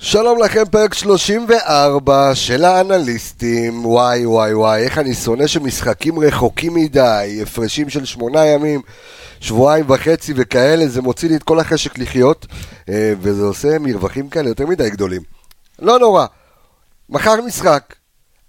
[0.00, 3.86] שלום לכם, פרק 34 של האנליסטים.
[3.86, 8.80] וואי וואי וואי, איך אני שונא שמשחקים רחוקים מדי, הפרשים של שמונה ימים,
[9.40, 12.46] שבועיים וחצי וכאלה, זה מוציא לי את כל החשק לחיות,
[12.88, 15.22] אה, וזה עושה מרווחים כאלה יותר מדי גדולים.
[15.78, 16.26] לא נורא,
[17.08, 17.94] מחר משחק,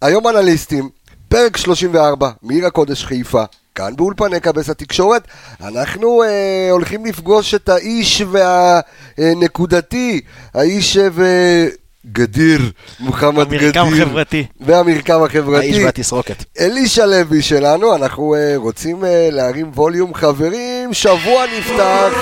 [0.02, 0.90] היום אנליסטים,
[1.30, 3.44] פרק 34, מעיר הקודש חיפה,
[3.76, 5.28] כאן באולפני קבס התקשורת,
[5.64, 8.24] אנחנו אה, הולכים לפגוש את האיש
[9.18, 10.22] והנקודתי,
[10.54, 10.98] האיש
[12.06, 13.82] וגדיר, מוחמד גדיר.
[13.82, 14.46] המרקם חברתי.
[14.60, 15.58] והמרקם החברתי.
[15.58, 16.44] האיש והתסרוקת.
[16.60, 22.14] אלישע לוי שלנו, אנחנו אה, רוצים אה, להרים ווליום חברים, שבוע נפתח.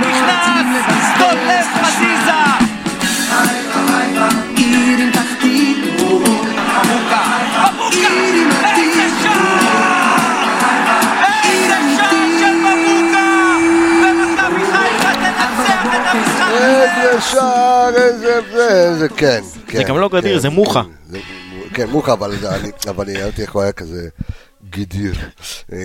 [0.00, 1.18] וזה נכנס!
[1.18, 2.42] דולף חזיזה!
[4.56, 5.76] עיר עם תחתית.
[8.76, 9.58] איזה שער!
[11.44, 13.56] איזה שער של מבוקה!
[14.02, 16.64] ומכבי חיפה תנצח את המשחק הזה!
[16.64, 18.40] איזה שער, איזה
[18.98, 19.40] זה, כן.
[19.66, 20.82] כן, גם לא גדיר, כן, זה מוחה.
[21.10, 21.18] זה-
[21.74, 21.86] כן,
[22.40, 24.08] זה- אני- אבל אני ראיתי איך הוא היה כזה
[24.72, 25.14] גדיר.
[25.72, 25.78] אה,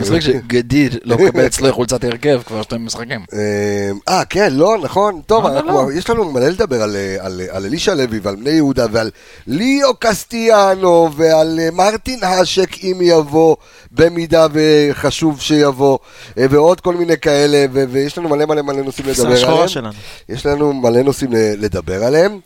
[0.00, 3.20] מצחיק שגדיר לא מקבל אצלו חולצת הרכב כבר שתי משחקים.
[3.32, 5.20] אה, אה, כן, לא, נכון.
[5.26, 5.92] טוב, לא, אנחנו- לא.
[5.92, 9.10] יש לנו מלא לדבר על, אה, על, על אלישע לוי ועל בני יהודה ועל
[9.46, 13.56] ליאו קסטיאנו ועל מרטין האשק אם יבוא,
[13.92, 15.98] במידה וחשוב שיבוא,
[16.36, 19.92] ועוד כל מיני כאלה, ויש לנו מלא מלא מלא נושאים לדבר עליהם.
[20.28, 22.40] יש לנו מלא נושאים לדבר עליהם.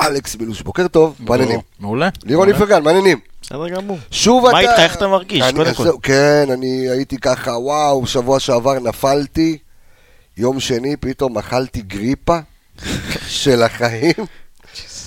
[0.00, 1.60] אלכס בילוש, בוקר טוב, מעניינים.
[1.80, 2.08] מעולה.
[2.24, 3.18] לירון איפרגן, מעניינים.
[3.46, 3.98] בסדר גמור.
[4.10, 4.52] שוב אתה...
[4.52, 4.72] מה איתך?
[4.78, 5.42] איך אתה מרגיש?
[5.42, 5.90] אני- קודם כל.
[6.02, 9.58] כן, אני הייתי ככה, וואו, שבוע שעבר נפלתי,
[10.36, 12.38] יום שני פתאום אכלתי גריפה
[13.42, 14.14] של החיים.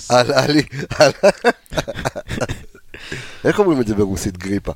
[0.10, 0.62] עלה לי...
[1.00, 1.12] עלה-
[3.46, 4.72] איך אומרים את זה ברוסית, גריפה?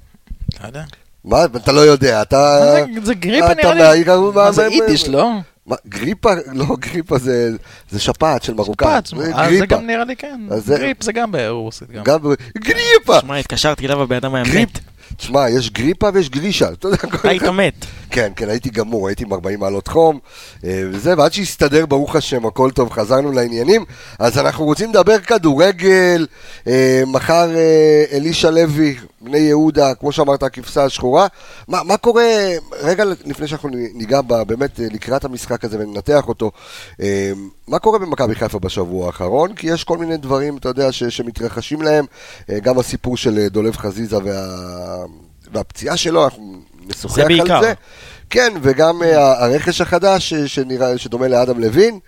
[0.61, 0.83] לא יודע.
[1.25, 2.57] מה, אתה לא יודע, אתה...
[3.03, 3.81] זה- גריפה אתה נראה לי.
[3.81, 5.29] מהעיר ההוא, מה זה יידיש, לא?
[5.67, 6.29] מה, גריפה?
[6.53, 7.49] לא, גריפה זה
[7.89, 8.91] זה שפעת של מרוקאים.
[9.01, 10.41] פץ, אז זה גם נראה לי כן.
[10.51, 12.03] אז זה- גריפ זה גם ברוסית גם.
[12.03, 12.19] גם...
[12.57, 13.19] גריפה!
[13.21, 14.69] שמע, התקשרתי אליו, הבן אדם היה גריפ.
[14.69, 14.79] מת.
[15.17, 16.69] תשמע, יש גריפה ויש גרישה.
[16.71, 17.73] אתה יודע, כל היית מת.
[18.09, 20.19] כן, כן, הייתי גמור, הייתי עם 40 מעלות חום,
[20.63, 23.85] אה, וזה, ועד שהסתדר, ברוך השם, הכל טוב, חזרנו לעניינים.
[24.19, 26.27] אז אנחנו רוצים לדבר כדורגל,
[26.67, 31.27] אה, מחר אה, אלישע לוי, בני יהודה, כמו שאמרת, הכבשה השחורה.
[31.67, 32.23] מה, מה קורה,
[32.81, 36.51] רגע לפני שאנחנו ניגע בה, באמת אה, לקראת המשחק הזה וננתח אותו,
[37.01, 37.31] אה,
[37.67, 39.53] מה קורה במכבי חיפה בשבוע האחרון?
[39.53, 42.05] כי יש כל מיני דברים, אתה יודע, ש, שמתרחשים להם,
[42.49, 45.05] אה, גם הסיפור של דולב חזיזה וה,
[45.53, 47.55] והפציעה שלו, אנחנו נשוחח בעיקר.
[47.55, 47.73] על זה.
[48.29, 51.99] כן, וגם הרכש החדש אה, שנראה, שדומה לאדם לוין,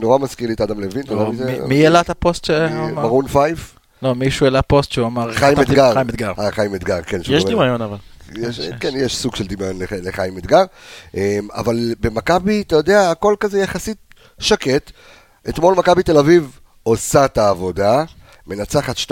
[0.00, 1.32] נורא מזכיר לי את אדם לוין, לא,
[1.66, 2.50] מי העלה את הפוסט?
[2.94, 3.77] מרון פייף?
[4.02, 5.32] לא, מישהו העלה פוסט שהוא אמר...
[5.32, 5.92] חיים אתגר.
[5.94, 6.32] חיים אתגר.
[6.38, 7.18] אה, חיים אתגר, כן.
[7.28, 7.96] יש דמיון אבל.
[8.36, 10.64] יש, כן, יש סוג של דמיון לח- לחיים אתגר,
[11.16, 13.96] אה, אבל במכבי, אתה יודע, הכל כזה יחסית
[14.38, 14.90] שקט.
[15.48, 18.04] אתמול מכבי תל אביב עושה את העבודה,
[18.48, 19.10] מנצחת 2-0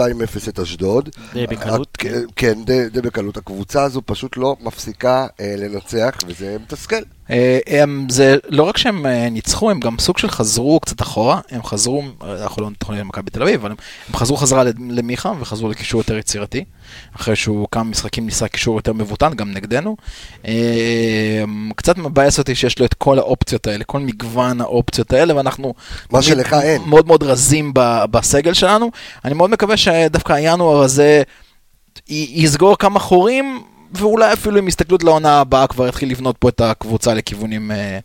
[0.48, 1.08] את אשדוד.
[1.32, 3.36] די בקלות, הק- כן, די, די בקלות.
[3.36, 6.97] הקבוצה הזו פשוט לא מפסיקה אה, לנצח, וזה מתסכל.
[7.30, 11.41] אה, הם, זה לא רק שהם אה, ניצחו, הם גם סוג של חזרו קצת אחורה,
[11.50, 13.76] הם חזרו, אה, אנחנו לא נתכונן למכבי תל אביב, אבל הם,
[14.08, 16.64] הם חזרו חזרה למיכה וחזרו לקישור יותר יצירתי,
[17.16, 19.97] אחרי שהוא כמה משחקים ניסה קישור יותר מבוטן, גם נגדנו.
[20.47, 21.44] אה,
[21.76, 25.75] קצת מבאס אותי שיש לו את כל האופציות האלה, כל מגוון האופציות האלה, ואנחנו...
[26.10, 26.82] מה שלך אין.
[26.86, 27.72] מאוד מאוד רזים
[28.10, 28.91] בסגל שלנו.
[29.25, 31.22] אני מאוד מקווה שדווקא הינואר הזה
[32.08, 37.14] יסגור כמה חורים, ואולי אפילו עם הסתכלות לעונה הבאה כבר יתחיל לבנות פה את הקבוצה
[37.14, 37.98] לכיוונים אה,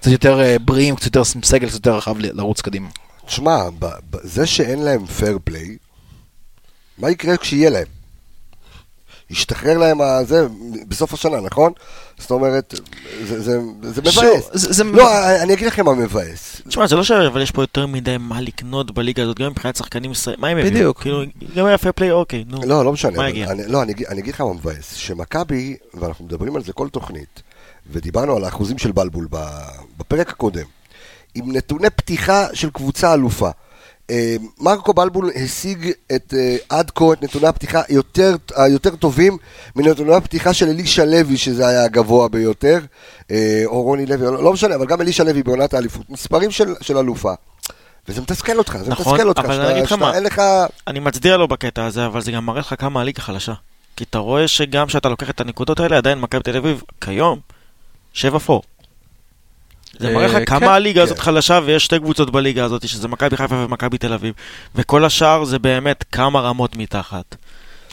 [0.00, 2.88] קצת יותר אה, בריאים, קצת יותר סגל, קצת יותר רחב לרוץ קדימה.
[3.26, 3.62] תשמע,
[4.22, 5.76] זה שאין להם פייר פליי,
[6.98, 7.95] מה יקרה כשיהיה להם?
[9.30, 10.46] ישתחרר להם הזה
[10.88, 11.72] בסוף השנה, נכון?
[12.18, 12.74] זאת אומרת,
[13.24, 14.14] זה, זה, זה מבאס.
[14.14, 15.08] שוב, זה- זה- לא,
[15.42, 16.60] אני אגיד לכם מה מבאס.
[16.68, 17.10] תשמע, זה לא ש...
[17.10, 20.40] אבל יש פה יותר מדי מה לקנות בליגה הזאת, גם מבחינת שחקנים ישראלים.
[20.40, 20.72] מה הם הביאו?
[20.74, 21.00] בדיוק.
[21.00, 21.22] כאילו,
[21.56, 22.60] גם היה פייר פליי, אוקיי, נו.
[22.66, 23.16] לא, לא משנה.
[23.16, 23.50] מה הגיע?
[23.50, 24.94] אני, לא, אני, אגיד- אני אגיד לך מה מבאס.
[24.94, 27.42] שמכבי, ואנחנו מדברים על זה כל תוכנית,
[27.92, 29.28] ודיברנו על האחוזים של בלבול
[29.98, 30.64] בפרק הקודם,
[31.34, 33.50] עם נתוני פתיחה של קבוצה אלופה.
[34.10, 39.36] אה, מרקו בלבול השיג את, אה, עד כה את נתוני הפתיחה יותר, היותר טובים
[39.76, 42.80] מנתוני הפתיחה של אלישע לוי, שזה היה הגבוה ביותר,
[43.30, 46.10] אה, או רוני לוי, לא, לא משנה, אבל גם אלישע לוי בעונת האליפות.
[46.10, 47.32] מספרים של, של אלופה.
[48.08, 50.42] וזה מתסכל אותך, זה נכון, מתסכל אותך, אבל שאתה- אני אגיד שאתה- אין לך...
[50.86, 53.52] אני מצדיע לו בקטע הזה, אבל זה גם מראה לך כמה הליגה חלשה.
[53.96, 57.38] כי אתה רואה שגם כשאתה לוקח את הנקודות האלה, עדיין מכבי תל אביב, כיום,
[58.14, 58.16] 7-4.
[59.98, 61.22] זה אה, מראה לך כן, כמה הליגה הזאת כן.
[61.22, 64.34] חלשה, ויש שתי קבוצות בליגה הזאת, שזה מכבי חיפה ומכבי תל אביב.
[64.74, 67.36] וכל השאר זה באמת כמה רמות מתחת.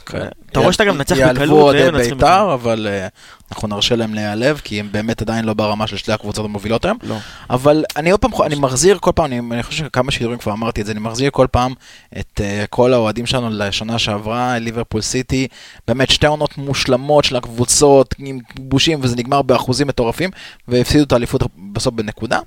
[0.06, 0.28] כן.
[0.52, 3.08] אתה רואה שאתה גם מנצח יעלבו בקלות, אוהדי והם מנצחים בית"ר, אבל אה,
[3.52, 6.98] אנחנו נרשה להם להיעלב, כי הם באמת עדיין לא ברמה של שתי הקבוצות המובילות היום.
[7.04, 7.18] לא.
[7.50, 10.86] אבל אני עוד פעם, אני מחזיר כל פעם, אני, חושב שכמה שידורים כבר אמרתי את
[10.86, 11.74] זה, אני מחזיר כל פעם
[12.20, 15.48] את uh, כל האוהדים שלנו לשנה שעברה, ליברפול סיטי,
[15.88, 20.30] באמת שתי עונות מושלמות של הקבוצות, עם כיבושים, וזה נגמר באחוזים מטורפים,
[20.68, 21.42] והפסידו את האליפות
[21.74, 22.40] בסוף בנקודה.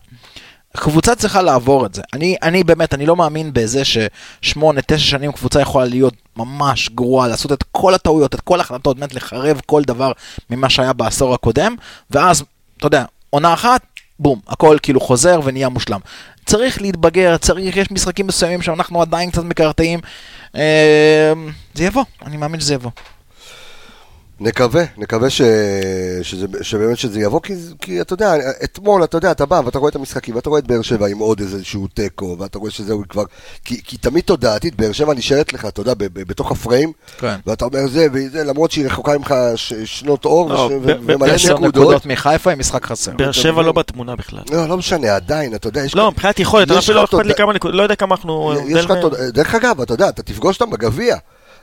[0.76, 2.02] קבוצה צריכה לעבור את זה.
[2.12, 7.28] אני, אני באמת, אני לא מאמין בזה ששמונה, תשע שנים קבוצה יכולה להיות ממש גרועה,
[7.28, 10.12] לעשות את כל הטעויות, את כל ההחלטות, באמת לחרב כל דבר
[10.50, 11.74] ממה שהיה בעשור הקודם,
[12.10, 12.44] ואז,
[12.76, 13.80] אתה יודע, עונה אחת,
[14.18, 16.00] בום, הכל כאילו חוזר ונהיה מושלם.
[16.46, 20.00] צריך להתבגר, צריך, יש משחקים מסוימים שאנחנו עדיין קצת מקרטעים.
[20.56, 21.32] אה,
[21.74, 22.90] זה יבוא, אני מאמין שזה יבוא.
[24.40, 25.42] נקווה, נקווה ש...
[26.22, 26.46] שזה...
[26.62, 27.54] שבאמת שזה יבוא, כי...
[27.80, 28.34] כי אתה יודע,
[28.64, 31.18] אתמול, אתה יודע, אתה בא ואתה רואה את המשחקים, ואתה רואה את באר שבע עם
[31.18, 33.24] עוד איזשהו תיקו, ואתה רואה שזהו כבר...
[33.64, 36.04] כי, כי תמיד תודעתית, באר שבע נשארת לך, אתה יודע, ב...
[36.04, 36.28] ב...
[36.28, 37.36] בתוך הפריים, כן.
[37.46, 39.72] ואתה אומר זה וזה, למרות שהיא רחוקה ממך ש...
[39.84, 40.80] שנות אור, לא, ו...
[40.86, 41.74] ב- ומלא עשר נקודות.
[41.74, 43.12] נקודות מחיפה עם משחק חסר.
[43.12, 44.42] באר שבע לא בתמונה בכלל.
[44.50, 47.52] לא, לא משנה, עדיין, אתה יודע, יש לא, מבחינת יכולת, אפילו לא אכפת לי כמה
[47.52, 48.54] נקודות, לא יודע כמה אנחנו...
[49.32, 51.16] דרך אגב, אתה יודע, אתה תפגוש אותם בגביע,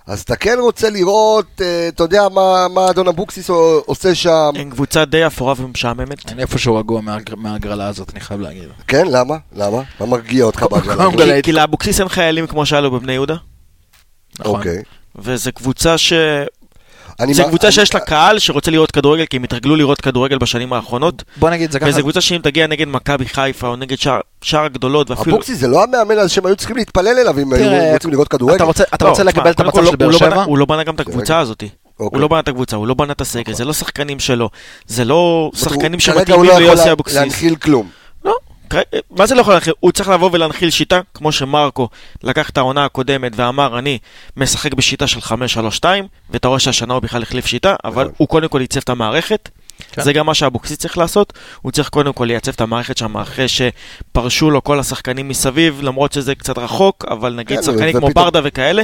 [0.08, 3.50] אז אתה כן רוצה לראות, אה, אתה יודע, מה, מה אדון אבוקסיס
[3.86, 6.32] עושה שם, הם קבוצה די אפורה ומשעממת.
[6.32, 8.64] אני איפשהו רגוע מההגר- מההגרלה הזאת, אני חייב להגיד.
[8.88, 9.36] כן, למה?
[9.56, 9.82] למה?
[10.00, 11.42] מה מרגיע אותך בהגרלה?
[11.42, 13.36] כי- לאבוקסיס אין חיילים כמו שהיה לו בבני יהודה,
[14.40, 14.56] נכון.
[14.60, 14.82] אוקיי.
[15.16, 16.14] וזו קבוצה ש...
[17.20, 20.02] אני זו מה- קבוצה אני- שיש לה קהל שרוצה לראות כדורגל, כי הם התרגלו לראות
[20.02, 21.90] כדורגל בשנים האחרונות, בוא נגיד זה ככה.
[21.90, 24.20] וזו קבוצה שאם תגיע נגד מכבי חיפה או נגד שאר-
[24.66, 25.36] הגדולות, ואפילו...
[25.36, 28.28] אבוקסיס זה לא המאמן על שהם היו צריכים להתפלל אליו אם תראה, היו רוצים לראות
[28.28, 28.56] כדורגל.
[28.56, 30.44] אתה רוצה, אתה לא, רוצה תשמע, לקבל את קודם המצב של באר לא שבע?
[30.44, 31.64] הוא לא בנה גם את הקבוצה הזאת.
[32.00, 32.08] אוקיי.
[32.16, 34.50] הוא לא בנה את הקבוצה, הוא לא בנה את הסגל, זה לא שחקנים שלו.
[34.88, 37.18] זה לא שחקנים כרגע הוא שמתאימים לא יכול ליוסי לה- אבוקסיס.
[37.18, 37.88] להנחיל כלום.
[39.12, 39.74] מה זה לא יכול להנחיל?
[39.80, 41.90] הוא צריך לבוא ולהנחיל שיטה, כמו שמרקו
[42.24, 43.98] לקח את העונה הקודמת ואמר, אני
[44.38, 45.86] משחק בשיטה של 5-3-2,
[46.30, 48.10] ואתה רואה שהשנה הוא בכלל החליף שיטה, אבל.
[48.18, 49.50] הוא קודם כל ייצב את המערכת.
[49.92, 50.02] כן.
[50.02, 53.46] זה גם מה שאבוקסיס צריך לעשות, הוא צריך קודם כל לייצב את המערכת שם אחרי
[53.48, 58.24] שפרשו לו כל השחקנים מסביב, למרות שזה קצת רחוק, אבל נגיד כן, שחקנים כמו ופתאום-
[58.26, 58.84] ברדה וכאלה,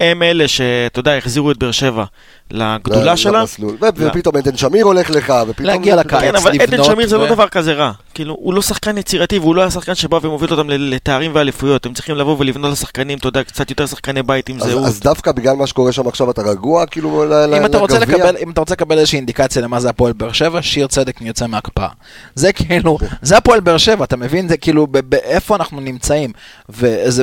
[0.00, 2.04] שהם אלה שאתה יודע, החזירו את באר שבע
[2.50, 3.40] לגדולה שלה.
[3.40, 3.76] למסלול.
[3.80, 5.66] ופתאום עדן שמיר הולך לך, ופתאום...
[5.66, 6.20] להגיע לקיץ.
[6.20, 7.92] כן, אבל עדן לבנות שמיר זה לא דבר כזה רע.
[8.14, 11.86] כאילו, הוא לא שחקן יצירתי, והוא לא היה שחקן שבא ומוביל אותם ל- לתארים ואליפויות.
[11.86, 14.86] הם צריכים לבוא ולבנות לשחקנים, אתה יודע, קצת יותר שחקני בית עם אז- זהות.
[14.86, 17.98] אז דווקא בגלל מה שקורה שם עכשיו אתה רגוע, כאילו, ל- ל- אם אתה, רוצה
[17.98, 18.16] לגביע?
[18.16, 21.46] לקבל, אם אתה רוצה לקבל איזושהי אינדיקציה למה זה הפועל באר שבע, שיר צדק יוצא
[21.46, 21.88] מהקפאה.
[22.34, 24.48] זה כאילו, זה הפועל באר שבע, אתה מבין?
[24.48, 26.32] זה כאילו, באיפה אנחנו נמצאים.
[26.68, 27.22] וזה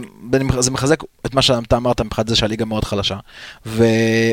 [0.60, 3.18] זה מחזק את מה שאתה אמרת מבחינת זה שהליגה מאוד חלשה.
[3.66, 3.84] ו,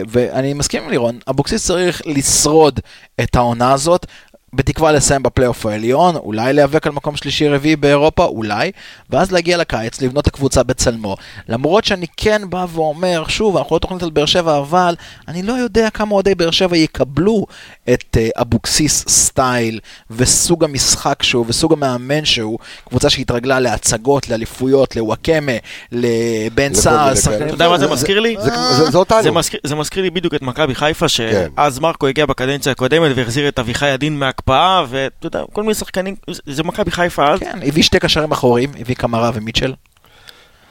[0.08, 2.81] ואני מסכים עם לירון, אבוקסיס צריך לשרוד
[3.20, 4.06] את העונה הזאת.
[4.55, 8.71] בתקווה לסיים בפלייאוף העליון, אולי להיאבק על מקום שלישי-רביעי באירופה, אולי,
[9.11, 11.17] ואז להגיע לקיץ, לבנות את הקבוצה בצלמו.
[11.49, 14.95] למרות שאני כן בא ואומר, שוב, אנחנו לא תוכנית על באר שבע, אבל
[15.29, 17.47] אני לא יודע כמה אוהדי באר שבע יקבלו
[17.93, 19.81] את uh, אבוקסיס סטייל,
[20.11, 22.59] וסוג המשחק שהוא, וסוג המאמן שהוא,
[22.89, 25.53] קבוצה שהתרגלה להצגות, לאליפויות, לוואקמה,
[25.93, 27.13] לבן סער.
[27.13, 28.37] אתה יודע מה זה מזכיר לי?
[28.41, 29.23] זה- אותנו.
[29.65, 31.49] זה מזכיר, לי בדיוק את מכבי חיפה, כן.
[31.56, 36.15] שאז מרקו הגיע בקדנציה הקודמת והחזיר את אביחי הדין מהקפאה, ואתה יודע, כל מיני שחקנים,
[36.46, 37.41] זה- מכבי חיפה אז.
[37.41, 39.74] כן, הביא שתי קשרים אחוריים, הביא קמרה ומיטשל.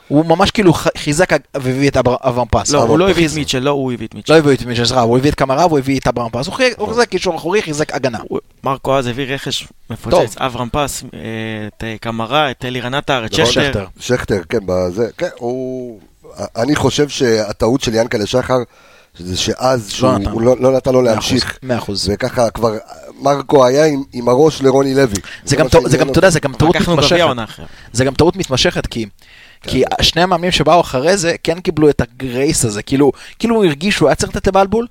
[0.08, 2.72] הוא ממש כאילו חיזק והביא את אבר- אברהם פס.
[2.72, 4.34] לא, הוא לא הביא את מיטשל, לא הוא הביא את מיטשל.
[4.34, 6.48] לא הביא את מיטשל, סליחה, הוא הביא את קמרה והוא הביא את אברהם פס.
[6.48, 8.20] הוא חי- הוא חיזק קישור אחורי, חיזק הגנה.
[8.64, 10.36] מרקו אז הביא רכש מפוצץ.
[10.38, 11.20] אברהם פס, אה,
[11.78, 13.46] את אה, קמרה, את אלירן עטר, את נכון.
[13.54, 13.86] שכטר.
[14.00, 14.42] שכטר.
[14.50, 16.00] כן, בזה, כן, הוא...
[16.56, 18.58] אני חושב שהטעות של ינקלה שחר,
[19.18, 20.30] זה שאז שהוא נתן.
[20.32, 21.58] הוא לא לא נתן לו להמשיך.
[21.64, 22.10] מאה אחוז.
[22.14, 22.78] וככה כבר,
[23.24, 25.16] מרקו היה עם, עם הראש לרוני לוי.
[25.46, 26.30] זה גם, זה גם, אתה יודע.
[26.30, 27.18] זה גם טעות מתמשכת.
[27.94, 29.06] זה גם טעות מתמשכת, כי...
[29.68, 33.96] כי שני המאמנים שבאו אחרי זה כן קיבלו את הגרייס הזה, כאילו, כאילו הוא הרגיש
[33.96, 34.88] שהוא היה צריך לתת לבלבול,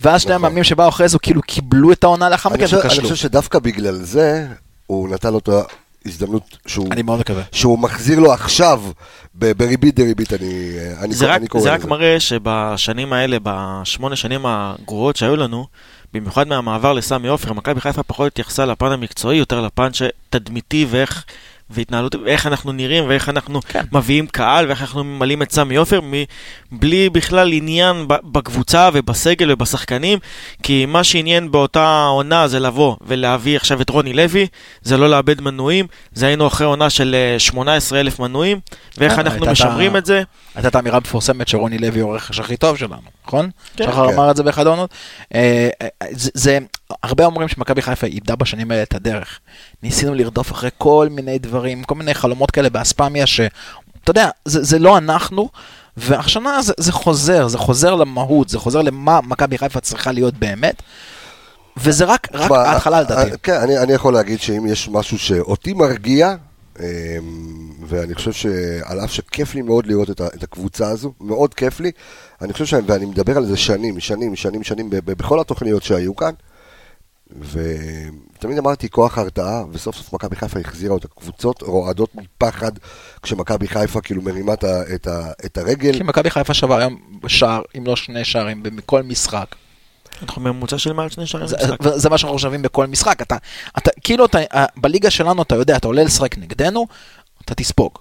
[0.00, 0.44] ואז שני נכון.
[0.44, 3.02] המאמנים שבאו אחרי זה כאילו קיבלו את העונה לאחר אני מכן חושב- אני וכשלו.
[3.02, 4.46] חושב שדווקא בגלל זה,
[4.86, 5.48] הוא נתן לו את
[6.06, 6.88] ההזדמנות שהוא...
[6.92, 7.42] אני מאוד מקווה.
[7.52, 8.82] שהוא מחזיר לו עכשיו,
[9.34, 10.70] ב- בריבית דריבית, אני,
[11.00, 11.88] אני, זה קורא- רק, אני קורא זה רק לזה.
[11.88, 15.66] מראה שבשנים האלה, בשמונה שנים הגרועות שהיו לנו,
[16.14, 21.24] במיוחד מהמעבר לסמי עופר, מכבי חיפה פחות התייחסה לפן המקצועי, יותר לפן שתדמיתי ואיך
[21.70, 23.84] והתנהלות, ואיך אנחנו נראים, ואיך אנחנו כן.
[23.92, 26.00] מביאים קהל, ואיך אנחנו ממלאים את סמי עופר,
[26.72, 30.18] בלי בכלל עניין בקבוצה ובסגל ובשחקנים,
[30.62, 34.46] כי מה שעניין באותה עונה זה לבוא ולהביא עכשיו את רוני לוי,
[34.82, 38.60] זה לא לאבד מנויים, זה היינו אחרי עונה של אה, 18 אלף מנויים,
[38.98, 40.22] ואיך כן, אנחנו משמרים את זה.
[40.54, 43.50] הייתה את האמירה המפורסמת שרוני לוי הוא הרכש הכי טוב שלנו, נכון?
[43.76, 43.84] כן.
[43.84, 44.14] שחר כן.
[44.14, 44.90] אמר את זה באחד העונות.
[45.34, 46.58] אה, אה, זה, זה,
[47.02, 49.40] הרבה אומרים שמכבי חיפה איבדה בשנים האלה את הדרך.
[49.82, 53.50] ניסינו לרדוף אחרי כל מיני דברים, כל מיני חלומות כאלה באספמיה, שאתה
[54.08, 55.48] יודע, זה, זה לא אנחנו,
[55.96, 60.82] והשנה זה, זה חוזר, זה חוזר למהות, זה חוזר למה מכבי חיפה צריכה להיות באמת,
[61.76, 63.30] וזה רק, רק ההתחלה לדעתי.
[63.30, 66.34] אה, כן, אני, אני יכול להגיד שאם יש משהו שאותי מרגיע,
[67.86, 71.90] ואני חושב שעל אף שכיף לי מאוד לראות את, הקבוצה הזו, מאוד כיף לי,
[72.42, 76.32] אני חושב שאני, ואני מדבר על זה שנים, שנים, שנים, שנים, בכל התוכניות שהיו כאן,
[77.38, 81.08] ותמיד אמרתי כוח הרתעה, וסוף סוף מכבי חיפה החזירה אותה.
[81.08, 82.72] קבוצות רועדות מפחד
[83.22, 84.64] כשמכבי חיפה כאילו מרימה את,
[85.44, 85.92] את הרגל.
[85.92, 89.54] כי מכבי חיפה שווה היום שער, אם לא שני שערים, בכל משחק.
[90.22, 91.96] אנחנו בממוצע של מעל שני שערים זה, במשחק.
[91.96, 93.22] זה מה שאנחנו שווים בכל משחק.
[93.22, 93.36] אתה,
[93.78, 96.86] אתה, כאילו, אתה, אה, בליגה שלנו, אתה יודע, אתה עולה לשחק נגדנו,
[97.44, 97.92] אתה תספוג.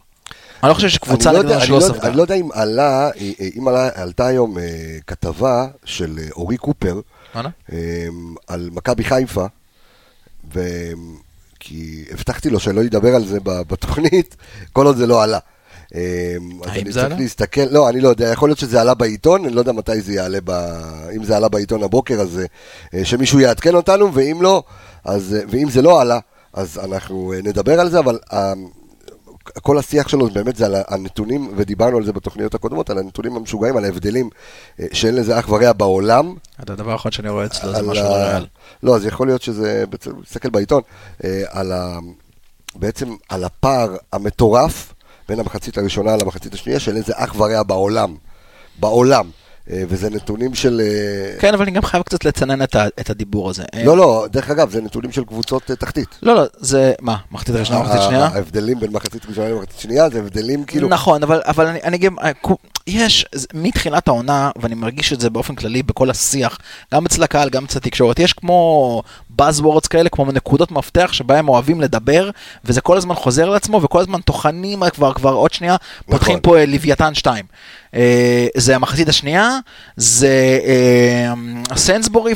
[0.63, 2.07] אני לא חושב שקבוצה לא נגדנו אני שלא לא- ספגה.
[2.07, 3.09] אני לא יודע אם עלה,
[3.57, 4.63] אם עלה, עלתה היום אה,
[5.07, 6.99] כתבה של אה, אורי קופר?
[7.73, 8.07] אה,
[8.47, 9.45] על מכבי חיפה,
[10.53, 10.59] ו...
[11.59, 14.35] כי הבטחתי לו שלא ידבר על זה ב- בתוכנית,
[14.73, 15.39] כל עוד זה לא עלה.
[15.95, 17.15] אה, האם אני זה עלה?
[17.15, 20.13] להסתכל, לא, אני לא יודע, יכול להיות שזה עלה בעיתון, אני לא יודע מתי זה
[20.13, 20.51] יעלה, ב...
[21.15, 22.41] אם זה עלה בעיתון הבוקר, אז
[22.93, 24.63] אה, שמישהו יעדכן אותנו, ואם לא,
[25.05, 26.19] אז, אה, ואם זה לא עלה,
[26.53, 28.19] אז אנחנו נדבר על זה, אבל
[29.61, 33.77] כל השיח שלו באמת זה על הנתונים, ודיברנו על זה בתוכניות הקודמות, על הנתונים המשוגעים,
[33.77, 34.29] על ההבדלים
[34.91, 36.33] שאין לזה אח ורע בעולם.
[36.63, 38.45] את הדבר האחרון שאני רואה אצלו זה משהו לא ריאל.
[38.83, 39.83] לא, אז יכול להיות שזה,
[40.23, 40.81] תסתכל בעיתון,
[41.47, 41.99] על ה...
[42.75, 44.93] בעצם על הפער המטורף
[45.29, 48.15] בין המחצית הראשונה למחצית השנייה, שאין לזה אח ורע בעולם.
[48.79, 49.29] בעולם.
[49.71, 50.81] אה, וזה נתונים של...
[50.83, 53.63] אה, כן, אבל אני גם חייב קצת לצנן את ה- את הדיבור הזה.
[53.75, 56.07] אה, לא, לא, דרך אגב, זה נתונים של קבוצות תחתית.
[56.21, 58.25] לא, לא, זה, מה, מחצית ראשונה, מחצית שנייה?
[58.25, 60.89] ההבדלים בין מחצית ראשונה למחצית שנייה, זה הבדלים כאילו...
[60.89, 62.15] נכון, אבל, אבל אני, אני גם,
[62.87, 66.57] יש, מתחילת העונה, ואני מרגיש את זה באופן כללי בכל השיח,
[66.93, 69.01] גם אצל הקהל, גם אצל התקשורת, יש כמו
[69.41, 72.29] Buzzwords כאלה, כמו נקודות מפתח שבהם אוהבים לדבר,
[72.65, 76.41] וזה כל הזמן חוזר על עצמו, וכל הזמן טוחנים כבר, כבר עוד שנייה, פותחים נכון.
[76.41, 77.45] פה אה, לוויתן 2.
[77.93, 79.58] אה, זה המחצית השנייה,
[79.97, 81.33] זה אה,
[81.77, 82.33] סנסבורי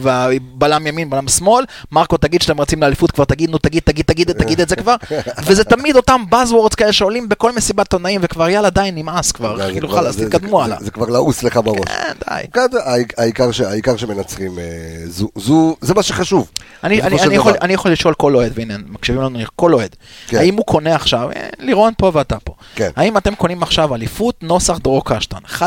[0.00, 4.32] ובלם ימין, בלם שמאל, מרקו תגיד שאתם רצים לאליפות כבר תגיד, נו תגיד, תגיד, תגיד,
[4.32, 4.94] תגיד את זה כבר,
[5.46, 9.88] וזה תמיד אותם Buzzwords כאלה שעולים בכל מסיבת עיתונאים, וכבר יאללה די נמאס כבר, כאילו
[9.88, 10.76] חלאס, תתקדמו הלאה.
[10.80, 11.78] זה כבר לעוס לך בראש.
[11.86, 12.42] כן, די.
[12.52, 14.64] כן, העיק- העיקר ש- העיקר שמנצחים, אה,
[15.06, 16.50] זו- זו- זה מה שחשוב.
[16.84, 17.52] אני, אני, אני, יכול.
[17.62, 19.96] אני יכול לשאול כל אוהד, והנה, מקשיבים לנו כל אוהד.
[20.26, 20.36] כן.
[20.38, 22.90] האם הוא קונה עכשיו, אה, לירון פה ואתה פה, כן.
[22.96, 25.60] האם אתם קונים עכשיו אליפות נוסח דרור קשטן, 1-0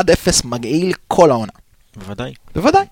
[0.44, 0.67] מגעיל
[1.08, 1.52] כל העונה?
[1.96, 2.34] בוודאי.
[2.54, 2.84] בוודאי.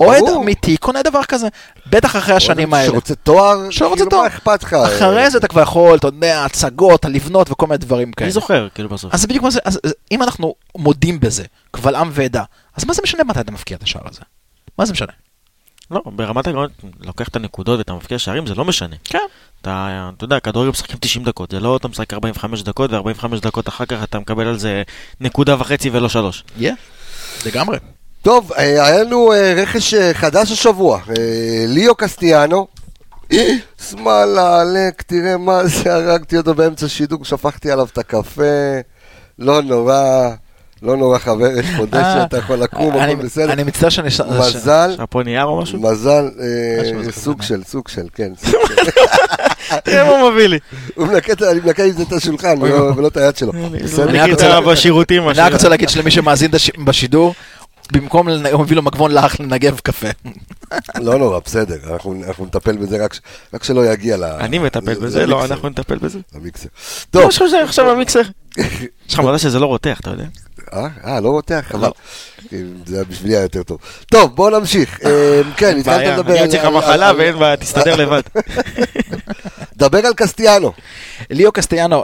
[0.00, 0.22] אוהד.
[0.36, 1.48] אמיתי קונה דבר כזה,
[1.86, 2.86] בטח אחרי השנים האלה.
[2.86, 4.22] שרוצה תואר, שרוצה כאילו, תואר.
[4.22, 4.74] מה אכפת לך?
[4.74, 8.26] אחרי זה אתה כבר יכול, אתה יודע, הצגות, לבנות וכל מיני דברים כאלה.
[8.26, 9.14] אני זוכר, כאילו בסוף.
[9.14, 9.60] אז בדיוק מה זה,
[10.10, 12.42] אם אנחנו מודים בזה, קבל עם ועדה,
[12.76, 14.20] אז מה זה משנה מתי אתה מפקיע את השער הזה?
[14.78, 15.12] מה זה משנה?
[15.90, 18.96] לא, ברמת העקרונות, לוקח את הנקודות ואתה מבקיע שערים, זה לא משנה.
[19.04, 19.18] כן.
[19.62, 23.68] אתה, אתה יודע, כדורגל משחקים 90 דקות, זה לא אתה משחק 45 דקות, ו-45 דקות
[23.68, 24.82] אחר כך אתה מקבל על זה
[25.20, 26.44] נקודה וחצי ולא שלוש.
[26.56, 26.74] יהיה,
[27.46, 27.78] לגמרי.
[28.22, 31.00] טוב, אה, היה לנו אה, רכש אה, חדש השבוע,
[31.68, 32.66] ליאו קסטיאנו.
[33.88, 38.80] שמאלה, עלק, תראה מה זה, הרגתי אותו באמצע שידור, שפכתי עליו את הקפה,
[39.38, 40.30] לא נורא,
[40.82, 43.52] לא נורא חבר, יש פה דשא, אה, אתה יכול לקום, אני- הכל בסדר.
[43.52, 44.10] אני מצטער שאני...
[44.10, 45.80] ש- מזל, פה נייר או משהו?
[45.80, 46.10] מזל,
[46.40, 47.12] אה, בסדר.
[47.12, 48.32] סוג של, סוג של, כן.
[49.84, 50.58] תראה מה הוא מביא לי.
[50.94, 53.52] הוא מנקה, אני מנקה עם זה את השולחן, ולא ולא את היד שלו.
[54.08, 55.28] אני רק רוצה- בשירותים.
[55.28, 55.38] אני.
[55.38, 57.34] רק רוצה להגיד שלמי שמאזין דש- בשידור,
[57.92, 60.08] במקום, הוא מביא לו מגבון לאח לנגב קפה.
[60.98, 63.04] לא נורא, בסדר, אנחנו אנחנו נטפל בזה,
[63.54, 64.24] רק שלא יגיע ל...
[64.24, 66.18] אני מטפל בזה, לא, אנחנו נטפל בזה.
[66.34, 66.68] למיקסר.
[67.10, 67.30] טוב.
[67.30, 68.20] שזה עכשיו במיקסר?
[69.08, 70.24] יש לך מזל שזה לא רותח, אתה יודע.
[70.72, 71.90] אה, אה, לא רותח, חבל.
[72.86, 73.78] זה היה בשבילי היה יותר טוב.
[74.06, 75.00] טוב, בואו נמשיך.
[75.04, 76.46] אה, כן, התחלת לדבר אני על...
[76.46, 78.22] אוציא לך על- מחלה ואין בעיה, תסתדר לבד.
[79.76, 80.72] דבר על קסטיאנו.
[81.30, 82.02] ליאו קסטיאנו,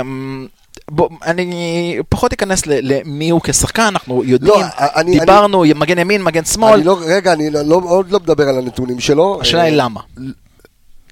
[0.00, 0.46] אמ,
[0.90, 6.44] בוא, אני פחות אכנס למי הוא כשחקן, אנחנו יודעים, לא, אני- דיברנו, מגן ימין, מגן
[6.44, 9.38] שמאל, אני לא, רגע, אני לא- לא- עוד לא מדבר על הנתונים שלו.
[9.40, 10.00] השאלה היא אה, למה.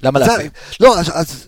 [0.03, 0.49] למה להפעיל?
[0.81, 1.47] לא, אז-.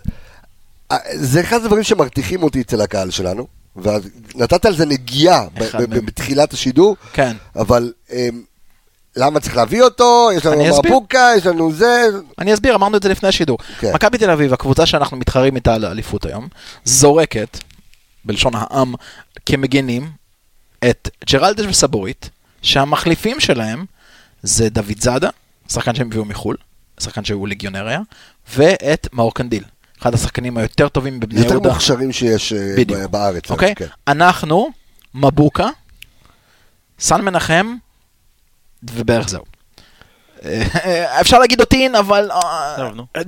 [0.93, 5.45] אה, זה אחד הדברים שמרתיחים אותי אצל הקהל שלנו, ונתת על זה נגיעה.
[6.05, 7.37] בתחילת השידור, כן.
[7.57, 8.43] אבל אמ,
[9.17, 10.65] למה צריך להביא אותו, יש לנו.
[10.85, 12.07] מבוקה, יש לנו זה,
[12.39, 13.59] אני אסביר, אמרנו את זה לפני השידור.
[13.81, 13.93] כן.
[13.95, 16.49] מכבי תל אביב, הקבוצה שאנחנו מתחרים איתה על האליפות היום,
[16.85, 17.59] זורקת,
[18.25, 18.95] בלשון העם,
[19.47, 20.11] כמגנים,
[20.91, 22.31] את ג'רלדש וסבורית,
[22.63, 23.85] שהמחליפים שלהם
[24.43, 25.29] זה דוד זאדה,
[25.69, 26.57] שחקן שהם הביאו מחו"ל,
[27.01, 28.01] שחקן שהוא ליגיונר היה,
[28.57, 29.65] ואת מאור קנדיל,
[30.05, 31.69] אחד השחקנים היותר טובים בבני יותר יהודה.
[31.69, 33.01] מוכשרים שיש אה, בדיוק.
[33.11, 33.51] בארץ.
[33.51, 33.75] אוקיי?
[33.75, 33.87] כן.
[34.09, 34.71] אנחנו,
[35.15, 35.69] מבוקה,
[36.99, 37.77] סן מנחם,
[38.83, 39.45] ובערך זהו.
[40.47, 42.77] אה, אפשר להגיד אותין, אבל אה.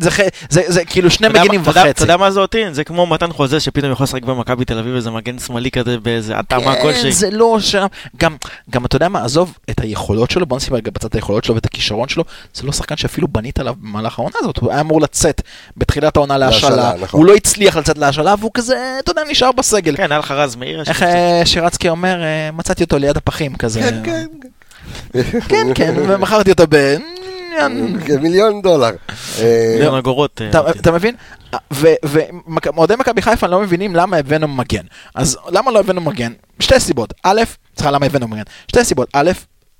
[0.00, 0.20] זה ח-
[0.50, 1.90] זה זה כאילו שני מגנים וחצי.
[1.90, 2.62] אתה יודע מה זה אותי?
[2.72, 6.38] זה כמו מתן חוזה שפתאום יכול לשחק במכבי תל אביב איזה מגן שמאלי כזה באיזה
[6.38, 7.12] התאמה כן, כלשהי.
[7.12, 8.36] זה לא שם, גם,
[8.70, 11.54] גם אתה יודע מה, עזוב את היכולות שלו, בוא נשים רגע בצד את היכולות שלו
[11.54, 15.00] ואת הכישרון שלו, זה לא שחקן שאפילו בנית עליו במהלך העונה הזאת, הוא היה אמור
[15.00, 15.42] לצאת
[15.76, 17.20] בתחילת העונה להשאלה, נכון.
[17.20, 19.96] הוא לא הצליח לצאת להשאלה, והוא כזה, אתה יודע, נשאר בסגל.
[19.96, 20.82] כן, היה לך רז מאיר.
[20.88, 22.18] איך אה, שרצקי אומר,
[22.52, 23.80] מצאתי אותו ליד הפחים כזה.
[23.80, 24.48] כן, כן.
[25.48, 26.96] כן, כן, ומכרתי אותו ב...
[28.20, 28.90] מיליון דולר.
[29.40, 30.40] אה, מיליון אגורות.
[30.42, 30.78] אה, אתה- אותי.
[30.78, 31.14] אתה מבין?
[32.02, 34.84] ואוהדי מכבי חיפה לא מבינים למה הבאנו מגן.
[35.14, 36.32] אז למה לא הבאנו מגן?
[36.60, 37.14] שתי סיבות.
[37.22, 37.40] א',
[37.76, 38.42] סליחה, למה הבאנו מגן?
[38.68, 39.08] שתי סיבות.
[39.12, 39.30] א',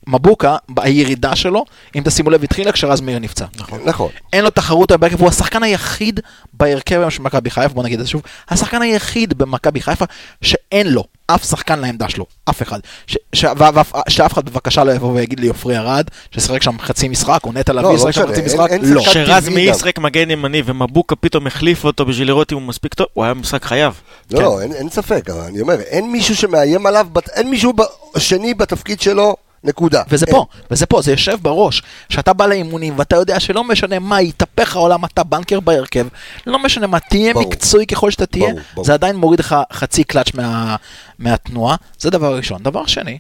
[0.06, 1.64] מבוקה, הירידה שלו,
[1.96, 3.44] אם תשימו לב, התחילה כשרז מאיר נפצע.
[3.84, 4.08] נכון.
[4.32, 6.20] אין לו תחרות היום בהרכב, הוא השחקן היחיד
[6.52, 10.04] בהרכב היום של מכבי חיפה, בוא נגיד את זה שוב, השחקן היחיד במכבי חיפה
[10.42, 12.78] שאין לו אף שחקן לעמדה שלו, אף אחד.
[13.06, 16.76] ש- ש- ו- ואף- שאף אחד בבקשה לא יבוא ויגיד לי עופרי ארד, ששיחק שם
[16.78, 18.70] חצי משחק, או נטע לא, לביא לא ישחק שם משנה, חצי משחק,
[19.16, 19.40] לא.
[19.40, 19.74] טבעי מאיר.
[19.74, 23.34] שיחק מגן ימני ומבוקה פתאום החליף אותו בשביל לראות אם הוא מספיק טוב, הוא היה
[23.34, 24.00] משחק חייב.
[24.30, 27.72] לא, לא, אין- ספק, אני אומר, אין מישהו שמאיים עליו, אין מישהו
[28.18, 29.36] שני בתפקיד שלו,
[29.66, 30.02] נקודה.
[30.08, 30.34] וזה אין.
[30.34, 31.82] פה, וזה פה, זה יושב בראש.
[32.08, 36.06] שאתה בא לאימונים ואתה יודע שלא משנה מה, יתהפך העולם, אתה בנקר בהרכב,
[36.46, 37.46] לא משנה מה, תהיה ברור.
[37.48, 38.86] מקצועי ככל שאתה תהיה, ברור, ברור.
[38.86, 40.76] זה עדיין מוריד לך חצי קלאץ' מה,
[41.18, 42.62] מהתנועה, זה דבר ראשון.
[42.62, 43.18] דבר שני,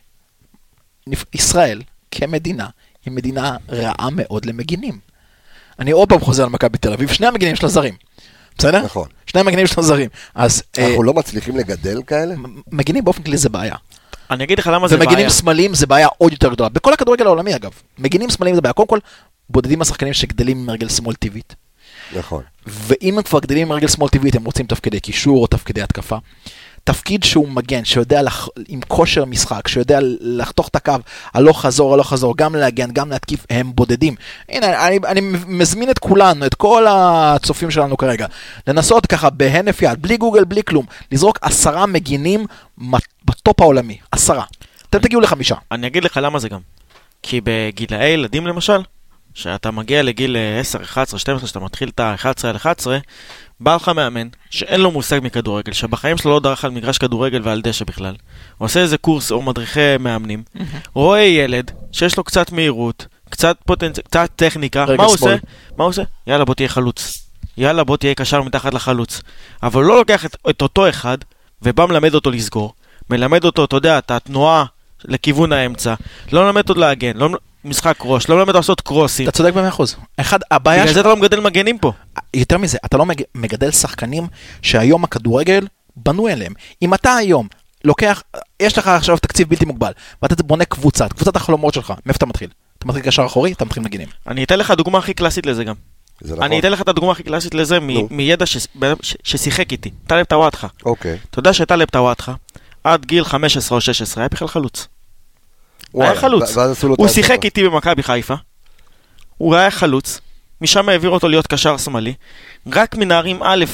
[1.34, 2.66] ישראל כמדינה
[3.04, 4.98] היא מדינה רעה מאוד למגינים.
[5.78, 7.94] אני עוד פעם חוזר על מכבי תל אביב, שני המגינים שלה זרים,
[8.58, 8.82] בסדר?
[8.84, 9.08] נכון.
[9.26, 10.08] שני המגינים שלה זרים.
[10.34, 12.36] אז אה, אנחנו לא מצליחים לגדל כאלה?
[12.36, 13.74] מ- מגינים באופן כללי זה בעיה.
[14.30, 15.08] אני אגיד לך למה זה בעיה.
[15.08, 16.68] ומגינים שמאליים זה בעיה עוד יותר גדולה.
[16.68, 18.72] בכל הכדורגל העולמי אגב, מגינים שמאליים זה בעיה.
[18.72, 18.98] קודם כל,
[19.50, 21.54] בודדים השחקנים שגדלים עם רגל שמאל טבעית.
[22.16, 22.42] נכון.
[22.66, 26.16] ואם הם כבר גדלים עם רגל שמאל טבעית, הם רוצים תפקידי קישור או תפקידי התקפה.
[26.84, 28.48] תפקיד שהוא מגן, שיודע לח...
[28.68, 30.92] עם כושר משחק, שיודע לחתוך את הקו,
[31.34, 34.14] הלוך חזור, הלוך חזור, גם להגן, גם להתקיף, הם בודדים.
[34.48, 38.26] הנה, אני, אני מזמין את כולנו, את כל הצופים שלנו כרגע,
[38.66, 42.46] לנסות ככה בהינף יד, בלי גוגל, בלי כלום, לזרוק עשרה מגינים
[42.80, 44.44] מ- בטופ העולמי, עשרה.
[44.90, 45.54] אתם תגיעו לחמישה.
[45.72, 46.60] אני אגיד לך למה זה גם.
[47.22, 48.80] כי בגילאי ילדים למשל,
[49.34, 52.98] שאתה מגיע לגיל אה, 10, 11, 12, שאתה מתחיל את ה-11 על 11,
[53.60, 57.60] בא לך מאמן שאין לו מושג מכדורגל, שבחיים שלו לא דרך על מגרש כדורגל ועל
[57.60, 58.14] דשא בכלל.
[58.58, 60.42] הוא עושה איזה קורס או מדריכי מאמנים,
[60.94, 65.12] רואה ילד שיש לו קצת מהירות, קצת פוטנציאל, קצת טכניקה, מה הוא.
[65.12, 65.36] עושה?
[65.76, 66.02] מה הוא עושה?
[66.26, 67.28] יאללה בוא תהיה חלוץ.
[67.56, 69.22] יאללה בוא תהיה קשר מתחת לחלוץ.
[69.62, 71.18] אבל הוא לא לוקח את, את אותו אחד
[71.62, 72.74] ובא מלמד אותו לסגור.
[73.10, 74.64] מלמד אותו, אתה יודע, את התנועה
[75.04, 75.94] לכיוון האמצע.
[76.32, 77.28] לא מלמד אותו להגן, לא
[77.64, 79.28] משחק ראש, לא מלמד אותו לעשות קרוסים.
[79.28, 79.96] אתה צודק במאה אחוז.
[80.16, 81.92] אחד, הבעיה בגלל זה אתה לא מגדל מגנים פה.
[82.34, 84.26] יותר מזה, אתה לא מג- מגדל שחקנים
[84.62, 85.66] שהיום הכדורגל
[85.96, 86.52] בנוי אליהם.
[86.82, 87.48] אם אתה היום
[87.84, 88.22] לוקח,
[88.60, 89.92] יש לך עכשיו תקציב בלתי מוגבל,
[90.22, 92.50] ואתה בונה קבוצה, קבוצת החלומות שלך, מאיפה אתה מתחיל?
[92.78, 94.08] אתה מתחיל קשר אחורי, אתה מתחיל מגינים.
[94.28, 95.74] אני אתן לך דוגמה הכי קלאסית לזה גם.
[96.22, 96.42] נכון.
[96.42, 97.88] אני אתן לך את הדוגמה הכי קלאסית לזה מ-.
[98.16, 98.56] מידע ש-
[99.02, 99.90] ש- ששיחק איתי.
[100.06, 100.66] טלב טוואטחה.
[100.84, 101.18] אוקיי.
[101.30, 102.34] אתה יודע שטלב טוואטחה,
[102.86, 104.88] עד גיל 15 או 16 היה בכלל חלוץ.
[105.94, 106.56] היה וואלה, חלוץ.
[106.98, 107.08] הוא.
[107.08, 108.34] שיחק איתי במכבי חיפה,
[109.38, 110.20] הוא היה חלוץ,
[110.60, 112.14] משם העבירו אותו להיות קשר שמאלי,
[112.72, 113.64] רק מנערים א'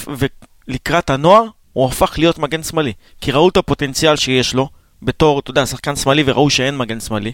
[0.68, 2.92] ולקראת הנוער, הוא הפך להיות מגן שמאלי.
[3.20, 4.68] כי ראו את הפוטנציאל שיש לו,
[5.02, 7.32] בתור, אתה יודע, שחקן שמאלי, וראו שאין מגן שמאלי.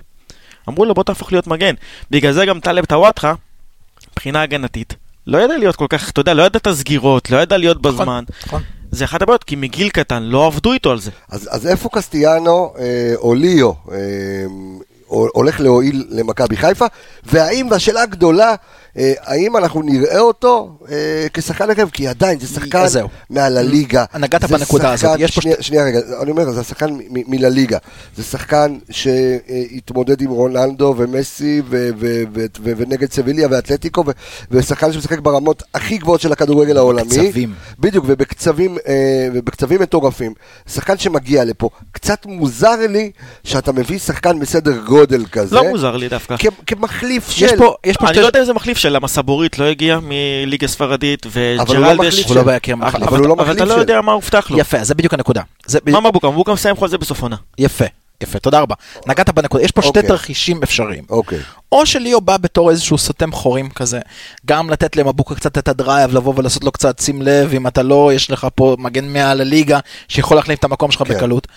[0.69, 1.75] אמרו לו, בוא תהפוך להיות מגן.
[2.11, 3.35] בגלל זה גם טלב טוואטחה,
[4.13, 4.95] מבחינה הגנתית,
[5.27, 8.25] לא ידע להיות כל כך, אתה יודע, לא ידע את הסגירות, לא ידע להיות בזמן.
[8.47, 8.63] נכון.
[8.91, 11.11] זה אחת הבעיות, כי מגיל קטן לא עבדו איתו על זה.
[11.29, 13.97] אז, אז איפה קסטיאנו אה, או ליאו אה,
[15.07, 16.87] הולך להועיל למכבי חיפה?
[17.25, 18.55] והאם, והשאלה הגדולה,
[19.21, 20.97] האם אנחנו נראה אותו אה,
[21.33, 21.89] כשחקן הרכב?
[21.93, 23.09] כי עדיין זה שחקן זהו.
[23.31, 24.05] מעל הליגה.
[24.19, 25.11] נגעת בנקודה הזאת.
[25.11, 27.79] שחקן- יש פה שנייה, רגע, אני אומר, זה שחקן מלליגה.
[28.17, 34.11] זה שחקן שהתמודד עם רונלדו ומסי ו- ו- ו- ו- ונגד סביליה ואתלטיקו, ו-
[34.51, 37.09] ושחקן שמשחק ברמות הכי גבוהות של הכדורגל העולמי.
[37.09, 37.55] בקצבים.
[37.79, 39.29] בדיוק, ובקצבים, אה,
[39.81, 40.33] מטורפים.
[40.73, 43.11] שחקן שמגיע לפה, קצת מוזר לי
[43.45, 45.55] שאתה מביא שחקן בסדר גודל כזה.
[45.55, 46.37] לא מוזר לי דווקא.
[46.67, 47.47] כמחליף של...
[48.03, 48.17] אני.
[48.21, 52.07] לא יודע אם זה מחליף של למה סבורית לא הגיע מליגה ספרדית אבל לא וג'רלדש.
[52.15, 53.09] מחליף הוא לא בהרכב מחליף.
[53.09, 54.59] אבל הוא לא אבל אתה לא של- יודע מה הובטח לו.
[54.59, 55.43] יפה, זה בדיוק הנקודה.
[55.87, 56.01] מה.
[56.01, 56.31] מבוקה?
[56.31, 57.37] מבוקה מסיים חוזה בסוף עונה.
[57.59, 57.85] יפה.
[58.23, 58.75] יפה, תודה רבה.
[59.07, 60.03] נגעת בנקודה, יש פה שתי אוקיי.
[60.09, 61.05] תרחישים אפשריים.
[61.11, 61.39] אוקיי.
[61.73, 64.01] או שליאו בא בתור איזשהו סותם חורים כזה,
[64.47, 68.11] גם לתת למבוקה קצת את הדרייב, לבוא ולעשות לו קצת, שים לב, אם אתה לא,
[68.15, 71.15] יש לך פה מגן מעל הליגה, שיכול להחליף את המקום שלך כן.
[71.15, 71.49] בקלות.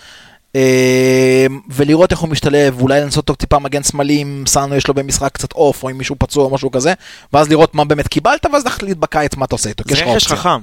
[0.56, 4.94] אה, ולראות איך הוא משתלב, אולי לנסות אותו טיפה מגן שמאלי, אם סאנו יש לו
[4.94, 6.94] במשחק קצת עוף, או אם מישהו פצוע או משהו כזה,
[7.32, 9.84] ואז לראות מה באמת קיבלת, ואז להחליט בקיץ מה אתה עושה איתו.
[9.88, 10.26] זה רכש.
[10.26, 10.60] חכם.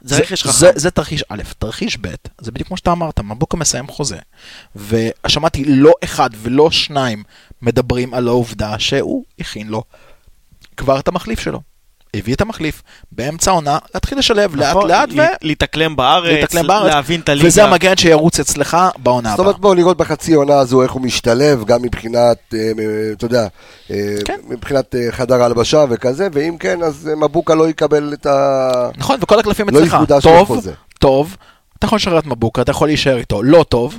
[0.00, 0.52] זה רכש חכם.
[0.52, 2.08] זה, זה תרחיש א', תרחיש ב',
[2.40, 4.18] זה בדיוק כמו שאתה אמרת, מבוקה מסיים חוזה.
[4.76, 7.22] ושמעתי לא אחד ולא שניים
[7.62, 9.82] מדברים על העובדה שהוא הכין לו
[10.76, 11.60] כבר את המחליף שלו.
[12.18, 17.28] הביא את המחליף באמצע העונה, להתחיל לשלב לאט נכון, לאט ל- להתאקלם בארץ, להבין את
[17.28, 17.48] הליגה.
[17.48, 19.46] וזה המגן שירוץ אצלך בעונה זאת הבאה.
[19.46, 22.60] אומרת, בואו לראות בחצי עונה הזו איך הוא משתלב, גם מבחינת, אה,
[23.12, 23.46] אתה יודע,
[23.90, 24.40] אה, כן.
[24.48, 28.90] מבחינת אה, חדר הלבשה וכזה, ואם כן, אז מבוקה לא יקבל את ה...
[28.96, 29.96] נכון, וכל הקלפים לא אצלך.
[30.22, 30.60] טוב.
[30.98, 31.36] טוב,
[31.78, 33.98] אתה יכול לשחרר את מבוקה, אתה יכול להישאר איתו, לא טוב,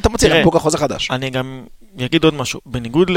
[0.00, 1.10] אתה מוציא תראה, למבוקה חוזה חדש.
[1.10, 1.64] אני גם
[2.04, 3.10] אגיד עוד משהו, בניגוד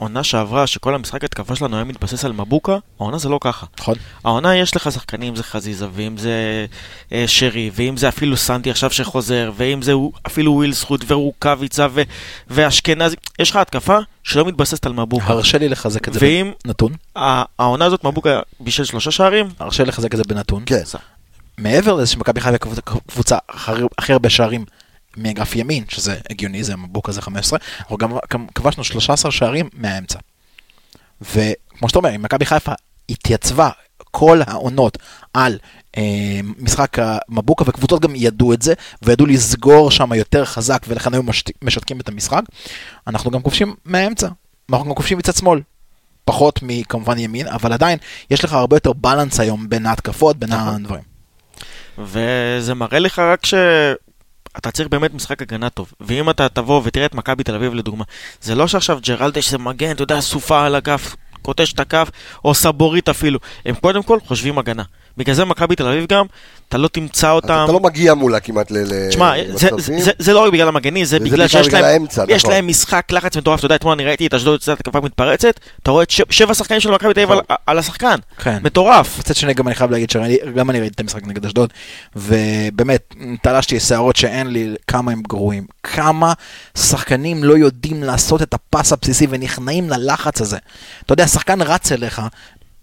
[0.00, 3.66] לעונה שעברה, שכל המשחק התקפה שלנו היה מתבסס על מבוקה, העונה זה לא ככה.
[3.80, 3.94] נכון.
[4.24, 6.66] העונה יש לך שחקנים, אם זה חזיזה, ואם זה
[7.12, 9.92] אה, שרי, ואם זה אפילו סנטי עכשיו שחוזר, ואם זה
[10.26, 11.86] אפילו וויל זכות ורוקאביצה
[12.50, 15.26] ואשכנזי, יש לך התקפה שלא מתבססת על מבוקה.
[15.26, 16.92] הרשה לי לחזק את זה ואם בנתון.
[17.58, 20.62] העונה הזאת מבוקה בישל שלושה שערים, הרשה לי לחזק את זה בנתון.
[20.66, 20.82] כן.
[21.58, 22.58] מעבר לזה שמכבי חיפה
[23.06, 23.38] קבוצה-
[23.98, 24.64] הכי הרבה שערים
[25.16, 30.18] מאגף ימין, שזה הגיוני, זה מבוק הזה 15, אנחנו גם כבשנו 13 שערים מהאמצע.
[31.20, 32.72] וכמו שאתה אומר, אם מכבי חיפה
[33.08, 33.70] התייצבה
[34.10, 34.98] כל העונות
[35.34, 35.58] על
[35.96, 41.22] אה, משחק המבוקה, וקבוצות גם ידעו את זה, וידעו לסגור שם יותר חזק, ולכן היו
[41.22, 42.42] משת, משתקים את המשחק,
[43.06, 44.28] אנחנו גם כובשים מהאמצע,
[44.70, 45.60] אנחנו גם כובשים מצד שמאל.
[46.24, 47.98] פחות מכמובן ימין, אבל עדיין
[48.30, 51.02] יש לך הרבה יותר בלנס היום בין ההתקפות, בין הדברים.
[51.98, 53.44] וזה מראה לך רק
[54.56, 55.92] שאתה צריך באמת משחק הגנה טוב.
[56.00, 58.04] ואם אתה תבוא ותראה את מכבי תל אביב לדוגמה,
[58.40, 62.10] זה לא שעכשיו ג'רלדש זה מגן, אתה יודע, סופה על הכף, קוטש את הכף,
[62.44, 63.38] או סבורית אפילו.
[63.64, 64.82] הם קודם כל חושבים הגנה.
[65.16, 66.26] בגלל זה מכבי תל אביב גם,
[66.68, 67.62] אתה לא תמצא אותם...
[67.64, 70.00] אתה לא מגיע מולה כמעט ל- ל- תשמע, זה, למצבים.
[70.00, 72.54] זה, זה לא רק בגלל המגני, זה בגלל שיש בגלל להם, האמצע, יש נכון.
[72.54, 73.58] להם משחק לחץ מטורף.
[73.58, 76.80] אתה יודע, אתמול אני ראיתי את אשדוד יוצאת התקפה מתפרצת, אתה רואה את שבע שחקנים
[76.80, 78.16] של מכבי תל אביב על, על השחקן.
[78.38, 78.58] כן.
[78.62, 79.18] מטורף.
[79.18, 81.72] מצד שני גם אני חייב להגיד שגם אני ראיתי את המשחק נגד אשדוד
[82.16, 86.32] ובאמת תלשתי שערות שאין לי כמה הם גרועים כמה
[86.78, 90.56] שחקנים לא יודעים לעשות את הפס הבסיסי ונכנעים ללחץ הזה.
[91.04, 92.22] אתה יודע שחקן רץ אליך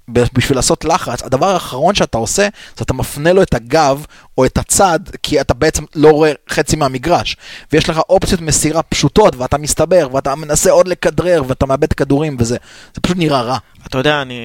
[0.10, 4.06] בשביל לעשות לחץ הדבר האחרון שאתה עושה זה אתה מפנה לו את הגב
[4.38, 7.36] או את הצד כי אתה בעצם לא רואה חצי מהמגרש
[7.72, 12.38] ויש לך אופציות מסירה פשוטות ואתה מסתבר ואתה מנסה עוד לכדרר ואתה מאבד את הכדורים
[12.40, 12.58] וזה
[12.94, 13.58] זה פשוט נראה רע.
[13.88, 14.40] אתה יודע, אני...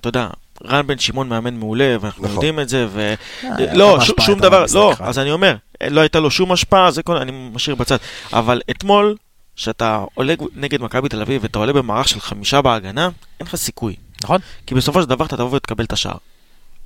[0.00, 0.28] אתה יודע,
[0.64, 2.34] רן בן שמעון מאמן מעולה, ואנחנו נכון.
[2.34, 3.14] יודעים את זה, ו...
[3.42, 5.04] היה לא, ש- שום דבר, לא, אחד.
[5.04, 5.56] אז אני אומר,
[5.90, 7.16] לא הייתה לו שום השפעה, זה כל...
[7.16, 7.96] אני משאיר בצד.
[8.32, 9.16] אבל אתמול,
[9.56, 13.08] כשאתה עולה נגד מכבי תל אביב, ואתה עולה במערך של חמישה בהגנה,
[13.40, 13.96] אין לך סיכוי.
[14.26, 14.40] נכון?
[14.66, 16.16] כי בסופו של דבר אתה תבוא ותקבל את השער.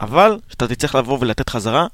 [0.00, 1.87] אבל, כשאתה תצטרך לבוא ולתת חזרה,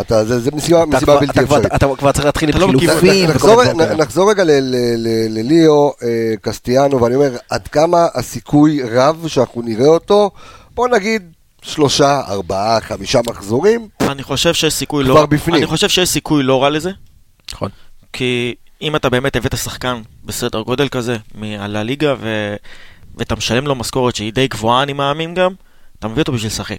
[0.00, 1.74] אתה- זה זה משימה אתה משימה כבר- בלתי אתה כבר- אפשרית.
[1.74, 2.96] אתה כבר צריך להתחיל עם אתה לא בכיוון.
[3.00, 3.30] חילופים.
[3.30, 3.62] נחזור-.
[3.64, 6.08] נ- נחזור רגע ל- ל- ל- לליאו אה,
[6.42, 10.30] קסטיאנו, ואני אומר, עד כמה הסיכוי רב שאנחנו נראה אותו,
[10.74, 11.22] בוא נגיד
[11.62, 15.26] שלושה, ארבעה, חמישה מחזורים, אני חושב שיש סיכוי כבר לא...
[15.26, 15.56] בפנים.
[15.56, 16.90] אני חושב שיש סיכוי לא רע לזה,
[17.52, 17.70] נכון.
[18.12, 21.16] כי אם אתה באמת הבאת שחקן בסדר גודל כזה
[21.60, 22.54] על הליגה ו...
[23.16, 25.52] ואתה משלם לו משכורת שהיא די גבוהה, אני מאמין גם,
[25.98, 26.78] אתה מביא אותו בשביל לשחק.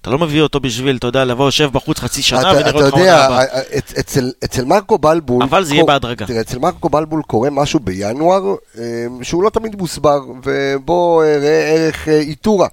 [0.00, 2.78] אתה לא מביא אותו בשביל, אתה יודע, לבוא, יושב בחוץ חצי שנה אתה, ונראה אתה
[2.78, 3.44] אותך עונה יודע, הבאה.
[3.78, 5.42] אצ- אצל, אצל מרקו בלבול...
[5.42, 6.26] אבל זה יהיה בהדרגה.
[6.26, 8.42] תראה, אצל מרקו בלבול קורה משהו בינואר,
[8.78, 8.82] אה,
[9.22, 12.68] שהוא לא תמיד מוסבר, ובו אה, ראה ערך אה, איתורה.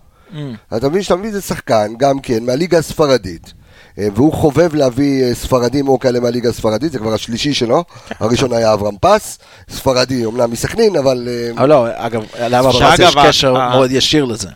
[0.78, 3.54] אתה מבין שאתה מביא איזה שחקן, גם כן, מהליגה הספרדית.
[4.00, 7.84] אה, והוא חובב להביא אה, ספרדים או כאלה מהליגה הספרדית, זה כבר השלישי שלו.
[8.20, 11.28] הראשון היה אברהם פס, ספרדי, אמנם מסכנין, אבל...
[11.32, 14.48] אה, אבל לא, אגב, לאברהם פס יש קשר מאוד ישיר לזה.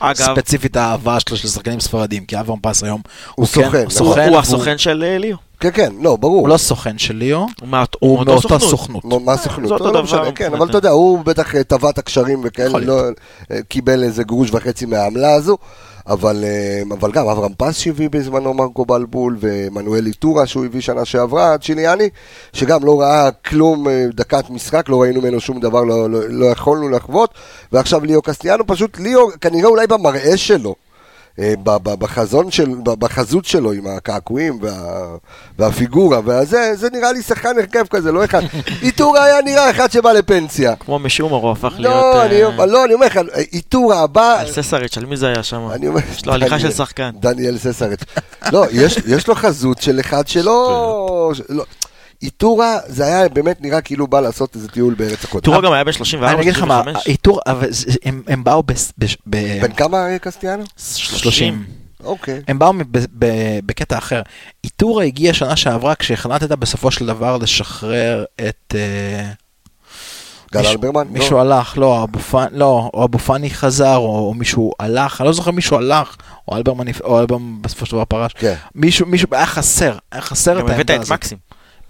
[0.00, 3.00] אגב, ספציפית האהבה שלו של שחקנים ספרדים, כי אברהם פס היום
[3.34, 5.36] הוא כן- סוכן, הוא והוא- הסוכן של ליאו.
[5.60, 6.40] כן, כן, לא, ברור.
[6.40, 7.46] הוא לא סוכן של ליאו,
[7.98, 8.70] הוא מאותה סוכנות.
[8.70, 9.04] סוכנות.
[9.04, 9.68] מה- מה הסוכנות?
[9.68, 10.54] זה אותו לא דבר משנה, כן.
[10.54, 13.00] אבל אתה יודע, הוא בטח אה, טבע את הקשרים וכאלה, לא
[13.50, 15.56] אה, קיבל איזה גרוש וחצי מהעמלה הזו,
[16.06, 21.04] אבל אה, אבל גם אברהם פס שהביא בזמנו מרקו בלבול, ומנואל איטורה שהוא הביא שנה
[21.04, 22.08] שעברה, צ'יליאני,
[22.52, 26.88] שגם לא ראה כלום דקת משחק, לא ראינו ממנו שום דבר, לא- לא לא יכולנו
[26.88, 27.30] לחוות,
[27.72, 30.74] ועכשיו ליאו קסטיאנו, פשוט ליאו, כנראה אולי במראה שלו.
[31.38, 35.06] אה, בחזון של, בחזות שלו עם הקעקועים וה,
[35.58, 38.42] והפיגורה והזה, זה נראה לי שחקן הרכב כזה, לא אחד.
[38.82, 40.76] איטורה היה נראה אחד שבא לפנסיה.
[40.76, 41.94] כמו משומר הוא הפך להיות...
[41.94, 43.20] לא, אה, אני, לא, אני אומר לך,
[43.52, 45.68] איטורה הבא, על ססריץ', על מי זה היה שם?
[45.72, 47.10] אני אומר, יש לו הליכה של שחקן.
[47.20, 48.00] דניאל ססרץ.
[48.52, 51.32] לא, יש, יש לו חזות של אחד שלא...
[52.22, 55.44] איטורה, זה היה באמת נראה כאילו בא לעשות איזה טיול בארץ הקודש.
[55.44, 57.04] טורה גם היה ב-34, אני אגיד לך מה, 35.
[57.70, 58.72] זה- הם- באו ב...
[59.62, 60.64] בן כמה קסטיאנו?
[60.76, 61.64] 30.
[62.04, 62.42] אוקיי.
[62.48, 62.72] הם באו
[63.66, 64.22] בקטע אחר.
[64.64, 68.74] איטורה הגיע שנה שעברה כשהחלטת בסופו של דבר לשחרר את...
[68.74, 69.30] אה,
[70.52, 71.06] גל מישהו- אלברמן?
[71.10, 71.40] מישהו לא.
[71.40, 75.32] הלך, לא, אבו פאני, לא, או אבו פאני חזר, או, או מישהו הלך, אני לא
[75.32, 76.16] זוכר מישהו הלך,
[76.48, 76.86] או אלברמן,
[77.60, 78.32] בסופו של דבר פרש.
[78.32, 78.54] כן.
[78.74, 81.12] מישהו, מישהו, היה חסר, היה חסר גם את הבאת העמדה את הזאת.
[81.12, 81.38] מקסים.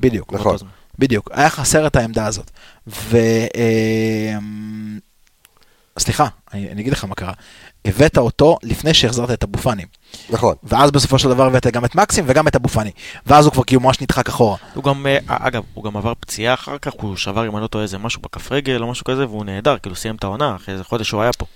[0.00, 0.56] בדיוק, נכון.
[0.98, 2.50] בדיוק, היה חסר את העמדה הזאת.
[2.86, 3.16] ו...
[3.56, 4.38] אה,
[5.98, 7.32] סליחה, אני, אני אגיד לך מה קרה.
[7.84, 9.84] הבאת אותו לפני שהחזרת את אבו פאני.
[10.30, 10.54] נכון.
[10.62, 12.90] ואז בסופו של דבר הבאת גם את מקסים וגם את אבו פאני.
[13.26, 14.56] ואז הוא כבר כאילו ממש נדחק אחורה.
[14.74, 17.66] הוא גם, אה, אגב, הוא גם עבר פציעה אחר כך, הוא שבר, אם אני לא
[17.66, 20.74] טועה, איזה משהו בכף רגל או משהו כזה, והוא נהדר, כאילו סיים את העונה, אחרי
[20.74, 21.46] איזה חודש שהוא היה פה.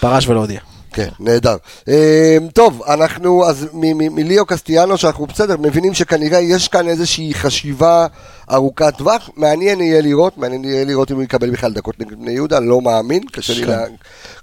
[0.00, 0.60] פרש ולא הודיע.
[0.92, 1.56] כן, נהדר.
[1.88, 8.06] אה, טוב, אנחנו, אז מליאו קסטיאנו, שאנחנו בסדר, מבינים שכנראה יש כאן איזושהי חשיבה
[8.52, 12.32] ארוכת טווח, מעניין יהיה לראות, מעניין יהיה לראות אם הוא יקבל בכלל דקות נגד בני
[12.32, 13.68] יהודה, לא מאמין, קשה לי, כן.
[13.68, 13.84] לה,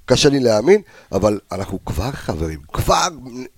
[0.09, 3.07] קשה לי להאמין, אבל אנחנו כבר חברים, כבר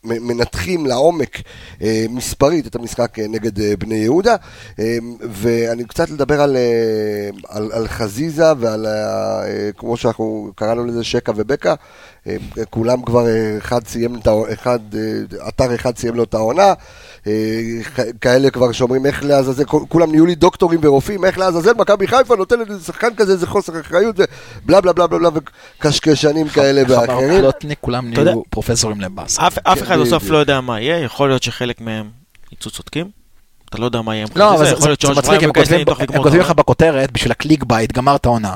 [0.04, 1.38] מנתחים לעומק
[1.82, 4.36] אה, מספרית את המשחק אה, נגד אה, בני יהודה,
[4.80, 4.98] אה,
[5.32, 11.32] ואני קצת לדבר על, אה, על, על חזיזה ועל, אה, כמו שאנחנו קראנו לזה, שקה
[11.36, 11.76] ובקה,
[12.28, 12.36] אה,
[12.70, 14.52] כולם כבר, אה, אחד סיים את העונה,
[14.96, 16.74] אה, אתר אחד סיים לו את העונה,
[17.28, 17.34] אה,
[18.22, 22.70] כאלה כבר שאומרים איך לעזאזל, כולם נהיו לי דוקטורים ורופאים, איך לעזאזל מכבי חיפה נותנת
[22.70, 25.42] לשחקן כזה איזה חוסר אחריות ובלה בלה בלה בלה בלה
[25.80, 27.40] וקשקשנים כאלה איך אמר ואחרים.
[27.42, 29.48] פלוטניק, כולם נהיו פרופסורים לבאסה.
[29.48, 30.34] אף אחד בסוף בדיוק.
[30.34, 32.10] לא יודע מה יהיה, יכול להיות שחלק מהם
[32.52, 33.10] יצאו צודקים.
[33.70, 34.72] אתה לא יודע מה יהיה לא, אבל זה-
[35.16, 35.88] מצחיק, הם כותבים- את
[36.40, 36.54] לך העונה.
[36.54, 38.56] בכותרת בשביל הקליק בייט, גמרת עונה.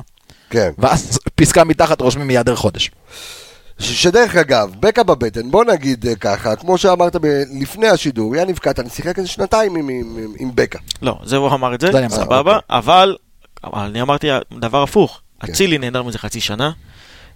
[0.50, 0.70] כן.
[0.78, 2.92] ואז פסקה מתחת רושמים מיד ערך חודש.
[3.80, 7.26] ש- שדרך אגב, בקע בבטן, בוא נגיד אה, ככה, כמו שאמרת ב-
[7.62, 10.80] לפני השידור, יניב קטן שיחק איזה שנתיים עם- עם עם- עם בקע.
[11.02, 11.92] לא, זה הוא אמר את זה.
[12.10, 13.16] סבבה, אבל
[13.64, 14.28] אבל אני אמרתי
[14.60, 15.22] דבר הפוך.
[15.40, 15.52] כן.
[15.52, 16.72] אצילי נהדר מזה חצי שנה,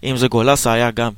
[0.04, 1.12] עם זה גולסה היה גם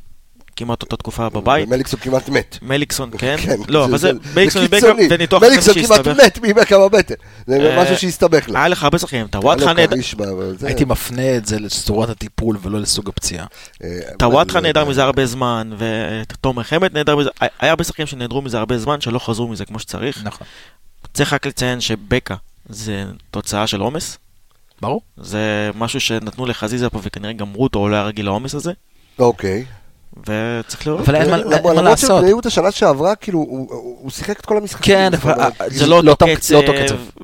[0.56, 1.68] כמעט אותה תקופה בבית.
[1.68, 2.58] ומליקסון כמעט מת.
[2.62, 3.36] מליקסון, כן?
[3.68, 5.08] לא, זה- אבל זה זה מליקסון קיצוני.
[5.10, 6.08] וניתוח מליקסון כמעט.
[6.08, 7.14] מת מבקע בבטן.
[7.48, 8.58] זה אה, משהו שהסתבך לו.
[8.58, 9.96] היה לך הרבה שחקנים, טוואטחה נהדר,
[10.58, 13.46] זה- הייתי מפנה את זה לצורת הטיפול ולא לסוג הפציעה.
[13.84, 13.88] אה,
[14.20, 18.58] טוואטחה אבל- נהדר מזה הרבה זמן, ותומר חמד נהדר מזה, היה הרבה שחקנים שנהדרו מזה
[18.60, 20.22] הרבה זמן, שלא חזרו מזה כמו שצריך.
[20.24, 20.48] נכון.
[21.14, 22.36] צריך רק לציין שבקה
[22.70, 24.18] זה תוצאה של עומס.
[24.82, 25.02] ברור.
[25.18, 25.40] זה
[25.76, 28.72] משהו שנתנו לחזיזה פה וכנראה גמרו אותו, הוא לא היה רגיל לעומס הזה,
[29.20, 29.66] אוקיי.
[30.28, 31.02] וצריך לראות.
[31.02, 32.10] אבל אין מה- למרות- אין מה למרות לעשות.
[32.18, 34.96] שבני יהודה שנה שעברה, כאילו, הוא- שיחק את כל המשחקים.
[34.96, 35.12] כן,
[35.68, 36.62] זה לא לא אותו קצב, לא.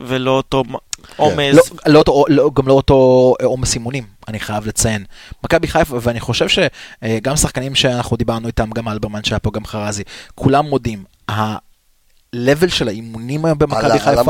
[0.07, 0.79] ולא אותו לא,
[1.17, 1.55] עומס.
[1.87, 5.03] לא אותו, לא, גם לא אותו עומס אימונים, אני חייב לציין.
[5.43, 10.03] מכבי חיפה, ואני חושב שגם שחקנים שאנחנו דיברנו איתם, גם אלברמן שהיה פה, גם חרזי,
[10.35, 11.03] כולם מודים.
[11.29, 14.21] ה-level של האימונים היום במכבי חיפה.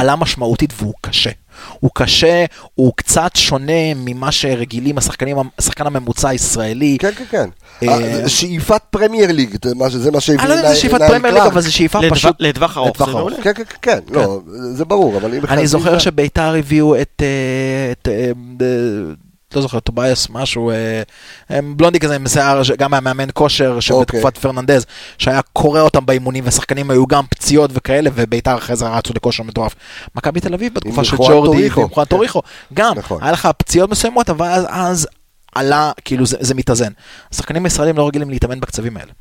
[0.00, 1.30] עלה משמעותית והוא קשה.
[1.80, 6.96] הוא קשה, הוא קצת שונה ממה שרגילים השחקנים, השחקן הממוצע הישראלי.
[7.00, 7.48] כן, כן, כן.
[7.82, 9.56] אה, אה, שאיפת פרמייר ליג,
[9.90, 11.42] זה מה שהביא אני לא יודע אם זה שאיפת פרמייר ליג.
[11.42, 12.36] אבל זה שאיפה פשוט...
[12.40, 13.12] לטווח ארוך זה.
[13.12, 13.36] מעולה.
[13.42, 14.40] כן, כן, כן, כן, לא,
[14.72, 17.22] זה ברור, אבל אם אני זוכר שביתר הביאו את,
[17.92, 18.30] את אה,
[19.56, 21.02] לא זוכר, טובייס משהו, אה,
[21.50, 24.86] אה, בלונדי כזה עם שיער, גם היה מאמן כושר שבתקופת פרננדז,
[25.18, 29.74] שהיה קורא אותם באימונים, ושחקנים היו גם פציעות וכאלה, וביתר אחרי זה רצו לכושר מטורף.
[30.14, 31.68] מכבי תל אביב בתקופה של ג'ורדי.
[31.68, 32.42] ועם חואן טוריחו,
[32.74, 33.22] גם, נכון.
[33.22, 35.08] היה לך פציעות מסוימות, אבל אז, אז
[35.54, 36.92] עלה, כאילו זה, זה מתאזן.
[37.32, 39.12] השחקנים הישראלים לא רגילים להתאמן בקצבים האלה.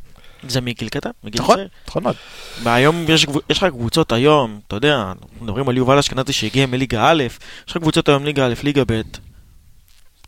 [0.47, 1.67] זה מגיל קטן, מגיל נכון, צעיר.
[1.87, 2.15] נכון מאוד.
[2.63, 7.23] והיום יש, יש לך קבוצות היום, אתה יודע, מדברים על יובל אשכנזי שהגיע מליגה א',
[7.23, 9.01] יש לך קבוצות היום ליגה א', ליגה ב',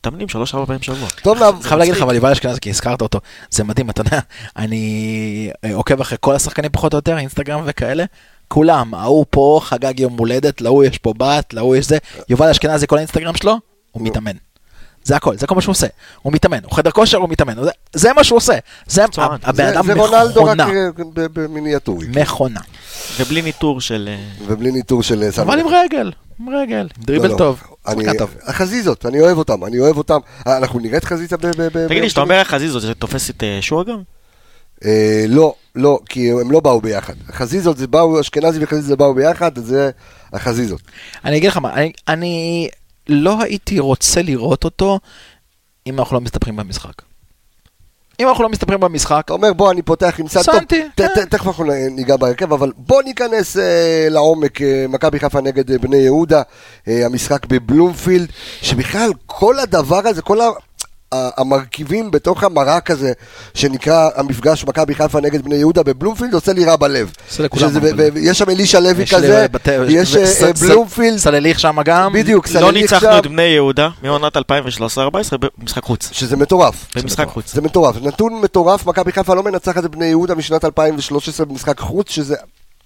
[0.05, 1.09] מתאמנים שלוש-ארבע פעמים בשבוע.
[1.23, 4.19] טוב, נעב- חייב להגיד לך, אבל יובל אשכנזי, כי הזכרת אותו, זה מדהים, אתה יודע,
[4.57, 8.03] אני אה, עוקב אחרי כל השחקנים פחות או יותר, אינסטגרם וכאלה,
[8.47, 11.97] כולם, ההוא פה חגג יום הולדת, להוא יש פה בת, להוא יש זה,
[12.29, 13.51] יובל אשכנזי, כל האינסטגרם שלו,
[13.91, 14.09] הוא נו.
[14.09, 14.31] מתאמן.
[15.03, 15.87] זה הכל, זה כל מה שהוא עושה.
[16.21, 18.53] הוא מתאמן, הוא חדר כושר, הוא מתאמן, זה- זה מה שהוא עושה.
[18.87, 19.05] זה.
[19.43, 20.89] הבן זה- אדם זה רונלדו רק מכונה, אה,
[21.33, 22.59] במיניאטורי, מכונה.
[23.19, 24.09] ובלי ניטור של...
[24.47, 25.23] ובלי ניטור של.
[25.41, 27.37] אבל עם רגל, עם רגל, עם לא, דריבל לא.
[27.37, 28.06] טוב, אני-.
[28.43, 30.19] החזיזות, אני אוהב אותם, אני אוהב אותם.
[30.48, 31.45] אה, אנחנו נראה את חזיזה ב...
[31.45, 34.02] ב- ב- תגיד לי, כשאתה אומר חזיזות, זה תופס את אה, שועה גם?
[34.86, 37.13] אה, לא, לא, כי הם לא באו ביחד.
[37.30, 39.91] החזיזות זה באו, אשכנזי וחזיזה באו ביחד, זה
[40.34, 40.82] החזיזות.
[41.26, 42.67] אני אגיד לך מה, אני, אני
[43.08, 45.00] לא הייתי רוצה לראות אותו
[45.88, 47.02] אם אנחנו לא מסתבכים במשחק.
[48.19, 50.56] אם אנחנו לא מסתבכים במשחק, אתה אומר, בוא, אני פותח עם סל טוב.
[51.15, 51.25] כן.
[51.30, 53.63] תכף אנחנו ניגע בהרכב, אבל בוא ניכנס אה,
[54.10, 54.62] לעומק.
[54.62, 56.41] אה, מכבי חיפה נגד אה, בני יהודה,
[56.88, 58.28] המשחק בבלומפילד,
[58.62, 60.41] שבכלל כל הדבר הזה, כל.
[60.41, 60.49] ה-
[61.11, 63.13] המרכיבים בתוך המרק הזה,
[63.53, 67.11] שנקרא המפגש מכבי חיפה נגד בני יהודה בבלומפילד, עושה לי רע בלב.
[68.13, 69.45] ויש שם אלישע לוי יש כזה,
[69.87, 72.13] יש אה, בלומפילד, סלליך שם גם.
[72.13, 74.39] בדיוק, לא סלליך ניצחנו שם, את בני יהודה מעונת 2013-2014
[75.57, 76.09] במשחק חוץ.
[76.11, 76.85] שזה מטורף.
[76.95, 77.53] במשחק חוץ.
[77.53, 82.09] זה מטורף, נתון מטורף, מכבי חיפה לא מנצחת את בני יהודה משנת 2013 במשחק חוץ,
[82.09, 82.35] שזה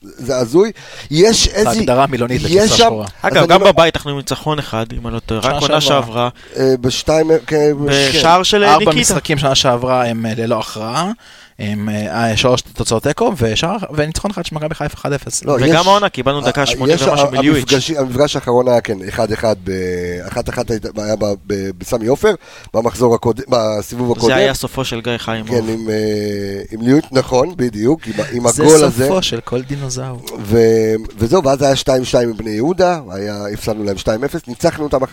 [0.02, 0.72] זה הזוי.
[1.12, 1.94] יש איזה...
[1.94, 3.08] המילונית יש לכבשה שם- שחורה.
[3.22, 6.30] אגב, גם אומר, בבית אנחנו עם ניצחון אחד, אם אני לא טועה, רק עונה שעברה.
[6.58, 7.32] אה, בשתיים...
[7.48, 9.00] כן, בשער של ארבע ניקיטה.
[9.00, 11.12] משחקים שנה שעברה הם אה, ללא הכרעה.
[11.60, 13.34] הם אה, שלוש תוצאות תיקו
[13.93, 15.12] וניצחון אחד של מכבי חיפה 1-0.
[15.45, 17.74] לא, וגם יש- העונה, קיבלנו דקה אה, 80 יש ומשהו מליואיץ'.
[17.98, 19.19] המפגש- האחרון היה כן, 1-1,
[19.63, 19.72] ב-
[20.28, 20.34] 1-1
[20.72, 22.34] הייתה- היה ב- ב- בסמי עופר,
[22.74, 24.28] במחזור הקודם, בסיבוב הקודם.
[24.28, 25.50] זה היה סופו של גיא חיימוב.
[25.50, 25.95] כן, עם, אה,
[26.72, 29.08] עם ליוט, נכון, בדיוק, עם, עם זה הגול הזה.
[29.08, 30.22] סופו של כל דינוזאור.
[30.41, 30.58] ו...
[31.17, 31.84] וזהו, ואז היה 2-2
[32.24, 34.08] עם בני יהודה, היה, הפסדנו להם 2-0,
[34.48, 35.08] ניצחנו אותם 1-0.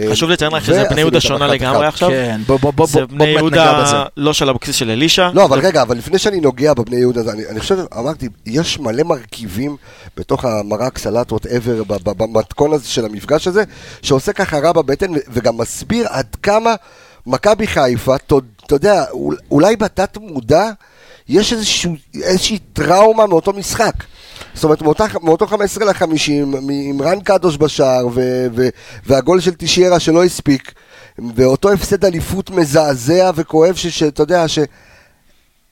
[0.00, 1.50] אה, חשוב לציין רק שזה בני יהודה שונה 1-1.
[1.52, 2.08] לגמרי עכשיו.
[2.10, 3.92] כן, בוא בוא בוא זה בוא בני באמת ניגע בזה.
[3.94, 5.30] יהודה לא של אבוקסיס של אלישע.
[5.38, 9.02] לא, אבל רגע, אבל לפני שאני נוגע בבני יהודה, אני, אני חושב, אמרתי, יש מלא
[9.02, 9.76] מרכיבים
[10.16, 13.64] בתוך המרק סלט ווטאבר, במתכון הזה של המפגש הזה,
[14.02, 16.74] שעושה ככה רע בבטן, וגם מסביר עד כמה
[17.26, 18.34] מכבי חיפה, אתה
[18.70, 20.70] יודע, אול- אולי בתת מודע,
[21.28, 23.94] יש איזשהו, איזושהי טראומה מאותו משחק.
[24.54, 26.30] זאת אומרת, מאותה, מאותו 15 ל-50,
[26.70, 28.68] עם רן קדוש בשער, ו, ו,
[29.06, 30.72] והגול של תשיירה שלא הספיק,
[31.36, 34.58] ואותו הפסד אליפות מזעזע וכואב, ש- שאתה יודע, ש...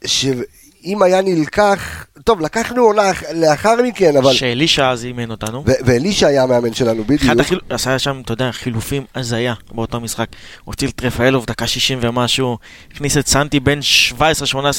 [0.05, 4.33] שאם היה נלקח, טוב, לקחנו עונה אח- לאחר מכן, אבל...
[4.33, 5.65] שאלישע אז אימן אותנו.
[5.85, 7.23] ואלישע היה המאמן שלנו, בדיוק.
[7.23, 7.61] אחד החיל...
[7.71, 10.27] עשה שם, אתה יודע, חילופים הזיה באותו משחק.
[10.65, 12.59] הוציא את רפאלוב דקה 60 ומשהו,
[12.95, 13.79] הכניס את סנטי בן
[14.19, 14.21] 17-18,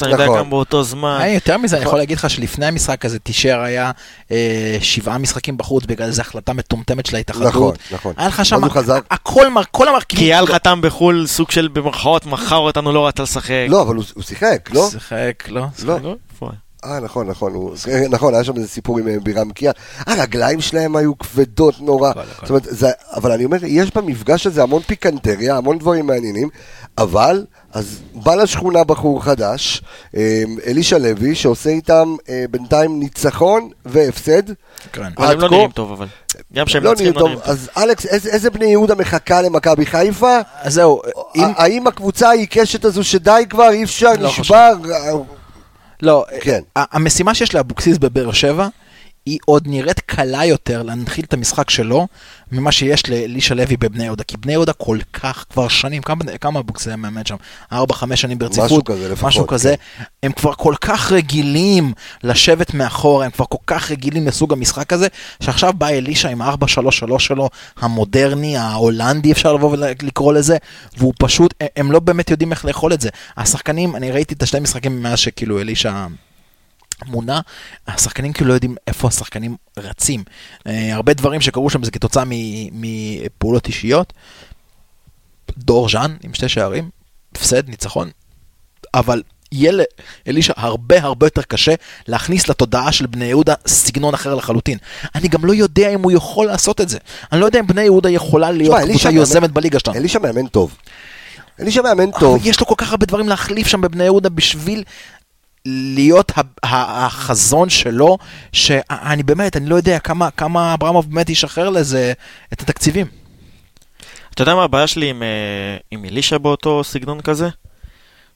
[0.02, 0.38] אני יודע נכון.
[0.38, 1.18] כמה באותו זמן.
[1.20, 3.90] אה, יותר מזה, אני יכול להגיד לך שלפני המשחק הזה, טישר היה
[4.30, 7.48] אה, שבעה משחקים בחוץ בגלל איזו החלטה מטומטמת של ההתאחדות.
[7.52, 8.14] נכון, נכון.
[8.16, 8.60] היה לך שם.
[9.10, 10.26] הכל, מר- כל המרכיבים.
[10.26, 13.66] כי אייל חתם בחו"ל, סוג של במרכאות, מכר אותנו, לא רצה לשחק.
[13.68, 14.88] לא, אבל הוא, הוא שיחק, לא?
[14.90, 15.66] שיחק, לא?
[16.84, 16.90] לא.
[16.90, 16.94] לא?
[16.94, 17.74] אה, נכון, נכון, הוא,
[18.10, 19.72] נכון, היה שם איזה סיפור עם אה, בירם קיאל.
[20.06, 22.10] הרגליים שלהם היו כבדות נורא.
[22.10, 22.46] הכל, הכל.
[22.46, 26.48] זאת אומרת, זה, אבל אני אומר, יש במפגש הזה המון פיקנטריה, המון דברים מעניינים,
[26.98, 29.82] אבל, אז בא לשכונה בחור חדש,
[30.16, 34.42] אה, אלישע לוי, שעושה איתם אה, בינתיים ניצחון והפסד.
[34.92, 35.02] כן.
[35.18, 36.06] אבל הם לא נראים טוב, אבל.
[36.52, 37.32] גם כשהם לא נראים לא טוב.
[37.32, 37.42] טוב.
[37.44, 40.38] אז אלכס, איזה, איזה בני יהודה מחכה למכבי חיפה?
[40.62, 41.02] אז זהו,
[41.34, 44.72] האם הקבוצה העיקשת הזו שדי כבר, אי אפשר, לא נשבר?
[46.02, 46.60] לא, כן.
[46.76, 48.68] המשימה שיש לאבוקסיס בבאר שבע,
[49.28, 52.06] היא עוד נראית קלה יותר להנחיל את המשחק שלו
[52.52, 54.24] ממה שיש לאלישע לוי בבני יהודה.
[54.24, 57.36] כי בני יהודה כל כך כבר שנים, כמה, כמה אבוקסיס היה מאמן שם?
[57.72, 58.64] ארבע, חמש שנים ברציפות.
[58.66, 59.74] משהו כזה לפחות, משהו כזה.
[59.98, 60.04] כן.
[60.22, 61.92] הם כבר כל כך רגילים
[62.24, 65.06] לשבת מאחורה, הם כבר כל כך רגילים לסוג המשחק הזה,
[65.42, 67.48] שעכשיו בא אלישע עם ה-4-3-3 שלו,
[67.80, 70.56] המודרני, ההולנדי אפשר לבוא ולקרוא לזה,
[70.96, 73.08] והוא פשוט, הם לא באמת יודעים איך לאכול את זה.
[73.36, 76.06] השחקנים, אני ראיתי את השני משחקים מאז שכאילו אלישע...
[77.06, 77.40] מונה,
[77.86, 80.24] השחקנים כאילו לא יודעים איפה השחקנים רצים.
[80.66, 82.24] אה, הרבה דברים שקרו שם זה כתוצאה
[82.72, 84.12] מפעולות אישיות.
[85.58, 86.90] דור ז'אן עם שתי שערים,
[87.34, 88.10] הפסד, ניצחון,
[88.94, 89.72] אבל יהיה
[90.26, 91.74] לאלישע הרבה הרבה יותר קשה
[92.08, 94.78] להכניס לתודעה של בני יהודה סגנון אחר לחלוטין.
[95.14, 96.98] אני גם לא יודע אם הוא יכול לעשות את זה.
[97.32, 99.96] אני לא יודע אם בני יהודה יכולה להיות אלישע קבוצה מאמן- יוזמת בליגה שלנו.
[99.96, 100.76] אלישע מאמן טוב.
[101.60, 102.46] אלישע מאמן טוב.
[102.46, 104.84] יש לו כל כך הרבה דברים להחליף שם בבני יהודה בשביל
[105.94, 108.18] להיות החזון שלו,
[108.52, 112.12] שאני באמת, אני לא יודע כמה, כמה אברמוב באמת ישחרר לזה
[112.52, 113.06] את התקציבים.
[114.34, 117.48] אתה יודע מה הבעיה שלי עם, אה, עם אלישע באותו סגנון כזה?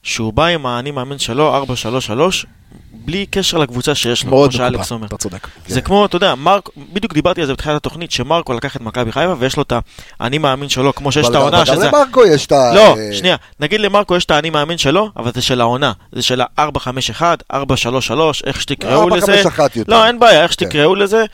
[0.03, 1.65] שהוא בא עם האני מאמין שלו, 4-3-3,
[3.05, 5.07] בלי קשר לקבוצה שיש לו, כמו שאלכס אומר.
[5.07, 5.47] אתה צודק.
[5.67, 9.11] זה כמו, אתה יודע, מרק, בדיוק דיברתי על זה בתחילת התוכנית, שמרקו לקח את מכבי
[9.11, 9.73] חיפה ויש לו את
[10.19, 11.81] האני מאמין שלו, כמו שיש את העונה, אבל גם.
[11.81, 12.73] למרקו יש את ה...
[12.75, 15.91] לא, אה, שנייה, נגיד למרקו יש את האני מאמין שלו, אבל זה של העונה.
[16.11, 17.21] זה של ה-4-5-1,
[17.53, 17.55] 4-3-3,
[18.45, 19.43] איך שתקראו לזה.
[19.43, 19.93] 4-5-1 יותר.
[19.93, 20.53] לא, אין בעיה, איך כן.
[20.53, 21.25] שתקראו לזה.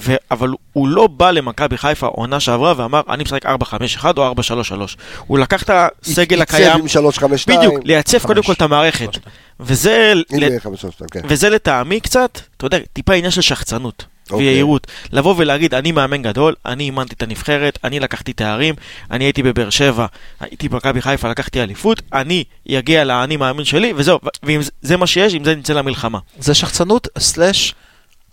[0.00, 0.14] ו...
[0.30, 3.48] אבל הוא לא בא למכבי חיפה עונה שעברה ואמר, אני משחק 4-5-1
[4.16, 4.40] או 4-3-3.
[5.26, 5.70] הוא לקח את
[6.02, 7.58] הסגל הקיים, עם 352.
[7.58, 9.08] בדיוק, לייצב קודם כל את המערכת.
[9.60, 11.20] וזה, ל- 532, כן.
[11.28, 14.04] וזה לטעמי קצת, אתה יודע, טיפה עניין של שחצנות.
[14.30, 14.46] אוקיי.
[14.46, 14.86] ויהירות.
[15.12, 18.74] לבוא ולהגיד, אני מאמן גדול, אני אימנתי את הנבחרת, אני לקחתי תארים,
[19.10, 20.06] אני הייתי בבאר שבע,
[20.40, 25.34] הייתי במכבי חיפה, לקחתי אליפות, אני אגיע לאני מאמין שלי, וזהו, ואם זה- מה שיש,
[25.34, 26.18] עם זה נצא למלחמה.
[26.38, 27.74] זה שחצנות סלאש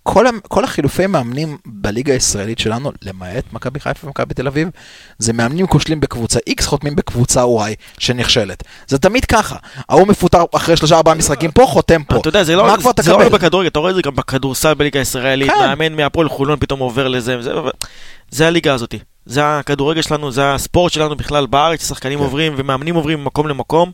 [0.06, 4.68] כל, כל החילופי מאמנים בליגה הישראלית שלנו, למעט מכבי חיפה ומכבי תל אביב,
[5.18, 8.62] זה מאמנים כושלים בקבוצה X, חותמים בקבוצה Y שנכשלת.
[8.86, 9.56] זה תמיד ככה.
[9.88, 12.16] ההוא מפוטר אחרי שלושה ארבעה משחקים פה, חותם פה.
[12.16, 13.32] אתה יודע, זה לא לא רק?
[13.32, 15.58] בכדורגל, אתה רואה את זה גם בכדורסל בליגה הישראלית, כן.
[15.58, 17.36] מאמן מהפועל חולון פתאום עובר לזה,
[18.30, 18.98] זה הליגה הזאתי.
[19.26, 22.24] זה הכדורגל שלנו, זה הספורט שלנו בכלל בארץ, שחקנים כן.
[22.24, 23.90] עוברים ומאמנים עוברים ממקום למקום.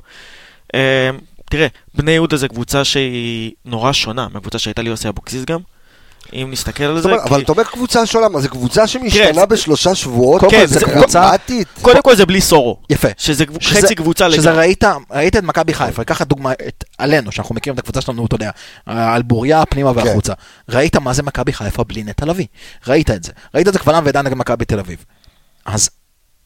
[0.74, 1.11] אה,
[1.50, 5.61] תראה, בני יהודה זה קבוצה שהיא נורא שונה מהקבוצה שהייתה לי יוסי אבוקסיס גם.
[6.32, 9.94] אם נסתכל על זה, אבל אתה אומר קבוצה שונה, מה זה קבוצה שמשתנה תראה, בשלושה
[9.94, 10.40] שבועות?
[10.40, 11.30] כל, זה קבוצה-.
[11.82, 12.76] קודם כל זה בלי סורו.
[12.90, 13.08] יפה.
[13.18, 14.58] שזה שזה- חצי קבוצה שזה לגמרי.
[14.66, 16.52] ראית, ראית את מכבי חיפה, קח דוגמא
[16.98, 18.50] עלינו, שאנחנו מכירים את הקבוצה שלנו, אתה יודע,
[18.86, 20.06] על בוריה, פנימה כן.
[20.06, 20.32] והחוצה.
[20.68, 22.46] ראית מה זה מכבי חיפה בלי נטע לביא.
[22.86, 23.32] ראית את זה.
[23.54, 25.04] ראית את זה קבל עם ועדה נגד מכבי תל אביב.
[25.64, 25.90] אז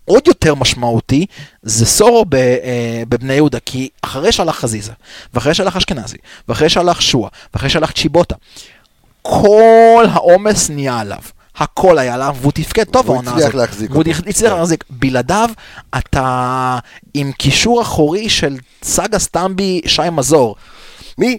[0.05, 1.27] עוד יותר משמעותי
[1.63, 4.93] זה סורו ב, אה, בבני יהודה, כי אחרי שהלך חזיזה,
[5.35, 6.17] ואחרי שהלך אשכנזי,
[6.49, 8.35] ואחרי שהלך שועה, ואחרי שהלך צ'יבוטה,
[9.27, 11.19] כל העומס נהיה עליו.
[11.57, 13.55] הכל היה עליו, והוא תפקד טוב העונה הצליח הזאת.
[13.55, 14.11] להחזיק והוא אותו.
[14.29, 14.59] הצליח כן.
[14.59, 14.85] להחזיק.
[14.91, 15.51] בלעדיו,
[15.99, 16.79] אתה
[17.15, 20.57] עם קישור אחורי של סאגה סטמבי, שי מזור.
[21.19, 21.39] מי?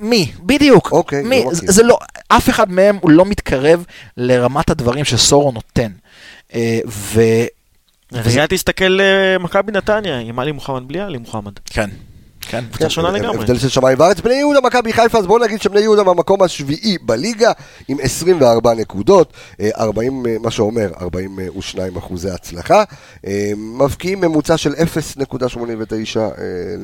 [0.00, 0.32] מי?
[0.40, 0.92] בדיוק.
[0.92, 1.44] אוקיי, מי?
[1.44, 1.72] לא זה.
[1.72, 1.98] זה לא,
[2.28, 3.84] אף אחד מהם הוא לא מתקרב
[4.16, 5.90] לרמת הדברים שסורו נותן.
[6.54, 7.20] אה, ו...
[8.12, 11.52] וזה תסתכל אה, מכבי נתניה, עם עלי מוחמד בלי עלי מוחמד.
[11.70, 11.90] כן.
[12.50, 12.64] כן.
[12.72, 13.38] קבוצה שונה כן, לגמרי.
[13.38, 14.20] הבדל של שמיים וארץ.
[14.20, 17.52] בני יהודה, מכבי חיפה, אז בואו נגיד שבני יהודה במקום השביעי בליגה,
[17.88, 22.84] עם 24 נקודות, אה, 40, אה, מה שאומר, 42 אחוזי הצלחה.
[23.26, 26.32] אה, מבקיעים ממוצע של 0.89 אה,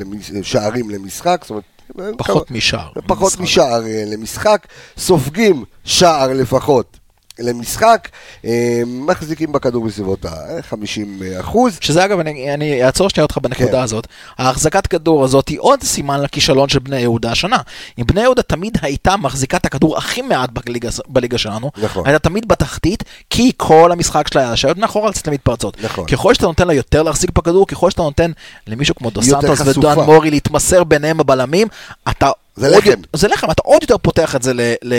[0.00, 1.64] למש- שערים למשחק, זאת אומרת...
[2.00, 2.88] אה, פחות משער.
[3.06, 3.40] פחות.
[3.40, 4.66] משער אה, למשחק,
[4.98, 6.95] סופגים שער לפחות
[7.38, 8.08] למשחק,
[8.44, 11.78] אה, מחזיקים בכדור בסביבות ה-50 אחוז.
[11.80, 13.78] שזה אגב, אני, אני אעצור שנייה אותך בנקודה כן.
[13.78, 14.06] הזאת.
[14.38, 17.58] ההחזקת כדור הזאת היא עוד סימן לכישלון של בני יהודה השנה.
[17.98, 22.06] אם בני יהודה תמיד הייתה מחזיקה את הכדור הכי מעט בליגה, בליגה שלנו, נכון.
[22.06, 25.76] הייתה תמיד בתחתית, כי כל המשחק שלה היה לשבת מאחורה לצאת למתפרצות.
[25.82, 26.06] נכון.
[26.06, 28.30] ככל שאתה נותן לה יותר להחזיק בכדור, ככל שאתה נותן
[28.66, 29.60] למישהו כמו דו סנטוס.
[29.60, 31.68] ודואן מורי להתמסר ביניהם בבלמים,
[32.10, 32.30] אתה...
[32.56, 32.90] זה עוד לחם.
[32.90, 34.94] יותר- זה לחם, אתה עוד יותר פותח את זה ל, ל,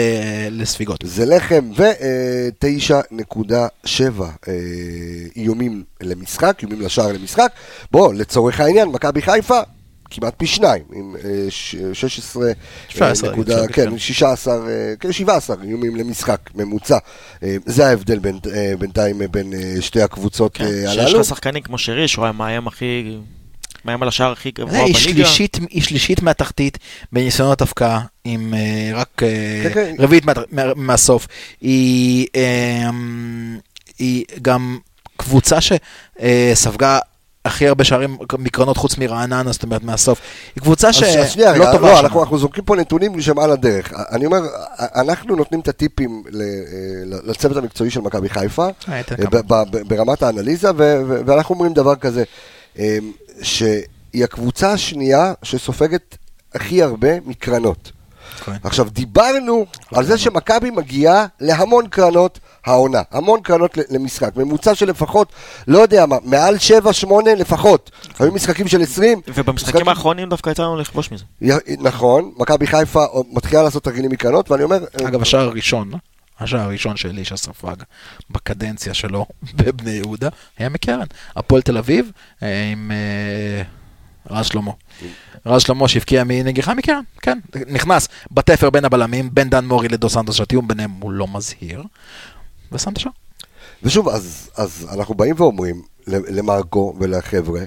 [0.50, 1.00] לספיגות.
[1.04, 4.22] זה לחם ו-9.7
[5.36, 7.52] איומים למשחק, איומים לשער למשחק.
[7.90, 9.60] בוא, לצורך העניין, מכבי חיפה,
[10.10, 12.52] כמעט פי שניים, עם אה, ש- 16 אה,
[12.88, 13.98] 17, נקודה, כן, להגיד.
[13.98, 16.98] 16, אה, כן, 17 איומים למשחק ממוצע.
[17.42, 21.20] אה, זה ההבדל בין- אה, בינתיים אה, בין אה, שתי הקבוצות כן, אה, שיש הללו.
[21.20, 23.16] לך שחקנים כמו שריש, הוא היה מאיים הכי...
[23.88, 24.98] מאיים על השער הכי גבוה בליגה.
[24.98, 26.78] שלישית, היא שלישית מהתחתית
[27.12, 29.28] בניסיונות הפקעה, עם אה, רק אה,
[29.64, 29.94] כן, כן.
[29.98, 31.26] רביעית מה, מה, מהסוף.
[31.60, 32.90] היא, אה,
[33.98, 34.78] היא גם
[35.16, 36.98] קבוצה שספגה
[37.44, 40.20] הכי הרבה שערים מקרנות חוץ מרעננה, זאת אומרת מהסוף.
[40.56, 42.00] היא קבוצה אז- אז שנייה, שלא רגע, טובה לא.
[42.00, 43.92] אנחנו, אנחנו זורקים פה נתונים שהם על הדרך.
[44.10, 44.38] אני אומר,
[44.78, 48.66] אנחנו נותנים את הטיפים ל- לצוות המקצועי של מכבי חיפה,
[49.88, 50.68] ברמת האנליזה,
[51.26, 52.24] ואנחנו אומרים דבר כזה,
[53.42, 56.16] שהיא הקבוצה השנייה שסופגת
[56.54, 57.92] הכי הרבה מקרנות.
[58.44, 58.52] כן.
[58.64, 65.32] עכשיו, דיברנו על זה שמכבי מגיעה להמון קרנות העונה, המון קרנות למשחק, ממוצע של לפחות,
[65.68, 66.56] לא יודע מה, מעל
[67.04, 67.90] 7-8 לפחות.
[68.18, 69.20] היו משחקים של 20.
[69.28, 71.24] ובמשחקים משחק- האחרונים דווקא יצא לנו לכבוש מזה.
[71.42, 74.84] י- נכון, מכבי חיפה מתחילה לעשות תרגילים מקרנות, ואני אומר...
[75.06, 75.90] אגב, השער הראשון,
[76.40, 77.76] השער הראשון של אלישע ספג
[78.30, 79.26] בקדנציה שלו
[79.56, 80.28] בבני יהודה
[80.58, 81.06] היה מקרן.
[81.36, 82.10] הפועל תל אביב
[82.42, 83.62] אה, עם אה,
[84.30, 84.72] רז שלמה.
[85.46, 87.38] רז שלמה שהבקיע מנגיחה מקרן, כן.
[87.68, 91.82] נכנס בתפר בין הבלמים, בין דן מורי לדו סנטוס, שהתיאום ביניהם הוא לא מזהיר,
[92.72, 93.12] ושם את השער.
[93.82, 97.60] ושוב, אז, אז אנחנו באים ואומרים למרקו ולחבר'ה,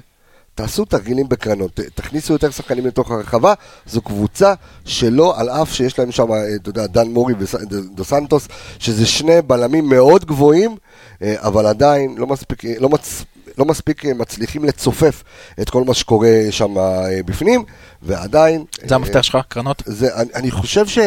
[0.61, 3.53] תעשו תרגילים בקרנות, תכניסו יותר שחקנים לתוך הרחבה,
[3.85, 4.53] זו קבוצה
[4.85, 8.47] שלא, על אף שיש להם שם, אה, אתה יודע, דן מורי ודו סנטוס,
[8.79, 10.75] שזה שני בלמים מאוד גבוהים,
[11.21, 13.23] אה, אבל עדיין לא מספיק, לא מצ...
[13.57, 15.23] לא מספיק אה, מצליחים לצופף
[15.61, 17.63] את כל מה שקורה שם אה, בפנים,
[18.01, 18.65] ועדיין...
[18.81, 19.83] זה אה, המפתח שלך, קרנות?
[19.85, 20.97] זה, אני, אני חושב ש...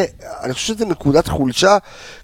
[0.43, 1.77] אני חושב שזה נקודת חולשה,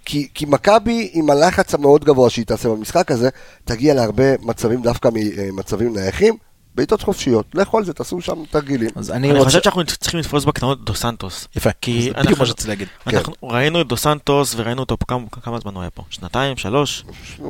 [0.06, 3.30] כי, כי מכבי, עם הלחץ המאוד גבוה שהיא תעשה במשחק הזה,
[3.66, 6.38] תגיע להרבה מצבים, דווקא ממצבים נייחים,
[6.76, 7.46] בעיטות חופשיות.
[7.54, 8.90] לכו על זה, תעשו שם תרגילים.
[8.96, 9.46] אז אני אני רוצה...
[9.50, 11.48] חושב שאנחנו צריכים לתפוס בקטנות דו סנטוס.
[11.56, 12.88] יפה, כי זה אנחנו- בדיוק מה שרציתי להגיד.
[13.10, 13.18] כן.
[13.18, 16.04] אנחנו ראינו את דו סנטוס וראינו אותו כמה, כמה זמן הוא היה פה?
[16.10, 17.04] שנתיים, שלוש?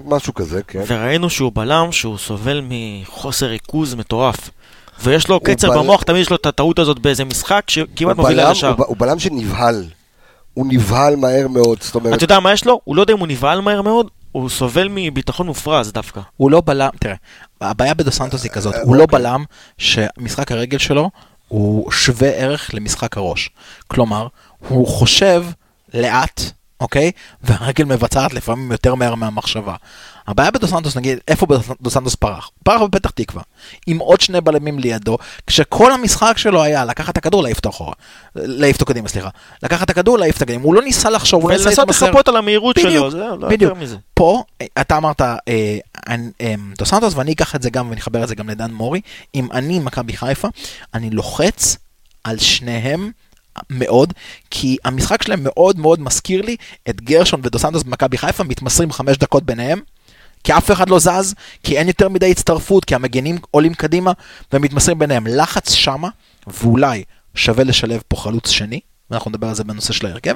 [0.06, 0.84] משהו כזה, כן.
[0.88, 4.50] וראינו שהוא בלם שהוא סובל מחוסר ריכוז מטורף.
[5.04, 8.40] ויש לו קצר בל- במוח, תמיד יש לו את הטעות הזאת באיזה משחק שכמעט מוביל
[8.40, 8.74] השער.
[8.78, 9.86] הוא, הוא בלם שנבהל.
[10.54, 12.14] הוא נבהל מהר מאוד, זאת אומרת...
[12.14, 12.82] אתה יודע מה יש לו?
[12.84, 16.22] הוא לא יודע אם הוא נבהל מהר מאוד, הוא סובל מביטחון מופרז דווקא.
[16.38, 17.16] הוא לא בלם, תראה,
[17.62, 19.20] הבעיה בדו סנטוס היא כזאת, הוא לא אוקיי.
[19.20, 19.44] בלם
[19.78, 21.10] שמשחק הרגל שלו
[21.48, 23.50] הוא שווה ערך למשחק הראש.
[23.88, 24.28] כלומר,
[24.68, 25.46] הוא חושב
[25.94, 26.42] לאט,
[26.80, 27.12] אוקיי?
[27.44, 29.76] והרגל מבצעת לפעמים יותר מהר מהמחשבה.
[30.32, 32.50] הבעיה בדו סנטוס, נגיד, איפה בדו סנטוס פרח?
[32.64, 33.44] פרח בפתח תקווה,
[33.88, 35.18] עם עוד שני בלמים לידו,
[35.48, 37.94] כשכל המשחק שלו היה לקחת את הכדור, להעיף אותו אחורה.
[38.36, 39.30] להעיף אותו קדימה, סליחה.
[39.64, 40.64] לקחת את הכדור, להעיף את הקדימה.
[40.64, 42.06] הוא לא ניסה לחשוב, הוא לא ניסה ולנסות להתמסר.
[42.06, 43.62] לחפות על המהירות בדיוק, שלו, זהו, לא בדיוק.
[43.72, 43.98] יותר מזה.
[44.14, 45.38] פה, אה, אתה אמרת, אה,
[46.08, 48.72] אני- אה, דו סנטוס, ואני אקח את זה גם, ואני אחבר את זה גם לדן
[48.72, 49.02] מורי,
[49.36, 50.48] אם אני מכבי חיפה,
[50.94, 51.78] אני לוחץ
[52.24, 53.12] על שניהם
[53.70, 54.14] מאוד,
[54.52, 56.56] כי המשחק שלהם מאוד מאוד מזכיר לי
[56.90, 59.80] את גרשון ודו סנטוס במכבי חיפה, מתמסרים חמש דקות ביניהם.
[60.44, 64.12] כי אף אחד לא זז, כי אין יותר מדי הצטרפות, כי המגנים עולים קדימה
[64.54, 65.28] ומתמסרים ביניהם.
[65.28, 66.10] לחץ שמה,
[66.48, 67.04] ואולי
[67.36, 68.80] שווה לשלב פה חלוץ שני,
[69.12, 70.36] ואנחנו נדבר על זה בנושא של ההרכב,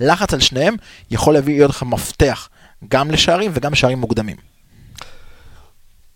[0.00, 0.76] לחץ על שניהם
[1.10, 2.48] יכול להביא להיות לך מפתח
[2.88, 4.36] גם לשערים וגם לשערים מוקדמים.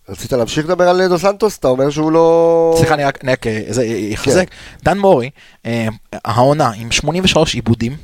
[0.09, 1.57] רצית להמשיך לדבר על דו סנטוס?
[1.57, 2.75] אתה אומר שהוא לא...
[2.77, 4.47] סליחה, אני רק, אני רק אה, זה יחזק.
[4.83, 5.29] דן מורי,
[5.65, 5.87] אה,
[6.25, 7.97] העונה עם 83 עיבודים,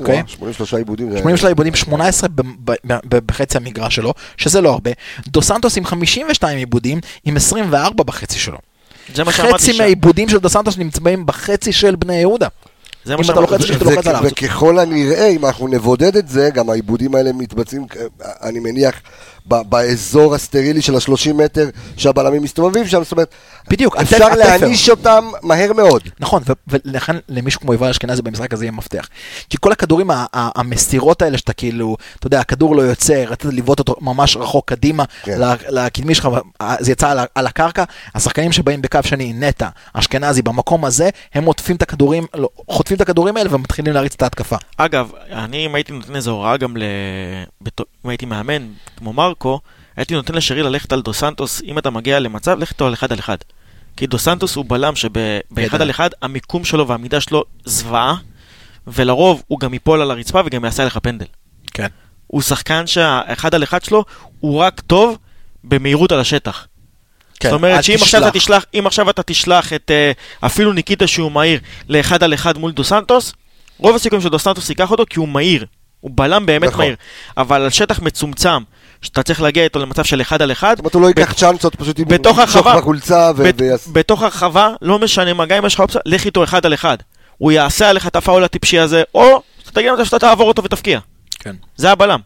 [0.00, 0.14] אוקיי?
[0.14, 1.10] וואו, 83 עיבודים.
[1.12, 4.90] זה- 83 עיבודים, 18 ב- ב- ב- בחצי המגרש שלו, שזה לא הרבה.
[5.28, 8.58] דו סנטוס עם 52 עיבודים, עם 24 בחצי שלו.
[9.14, 9.78] זה מה שאמרתי חצי.
[9.78, 12.48] מהעיבודים של דו סנטוס נמצאים בחצי של בני יהודה.
[13.04, 13.72] זה מה אתה שאמרתי.
[13.84, 14.22] לוחץ עליו.
[14.24, 17.86] וככל הנראה, אם אנחנו נבודד את זה, גם העיבודים האלה מתבצעים,
[18.42, 18.94] אני מניח,
[19.48, 23.34] ב- באזור הסטרילי של ה-30 מטר שהבלמים מסתובבים שם, זאת אומרת,
[23.70, 24.34] בדיוק, אפשר התפר.
[24.38, 26.02] להעניש אותם מהר מאוד.
[26.20, 29.08] נכון, ו- ולכן למישהו כמו יובל אשכנזי במשחק הזה יהיה מפתח.
[29.50, 33.50] כי כל הכדורים, ה- ה- המסירות האלה שאתה כאילו, אתה יודע, הכדור לא יוצא, רצית
[33.54, 35.40] לבעוט אותו ממש רחוק קדימה, כן.
[35.70, 36.28] לקדמי שלך,
[36.80, 37.84] זה יצא על, ה- על הקרקע,
[38.14, 43.00] השחקנים שבאים בקו שני, נטע, אשכנזי, במקום הזה, הם עוטפים את הכדורים, לא, חוטפים את
[43.00, 44.56] הכדורים האלה ומתחילים להריץ את ההתקפה.
[44.76, 46.82] אגב, אני אם הייתי נותן איזו הוראה גם ל...
[48.04, 48.66] אם הייתי מאמן,
[48.96, 49.60] כמו מרקו,
[49.96, 53.12] הייתי נותן לשרי ללכת על דו סנטוס, אם אתה מגיע למצב, לך איתו על אחד
[53.12, 53.36] על אחד.
[53.96, 58.14] כי דו סנטוס הוא בלם שבאחד על אחד, המיקום שלו והעמידה שלו זוועה,
[58.86, 61.26] ולרוב הוא גם ייפול על הרצפה וגם יעשה לך פנדל.
[61.74, 61.86] כן.
[62.26, 64.04] הוא שחקן שהאחד על אחד שלו
[64.40, 65.18] הוא רק טוב
[65.64, 66.66] במהירות על השטח.
[67.40, 68.64] כן, זאת אומרת שאם עכשיו, אתה תשלח.
[68.74, 70.12] אם עכשיו אתה תשלח את אה,
[70.46, 73.32] אפילו ניקיטה שהוא מהיר לאחד על אחד מול דו סנטוס,
[73.78, 75.66] רוב הסיכויים שדו סנטוס ייקח אותו כי הוא מהיר.
[76.00, 76.84] הוא בלם באמת נכון.
[76.84, 76.96] מהיר.
[77.36, 78.62] אבל על שטח מצומצם,
[79.04, 81.74] שאתה צריך להגיע איתו למצב של אחד על אחד, זאת אומרת, הוא לא ייקח צ'אנסות,
[81.74, 82.66] פשוט עם- בתוך ימשוך.
[82.66, 83.44] בחולצה ו...
[83.92, 86.96] בתוך הרחבה, לא משנה מה, גם אם יש לך אופציה, לך איתו אחד על אחד.
[87.38, 89.42] הוא יעשה עליך את הפאול הטיפשי הזה, או
[89.72, 91.00] תגיע למצב שאתה תעבור אותו ותפקיע.
[91.38, 91.54] כן.
[91.76, 92.20] זה הבלם.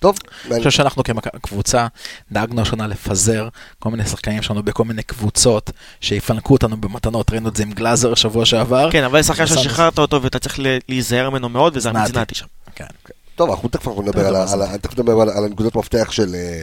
[0.00, 0.18] טוב,
[0.50, 1.86] אני חושב שאנחנו כקבוצה
[2.32, 3.48] דאגנו השנה לפזר
[3.78, 8.14] כל מיני שחקנים שלנו בכל מיני קבוצות שיפנקו אותנו במתנות, ראינו את זה עם גלאזר
[8.14, 8.90] שבוע שעבר.
[8.90, 9.46] כן, אבל שחקן.
[9.46, 12.06] ששחררת אותו ואתה צריך להיזהר ממנו מאוד, וזה נעתי.
[12.06, 12.46] המצנעתי שם.
[12.74, 12.84] כן.
[13.36, 16.62] טוב, אנחנו תכף נדבר על על תכף נדבר על על הנקודות מפתח של, אה,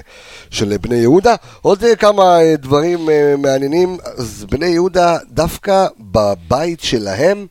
[0.49, 1.36] של בני יהודה.
[1.61, 3.97] עוד אה, כמה אה, דברים אה, מעניינים.
[4.17, 7.47] אז בני יהודה, דווקא בבית שלהם,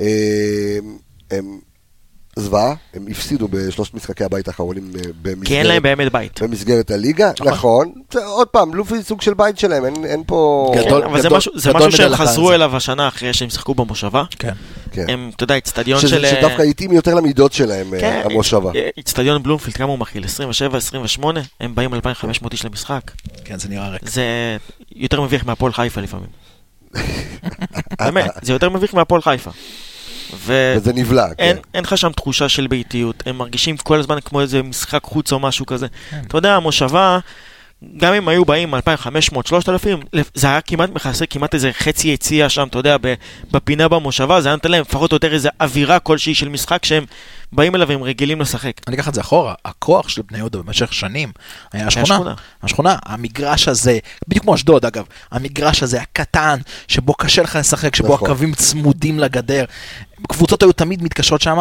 [0.00, 0.78] אה,
[1.30, 1.58] הם
[2.38, 5.46] זוועה, הם הפסידו בשלושת משחקי הבית האחרונים אה, במסגרת...
[5.46, 6.42] כי אין להם באמת בית.
[6.42, 7.52] במסגרת הליגה, נכון.
[7.52, 7.92] נכון.
[8.12, 10.72] זה, עוד פעם, לופי סוג של בית שלהם, אין, אין פה...
[10.76, 11.00] גדול.
[11.02, 12.52] כן, אבל זה גדול- משהו- זה גדול משהו מדי שהם חזרו.
[12.52, 14.24] אליו השנה אחרי שהם שיחקו במושבה.
[14.38, 14.52] כן.
[14.90, 15.04] כן.
[15.08, 16.24] הם, אתה יודע, אצטדיון של...
[16.24, 18.70] אה, שדווקא התאים יותר למידות שלהם, אה, כן, המושבה.
[18.98, 20.24] אצטדיון בלומפילד, כמה הוא מכיל?
[20.24, 21.40] 27, 28?
[21.60, 23.10] הם באים 2,500 איש למשחק.
[23.44, 24.08] כן, זה נראה ריק.
[24.08, 24.56] זה
[24.96, 26.28] יותר מביך מהפועל חיפה לפעמים.
[28.04, 29.50] באמת, זה יותר מביך מהפועל חיפה.
[30.34, 30.74] ו...
[30.76, 31.34] וזה נבלע, כן.
[31.38, 35.32] אין, אין לך שם תחושה של ביתיות, הם מרגישים כל הזמן כמו איזה משחק חוץ
[35.32, 35.86] או משהו כזה.
[36.26, 37.18] אתה יודע, המושבה,
[37.96, 40.00] גם אם היו באים 2,500, 3,000,
[40.34, 43.14] זה היה כמעט מכסה כמעט איזה חצי יציאה שם, אתה יודע, ב-
[43.50, 47.04] בפינה במושבה, זה היה נותן להם לפחות או יותר איזה אווירה כלשהי של משחק שהם
[47.52, 48.72] באים אליו והם רגילים לשחק.
[48.86, 51.32] אני אקח את זה אחורה, הכוח של בני יהודה במשך שנים
[51.72, 52.14] היה השכונה.
[52.14, 52.34] השכונה.
[52.62, 53.98] השכונה, המגרש הזה,
[54.28, 56.58] בדיוק כמו אשדוד אגב, המגרש הזה הקטן,
[56.88, 58.30] שבו קשה לך לשחק, שבו נכון.
[58.30, 59.64] הקווים צמודים לגדר,
[60.28, 61.58] קבוצות היו תמיד מתקשות שם,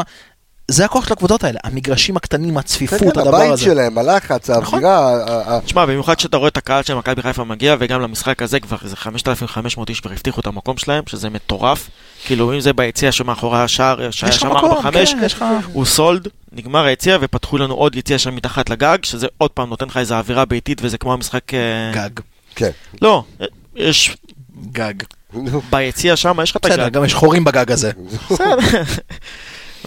[0.68, 3.64] זה הכוח של הקבוצות האלה, המגרשים הקטנים, כן, הצפיפות, כן, הדבר הבית הזה.
[3.64, 4.86] שלהם, הלחץ, נכון.
[4.86, 8.78] האווירה, תשמע, במיוחד שאתה רואה את הקהל של מכבי חיפה מגיע, וגם למשחק הזה כבר
[8.84, 11.90] איזה 5,500 איש כבר הבטיחו את המקום שלהם, שזה מטורף.
[12.26, 14.92] כאילו, אם זה ביציע שמאחורי השער, שהיה שם מקום, 4-5,
[15.40, 15.46] כן.
[15.74, 19.86] הוא סולד, נגמר היציע, ופתחו לנו עוד יציע שם מתחת לגג, שזה עוד פעם נותן
[19.86, 21.54] לך איזו אווירה ביתית, וזה כמו המשחק...
[21.54, 22.10] אה, גג.
[22.56, 22.72] כן.
[23.02, 23.46] לא, אה,
[23.76, 24.18] יש...
[24.72, 24.94] גג.
[25.70, 26.94] ביציע שם, יש לך את בסדר, הגג.
[26.94, 27.92] גם יש חורים בגג הזה.
[28.32, 28.58] בסדר.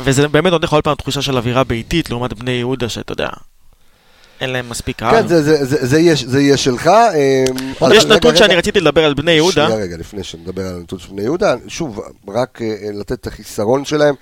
[0.05, 3.28] וזה באמת נותן לך עוד פעם תחושה של אווירה ביתית, לעומת בני יהודה, שאתה יודע,
[4.40, 5.22] אין להם מספיק קהל.
[5.22, 6.86] כן, זה- זה- זה- זה יהיה- זה יהיה שלך.
[7.80, 8.38] אז יש נתון רגע.
[8.38, 9.66] שאני רציתי לדבר על בני יהודה.
[9.66, 13.84] שנייה רגע, לפני שנדבר על הנתון של בני יהודה, שוב, רק אה, לתת את החיסרון
[13.84, 14.14] שלהם,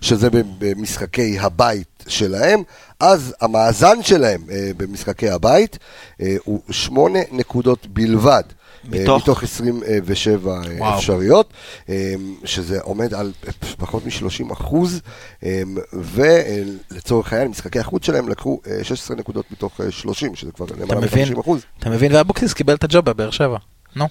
[0.00, 0.28] שזה
[0.58, 2.62] במשחקי הבית שלהם,
[3.00, 5.78] אז המאזן שלהם אה, במשחקי הבית
[6.22, 8.42] אה, הוא שמונה נקודות בלבד.
[8.84, 9.22] מתוך?
[9.22, 10.98] מתוך 27 אה, וואו.
[10.98, 11.52] אפשריות,
[11.88, 12.14] אה,
[12.44, 13.32] שזה עומד על
[13.78, 15.00] פחות מ-30 אחוז,
[15.44, 15.62] אה,
[15.92, 21.00] ולצורך העניין, משחקי החוץ שלהם לקחו אה, 16 נקודות מתוך אה, 30, שזה כבר למעלה
[21.00, 21.28] מבין?
[21.28, 21.62] מ-50 אחוז.
[21.78, 22.12] אתה מבין?
[22.14, 23.58] ואבוקסיס קיבל את הג'וב בבאר שבע.
[23.96, 24.08] נו.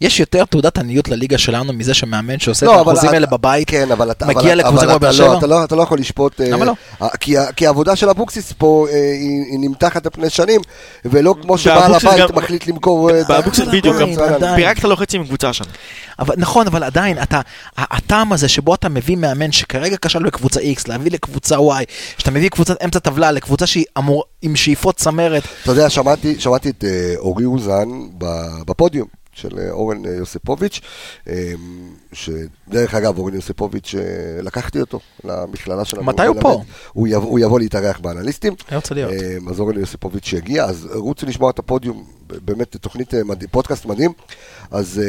[0.00, 3.70] יש יותר תעודת עניות לליגה שלנו מזה שמאמן שעושה את לא, אבל האחוזים האלה בבית,
[3.70, 4.26] כן, אבל אתה...
[4.26, 5.38] מגיע אבל- לקבוצה כמו אתה באר לא- שבע?
[5.38, 6.40] אתה לא- אתה לא יכול לשפוט...
[6.40, 6.72] אה, למה לא?
[7.20, 10.60] כי כי העבודה של אבוקסיס פה אה, היא היא נמתחת על פני שנים,
[11.04, 13.10] ולא כמו שבעל הבית גם- מחליט למכור...
[13.10, 13.96] אה, את באבוקסיס אבל בדיוק.
[14.56, 15.64] פירקת לו חצי מקבוצה שם.
[16.18, 17.40] אבל, נכון, אבל עדיין, אתה,
[17.78, 21.84] הטעם הזה שבו אתה מביא מאמן שכרגע כשל בקבוצה X, להביא לקבוצה Y,
[22.18, 26.70] שאתה מביא קבוצת אמצע טבלה לקבוצה שהיא אמור, עם שאיפות צמרת, אתה יודע, שמעתי, שמעתי
[26.70, 26.84] את
[27.16, 28.26] אורי אוזן ב-
[28.66, 29.06] בפודיום
[29.38, 30.80] של אה, אורן אה, יוסיפוביץ',
[31.28, 31.52] אה,
[32.12, 33.94] שדרך אגב, אורן יוסיפוביץ',
[34.42, 36.04] לקחתי אותו למכללה שלנו.
[36.04, 36.40] מתי הוא.
[36.40, 36.62] פה?
[36.92, 38.54] הוא יבוא, הוא יבוא להתארח באנליסטים.
[38.72, 44.12] אה, אז אורן יוסיפוביץ' יגיע, אז רוצו לשמוע את הפודיום, באמת תוכנית, מדהים, פודקאסט מדהים.
[44.70, 45.00] אז...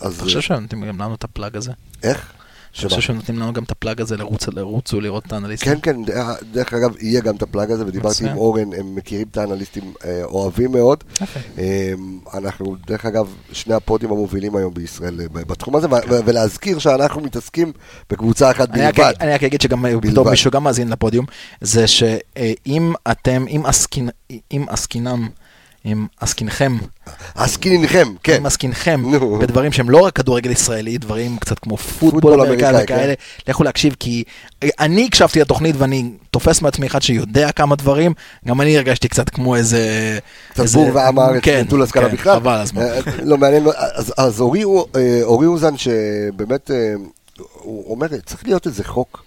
[0.00, 1.72] אז אתה חושב שהם נותנים גם לנו את ה plug הזה?
[2.02, 2.32] איך?
[2.78, 5.80] אתה חושב שהם נותנים לנו גם את ה plug הזה לרוץ, לרוצו לראות את האנליסטים?
[5.80, 8.28] כן, כן, ד- דרך אגב, יהיה גם את ה plug הזה, ודיברתי.
[8.28, 11.04] עם אורן, הם מכירים את האנליסטים, אה, אוהבים מאוד.
[11.58, 11.92] אה,
[12.34, 15.86] אנחנו, דרך אגב, שני הפודיום המובילים היום בישראל אה, בתחום הזה,
[16.24, 17.72] ולהזכיר שאנחנו מתעסקים
[18.10, 19.12] בקבוצה אחת אני בלבד.
[19.20, 19.92] אני רק אגיד שגם אה,
[20.30, 21.26] מישהו גם מאזין לפודיום,
[21.60, 23.44] זה שאם אתם,
[24.52, 25.28] אם עסקינם,
[25.86, 26.76] אם עסקינכם,
[27.34, 28.36] עסקינכם, כן.
[28.36, 29.02] אם עסקינכם.
[29.40, 33.14] בדברים שהם לא רק כדורגל ישראלי, דברים קצת כמו פוטבול אמריקאי וכאלה,
[33.48, 34.24] לכו להקשיב, כי
[34.64, 38.12] אני הקשבתי לתוכנית ואני תופס מעצמי אחד שיודע כמה דברים,
[38.48, 40.18] גם אני הרגשתי קצת כמו איזה...
[40.52, 42.34] קצת בור ועם הארץ, כן, נטול השכלה כן, בכלל.
[42.34, 42.82] חבל הזמן.
[42.82, 43.66] אה, לא מעניין.
[43.76, 46.94] אז- אז אורי הוא- אה, אורי אוזן, שבאמת, אה,
[47.38, 49.24] הוא אומר, צריך להיות איזה חוק.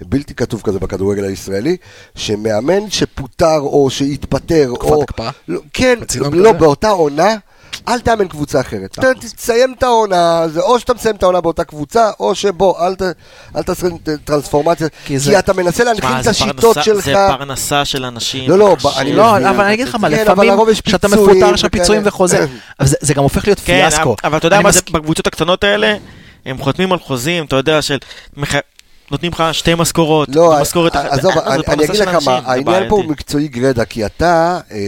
[0.00, 1.76] בלתי כתוב כזה בכדורגל הישראלי,
[2.14, 5.02] שמאמן שפוטר או שהתפטר, תקופת או...
[5.02, 5.30] הקפאה?
[5.48, 6.52] לא, כן, לא, כזה?
[6.52, 7.36] באותה עונה,
[7.88, 8.98] אל תאמן קבוצה אחרת.
[8.98, 12.94] אתה תסיים את העונה, זה או שאתה מסיים את העונה באותה קבוצה, או שבוא, אל
[12.94, 13.02] ת-
[13.56, 13.86] אל תעשה
[14.24, 17.04] טרנספורמציה, כי כי זה- אתה מנסה להנחיל את השיטות פרנסה- שלך.
[17.04, 18.50] זה פרנסה של אנשים.
[18.50, 18.76] לא, לא.
[18.96, 19.36] אני לא.
[19.36, 20.52] אבל אני אגיד לך מה, כן, לפעמים
[20.84, 21.68] כשאתה מפוטר וכאלה.
[21.70, 22.46] פיצויים וחוזה,
[22.82, 24.16] זה- גם הופך להיות כן, פיאסקו.
[24.24, 25.96] אבל אתה יודע מה זה, בקבוצות הקטנות האלה,
[26.46, 27.98] הם חותמים על חוזים, אתה יודע, של...
[29.10, 31.04] נותנים לך שתי משכורות, לא, משכורת אחת.
[31.10, 33.04] עזוב, אני- אני אגיד לך מה, העניין פה הוא.
[33.04, 34.78] מקצועי גרידא, כי אתה, אמ,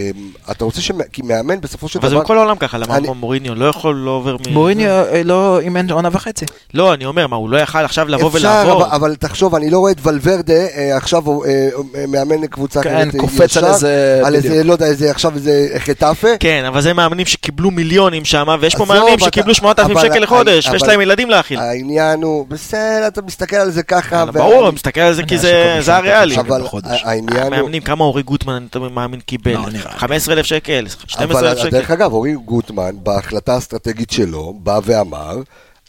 [0.51, 0.91] אתה רוצה ש...
[1.13, 2.25] כי מאמן בסופו של אבל זה דבר...
[2.25, 4.53] בכל העולם ככה, למה אני- מוריניו לא יכול, לא עובר מ...
[4.53, 6.45] מוריניו אה, לא אימן עונה וחצי.
[6.75, 8.83] לא, אני אומר, מה, הוא לא יכל עכשיו לבוא אפשר, ולעבור?
[8.85, 11.49] אבל, אבל תחשוב, אני לא רואה את ולוורדה אה, עכשיו אה,
[11.97, 14.65] אה, מאמן קבוצה כן, קופץ על איזה- על איזה.
[14.65, 16.29] לא יודע, איזה, עכשיו איזה חטאפה.
[16.41, 20.69] כן, אבל זה מאמנים שקיבלו מיליונים שם, ויש פה מאמנים שקיבלו 8,000 אבל- שקל לחודש,
[20.69, 21.59] ויש להם ילדים להאכיל.
[21.61, 24.06] העניין הוא, בסדר, אתה מסתכל על זה ככה.
[24.13, 26.39] אבל ואני- ברור, אני מסתכל על זה כי זה הריאלי.
[26.41, 26.63] אבל.
[26.85, 27.55] העניין הוא...
[27.55, 29.53] המאמנים, כמה אורי גוטמן אתה מאמין קיבל?
[29.53, 29.99] לא, נראה לי.
[29.99, 31.71] 15,000 שקל, 12,000 אבל שקל.
[31.71, 35.37] דרך אגב, אורי גוטמן, בהחלטה האסטרטגית שלו, בא ואמר,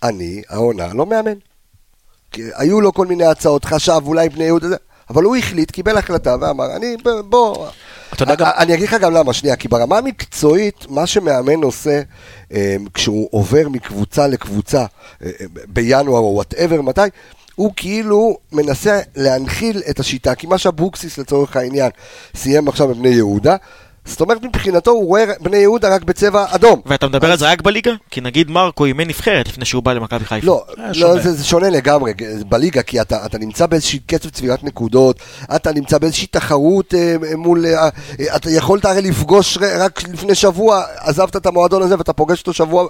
[0.04, 1.34] אני, העונה, לא מאמן.
[2.32, 4.76] כי היו לו כל מיני הצעות, חשב, אולי בני יהודה, זה,
[5.10, 7.68] אבל הוא החליט, קיבל החלטה ואמר, אני, ב- בוא...
[8.14, 12.02] אתה יודע גם- אני אגיד לך גם למה, שנייה, כי ברמה המקצועית, מה שמאמן עושה
[12.54, 14.86] אה, כשהוא עובר מקבוצה לקבוצה אה,
[15.22, 17.02] אה, בינואר או whatever, מתי,
[17.58, 21.92] הוא כאילו מנסה להנחיל את השיטה, כי מה שאבוקסיס לצורך העניין
[22.36, 23.56] סיים עכשיו בבני יהודה,
[24.06, 26.82] זאת אומרת מבחינתו הוא רואה בני יהודה רק בצבע אדום.
[26.86, 27.92] ואתה מדבר אז- על זה רק בליגה?
[28.12, 30.48] כי נגיד מרקו אימן נבחרת לפני שהוא בא למכבי חיפה.
[30.48, 31.20] לא, אה, לא.
[31.20, 32.14] זה, זה שונה לגמרי
[32.50, 35.20] בליגה, כי אתה, אתה נמצא באיזושהי קצב צבירת נקודות,
[35.56, 37.66] אתה נמצא באיזושהי תחרות אה, מול...
[37.66, 37.90] אה,
[38.20, 42.54] אה, אתה יכולת הרי לפגוש רק לפני שבוע, עזבת את המועדון הזה ואתה פוגש אותו
[42.54, 42.88] שבוע,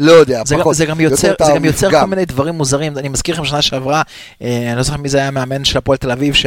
[0.00, 0.74] לא יודע, זה, גם, פחות.
[0.74, 1.90] זה, גם יוצר, זה גם יוצר.
[1.90, 2.98] כל מיני דברים מוזרים.
[2.98, 4.02] אני מזכיר לכם שנה שעברה,
[4.42, 6.46] אה, אני לא זוכר מי זה היה המאמן של הפועל תל אביב, ש...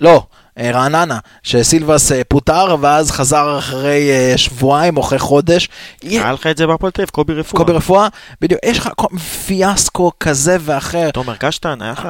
[0.00, 0.22] לא,
[0.58, 5.68] אה, רעננה, שסילבס אה, פוטר, ואז חזר אחרי אה, שבועיים או אחרי חודש.
[6.02, 7.60] היה לך את זה בהפועל תל אביב, קובי רפואה.
[7.60, 8.08] קובי רפואה,
[8.40, 11.10] בדיוק, יש לך כל- פיאסקו כזה ואחר.
[11.10, 12.08] תומר קשטן, היה לך...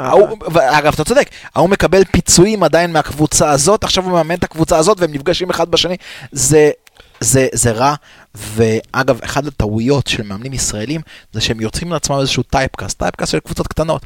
[0.52, 5.00] ואגב, אתה צודק, ההוא מקבל פיצויים עדיין מהקבוצה הזאת, עכשיו הוא מאמן את הקבוצה הזאת
[5.00, 5.96] והם נפגשים אחד בשני.
[6.32, 6.70] זה,
[7.22, 7.94] זה, זה רע,
[8.34, 11.00] ואגב, אחת הטעויות של מאמנים ישראלים
[11.32, 14.02] זה שהם יוצרים לעצמם איזשהו typecast, typecast של קבוצות קטנות.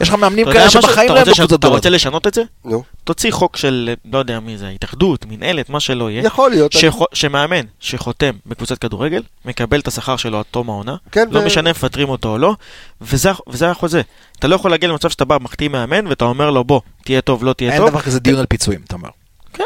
[0.00, 0.70] יש לך מאמנים אתה כאלה?
[0.70, 1.76] שבחיים אתה לא הם רוצה ש- בקבוצות אתה גדולות.
[1.76, 2.42] רוצה לשנות את זה?
[2.64, 6.22] נו, תוציא חוק של, לא יודע מי זה, התאחדות, מנהלת, מה שלא יהיה.
[6.24, 6.72] יכול להיות.
[6.72, 11.46] שחו- שמאמן שחותם בקבוצת כדורגל, מקבל את השכר שלו עד תום העונה, כן, לא ו-
[11.46, 12.54] משנה אם מפטרים אותו או לא,
[13.00, 14.00] וזה, וזה החוזה.
[14.38, 17.44] אתה לא יכול להגיע למצב שאתה בא, מחתים מאמן, ואתה אומר לו, בוא, תהיה טוב,
[17.44, 17.90] לא תהיה אין טוב.
[17.90, 19.08] דבר כזה דיון על פיצויים, אתה אומר.
[19.52, 19.64] כן,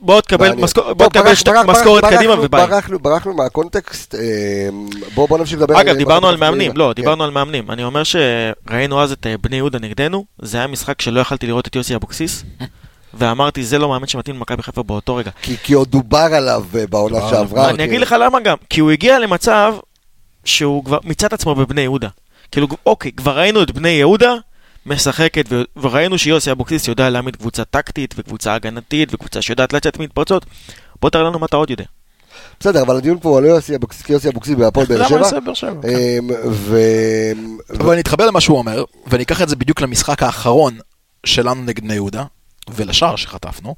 [0.00, 0.52] בוא תקבל.
[1.66, 2.66] משכורת- קדימה וביי.
[2.66, 4.20] ברחנו- ברחנו מהקונטקסט, אה,
[5.14, 5.80] בוא בוא נמשיך לדבר.
[5.80, 6.36] אגב, על- דיברנו על.
[6.36, 7.02] מאמנים, לא, כן.
[7.02, 7.70] דיברנו על מאמנים.
[7.70, 11.66] אני אומר שראינו אז את אה, בני יהודה נגדנו, זה היה משחק שלא יכלתי לראות
[11.66, 12.44] את יוסי אבוקסיס,
[13.14, 15.30] ואמרתי, זה לא מאמן שמתאים למכבי חיפה באותו רגע.
[15.42, 17.70] כי כי עוד דובר עליו אה, בעונה שעברה.
[17.70, 19.74] אני אגיד לך למה גם, כי הוא הגיע למצב
[20.44, 22.08] שהוא כבר מיצה את עצמו בבני יהודה.
[22.52, 24.34] כאילו, אוקיי, כבר ראינו את בני יהודה
[24.86, 30.46] משחקת, ו- וראינו שיוסי אבוקסיס יודע להעמיד קבוצה טקטית, וקבוצה הגנתית, וקבוצה שיודעת לצאת מתפרצות.
[31.02, 31.84] בוא תראה לנו מה אתה עוד יודע.
[32.60, 35.18] בסדר, אבל הדיון פה הוא על יוסי אבוקסיס, כי יוסי אבוקסיס בהפועל באר למה שבע.
[35.18, 35.70] יוסי באר שבע?
[35.88, 36.78] אמ, ו...
[37.80, 40.78] אבל אני אתחבר למה שהוא אומר, ואני אקח את זה בדיוק למשחק האחרון
[41.26, 42.24] שלנו נגד בני יהודה,
[42.74, 43.74] ולשער שחטפנו.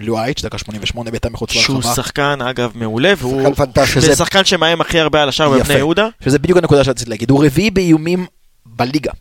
[0.00, 1.94] לואייץ', דקה 88, בעיטה מחוץ שהוא לרחבה.
[1.94, 3.42] שחקן, אגב, מעולה, והוא...
[3.42, 3.86] שחקן פנטסטי.
[4.00, 5.74] שזה- זה שחקן שמאיים הכי הרבה על השער בבני.
[5.74, 6.08] יהודה.
[6.24, 8.26] שזה בדיוק הנקודה שרציתי להגיד, הוא רביעי באיומים
[8.66, 9.12] בליגה.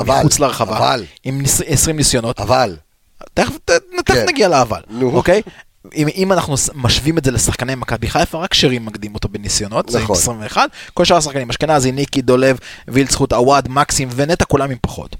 [0.00, 1.04] אבל, מחוץ לרחבה, אבל.
[1.24, 2.40] עם ניס- 20 ניסיונות.
[2.40, 2.76] אבל,
[3.34, 3.52] תכף
[4.04, 4.26] כן.
[4.28, 5.16] נגיע לאבל, נו.
[5.16, 5.42] אוקיי?
[5.94, 9.98] אם, אם אנחנו משווים את זה לשחקני מכבי חיפה, רק שרים מקדים אותו בניסיונות, זה
[9.98, 10.16] עם נכון.
[10.16, 10.60] 21,
[10.94, 15.16] כל שאר השחקנים, אשכנזי, ניקי, דולב, וילצחוט, עווד, מקסים ונטע, כולם עם פחות.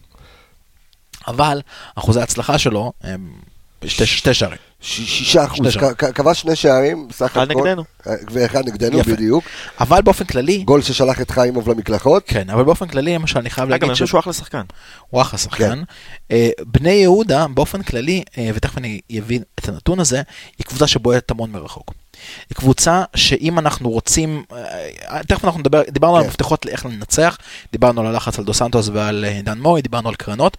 [1.27, 1.61] אבל
[1.95, 3.33] אחוזי ההצלחה שלו הם
[3.87, 4.59] שתי, שתי שערים.
[4.85, 5.76] שישה אחוז,
[6.14, 7.61] כבש שני שערים, סך אחד הכל.
[7.61, 7.85] נגדנו.
[8.07, 9.12] אה, ואחד נגדנו, יפה.
[9.12, 9.45] בדיוק.
[9.80, 12.22] אבל באופן כללי, גול ששלח את חיימוב למקלחות.
[12.26, 14.62] כן, אבל באופן כללי, למשל, אני חייב אגב, להגיד אני חושב שהוא אחלה שחקן.
[15.11, 15.74] הוא אחלה שחקן.
[15.74, 15.78] כן.
[16.30, 20.22] אה, בני יהודה, באופן כללי, אה, ותכף אני אבין את הנתון הזה,
[20.59, 21.95] היא קבוצה שבועטת המון מרחוק.
[22.51, 24.45] היא קבוצה שאם אנחנו רוצים,
[25.28, 26.28] תכף אנחנו נדבר, דיברנו על כן.
[26.28, 27.39] מפתחות לאיך לנצח,
[27.72, 30.57] דיברנו על הלחץ על דו סנטוס ועל דן מורי, דיברנו על קרנות,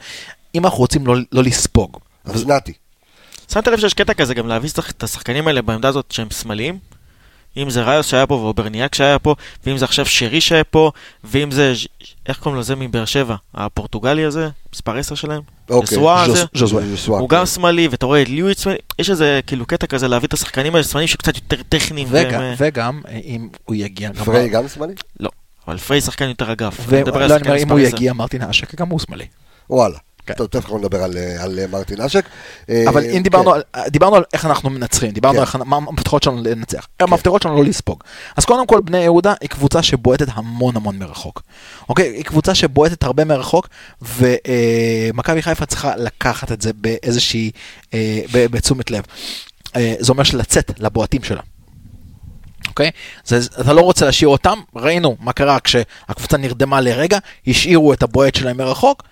[0.55, 1.97] אם אנחנו רוצים לא, לא לספוג.
[2.25, 2.73] אז נתי.
[3.53, 6.79] שמת לב שיש קטע כזה גם להביא את השחקנים האלה בעמדה הזאת שהם שמאליים?
[7.57, 9.35] אם זה ראיוס שהיה פה ואוברניאק שהיה פה,
[9.65, 10.91] ואם זה עכשיו שרי שהיה פה,
[11.23, 11.73] ואם זה,
[12.25, 13.35] איך קוראים לזה מבאר שבע?
[13.53, 14.49] הפורטוגלי הזה?
[14.73, 15.41] מספר 10 שלהם?
[15.69, 15.97] אוקיי.
[16.53, 17.35] ז'וזווה, הוא כן.
[17.35, 20.75] גם שמאלי, ואתה רואה את ליואיץ שמאלי, יש איזה כאילו קטע כזה להביא את השחקנים
[20.75, 22.07] האלה, שמאליים שקצת יותר טכניים.
[22.11, 24.93] וגם, והם, אה, וגם, אה, אם הוא יגיע, פריי גם שמאלי?
[25.67, 26.91] אבל פריי שחקן יותר אגף.
[26.91, 27.95] לא, אני שחקן אומר, אם הוא 10.
[27.95, 29.25] יגיע, מרטין אשק גם הוא שמאלי.
[29.69, 29.97] וואלה.
[30.25, 30.33] כן.
[30.33, 32.25] טוב, תכף אנחנו נדבר על, אה, על אה, מרטין אשק.
[32.69, 33.59] אה, אבל אם דיברנו כן.
[33.73, 35.39] על, דיברנו על איך אנחנו מנצחים, דיברנו כן.
[35.39, 38.03] על איך, מה המפתחות שלנו לנצח, המפתחות שלנו לא לספוג.
[38.37, 41.41] אז קודם כל בני יהודה היא קבוצה שבועטת המון המון מרחוק.
[41.89, 42.07] אוקיי?
[42.07, 43.67] היא קבוצה שבועטת הרבה מרחוק,
[44.01, 47.51] ומכבי חיפה צריכה לקחת את זה באיזושהי,
[47.93, 49.03] אה, בתשומת לב.
[49.75, 51.41] אה, זה אומר שלצאת לבועטים שלה.
[52.67, 52.91] אוקיי?
[53.25, 57.17] זה, אתה לא רוצה להשאיר אותם, ראינו מה קרה כשהקבוצה נרדמה לרגע,
[57.47, 59.03] השאירו את הבועט שלהם מרחוק,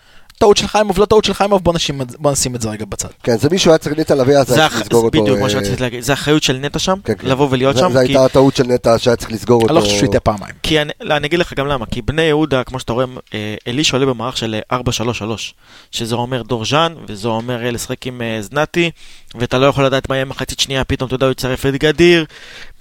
[0.43, 3.07] טעות של חיימוב, לא טעות של חיימוב, בוא נשים, בוא נשים את זה רגע בצד.
[3.23, 5.21] כן, זה מישהו היה צריך נטע לביא, אז זה היה צריך לסגור אותו.
[5.23, 7.27] בדיוק מה אה, שרציתי להגיד, זה אחריות של נטע שם, כן, כן.
[7.27, 9.73] לבוא ולהיות זה- שם, זה כי- הייתה הטעות של נטע שהיה צריך לסגור אותו.
[9.73, 10.53] אני לא חושב שהוא יטעה פעמיים.
[10.63, 13.55] כי אני, לא, אני אגיד לך גם למה, כי בני יהודה, כמו שאתה רואה, אה,
[13.67, 15.53] אלישע עולה במערך של אה, 4-3-3,
[15.91, 18.91] שזה אומר דורז'אן, וזה אומר אה, לשחק עם אה, זנתי,
[19.35, 22.25] ואתה לא יכול לדעת מה יהיה מחצית שנייה, פתאום אתה יודע, הוא יצטרף את גדיר,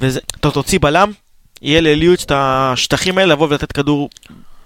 [0.01, 1.13] וזה, אתה תוציא בלם,
[1.63, 4.11] יהיה לאליוץ את השטחים האלה לבוא ולתת כדור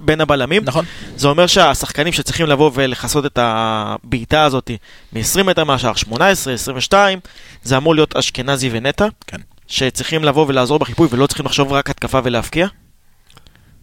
[0.00, 0.62] בין הבלמים.
[0.64, 0.84] נכון?
[1.16, 4.70] זה אומר שהשחקנים שצריכים לבוא ולכסות את הבעיטה הזאת
[5.12, 7.18] מ-20 מטר מהשאר, 18, 22,
[7.62, 9.06] זה אמור להיות אשכנזי ונטע.
[9.26, 9.40] כן.
[9.66, 12.66] שצריכים לבוא ולעזור בחיפוי ולא צריכים לחשוב רק התקפה ולהבקיע.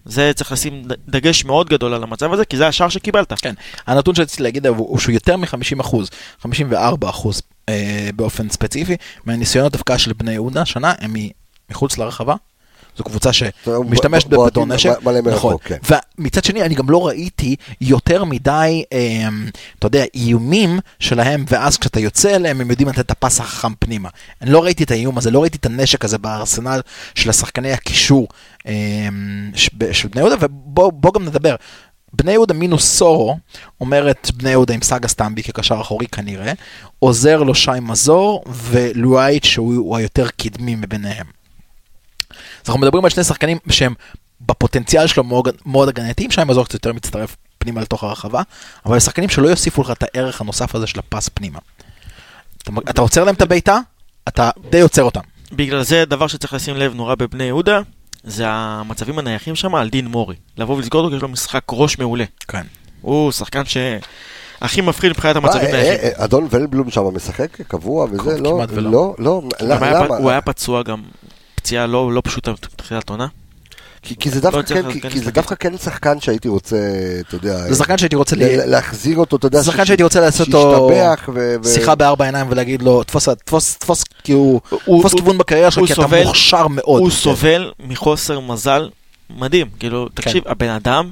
[0.05, 3.33] זה צריך לשים דגש מאוד גדול על המצב הזה, כי זה השער שקיבלת.
[3.33, 3.53] כן.
[3.87, 6.09] הנתון שרציתי להגיד הוא הוא שהוא יותר מ-50 אחוז,
[6.41, 8.95] 54 אחוז אה, באופן ספציפי,
[9.25, 11.13] מהניסיונות דווקא של בני יהודה השנה הם
[11.69, 12.35] מחוץ לרחבה.
[12.97, 14.89] זו קבוצה שמשתמשת ב- בתור בועטים נשק.
[15.35, 15.55] נכון.
[15.63, 15.77] כן.
[16.17, 19.27] ומצד שני, אני גם לא ראיתי יותר מדי, אה,
[19.79, 24.09] אתה יודע, איומים שלהם, ואז כשאתה יוצא אליהם, הם יודעים לתת את הפס החכם פנימה.
[24.41, 26.81] אני לא ראיתי את האיום הזה, לא ראיתי את הנשק הזה בארסנל
[27.15, 28.27] של השחקני הקישור
[28.67, 29.07] אה,
[29.91, 31.55] של בני יהודה, ובוא גם נדבר.
[32.13, 33.37] בני יהודה מינוס סורו,
[33.81, 36.53] אומרת בני יהודה עם סאגה סטמבי כקשר אחורי כנראה,
[36.99, 41.42] עוזר לו שי מזור ולואייט שהוא הוא היותר קדמי מביניהם.
[42.63, 43.93] אז אנחנו מדברים על שני שחקנים שהם
[44.41, 48.41] בפוטנציאל שלו מאוד, מאוד הגנתיים, שי מזור קצת יותר מצטרף פנימה לתוך הרחבה,
[48.85, 51.59] אבל שחקנים שלא יוסיפו לך את הערך הנוסף הזה של הפס פנימה.
[52.63, 53.79] אתה, אתה עוצר להם את הבעיטה,
[54.27, 55.21] אתה די עוצר אותם.
[55.51, 57.81] בגלל זה דבר שצריך לשים לב נורא בבני יהודה,
[58.23, 60.35] זה המצבים הנייחים שם על דין מורי.
[60.57, 62.25] לבוא ולסגור אותו כי יש לו משחק ראש מעולה.
[62.47, 62.63] כן.
[63.01, 65.99] הוא שחקן שהכי מפחיד מבחינת המצבים אה, נייחים.
[66.03, 68.61] אה, אדון ולבלום שם משחק קבוע וזה, לא.
[68.77, 70.17] לא, לא, למה?
[70.17, 71.01] הוא היה פצוע גם,
[71.63, 73.27] פציעה לא לא פשוטה בתחילת עונה.
[74.01, 75.31] כי- כי זה לא דווקא צריך כן- כי- כן כי זה.
[75.31, 76.75] דווקא כן שחקן שהייתי רוצה,
[77.27, 78.35] אתה יודע, זה שחקן שהייתי רוצה...
[78.35, 80.89] ל- ל- ל- להחזיר אותו, אתה יודע, זה שחקן שהייתי רוצה לעשות אותו
[81.33, 81.59] ו...
[81.73, 85.71] שיחה בארבע עיניים ולהגיד לו, תפוס, תפוס, תפוס, כי הוא, הוא- תפוס הוא- כיוון בקריירה
[85.71, 87.01] שלך, הוא כי אתה סובל- מוכשר מאוד.
[87.01, 87.15] הוא כן.
[87.15, 88.89] סובל מחוסר מזל
[89.37, 89.67] מדהים.
[89.79, 91.09] כאילו, תקשיב, הבן אדם,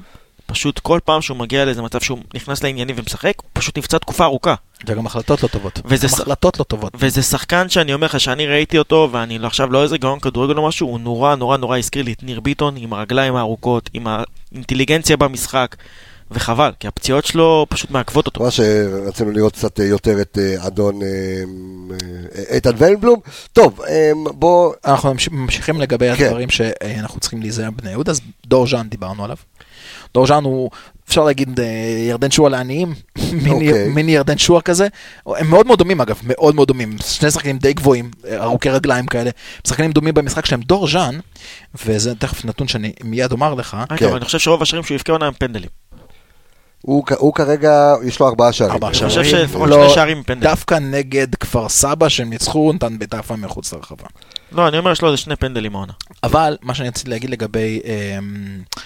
[0.52, 4.24] פשוט כל פעם שהוא מגיע לאיזה מצב שהוא נכנס לעניינים ומשחק, הוא פשוט נפצע תקופה
[4.24, 4.54] ארוכה.
[4.86, 5.80] וגם החלטות לא טובות.
[5.84, 6.92] וזה גם ש- החלטות לא טובות.
[6.98, 10.56] וזה שחקן שאני אומר לך שאני ראיתי אותו, ואני לא- עכשיו לא איזה גאון כדורגל
[10.58, 14.06] או משהו, הוא נורא נורא נורא הזכיר לי את ניר ביטון עם הרגליים הארוכות, עם
[14.06, 15.76] האינטליגנציה במשחק,
[16.30, 18.42] וחבל, כי הפציעות שלו פשוט מעכבות אותו.
[18.44, 21.08] מה שרצינו לראות קצת אה, יותר את אה, אדון אה,
[22.54, 23.20] איתן ולנבלום.
[23.52, 23.80] טוב,
[24.34, 24.72] בוא...
[24.84, 26.24] אנחנו ממש- ממשיכים לגבי כן.
[26.24, 29.36] הדברים שאנחנו צריכים להיזהר בני יהודה, אז דור ז'אן דיברנו עליו.
[30.14, 30.70] דור ז'אן הוא,
[31.08, 31.64] אפשר להגיד, אה,
[32.08, 32.94] ירדן שועה לעניים,
[33.32, 33.88] מיני- אוקיי.
[33.88, 34.88] מיני ירדן שועה כזה.
[35.26, 36.96] הם מאוד מאוד דומים אגב, מאוד מאוד דומים.
[37.06, 39.30] שני שחקנים די גבוהים, אה, ארוכי רגליים כאלה.
[39.68, 40.60] שחקנים דומים במשחק שלהם.
[40.62, 41.18] דור ז'אן,
[41.84, 44.16] וזה תכף נתון שאני מיד אומר לך, אגב, כן.
[44.16, 45.68] אני חושב שרוב השערים שהוא הבקיע עונה הם פנדלים.
[46.82, 48.72] הוא הוא כרגע, יש לו ארבעה שערים.
[48.72, 49.10] ארבעה אני שערים.
[49.24, 50.42] חושב שלפחות לא, שני שערים עם פנדל.
[50.46, 54.06] דווקא נגד כפר סבא שהם ניצחו, הוא נתן בעיטה יפה מחוץ לרחבה.
[54.52, 55.92] לא, אני אומר, יש לו איזה שני פנדלים העונה.
[56.22, 57.90] אבל מה שאני רציתי להגיד לגבי, אמ,
[58.76, 58.82] אה,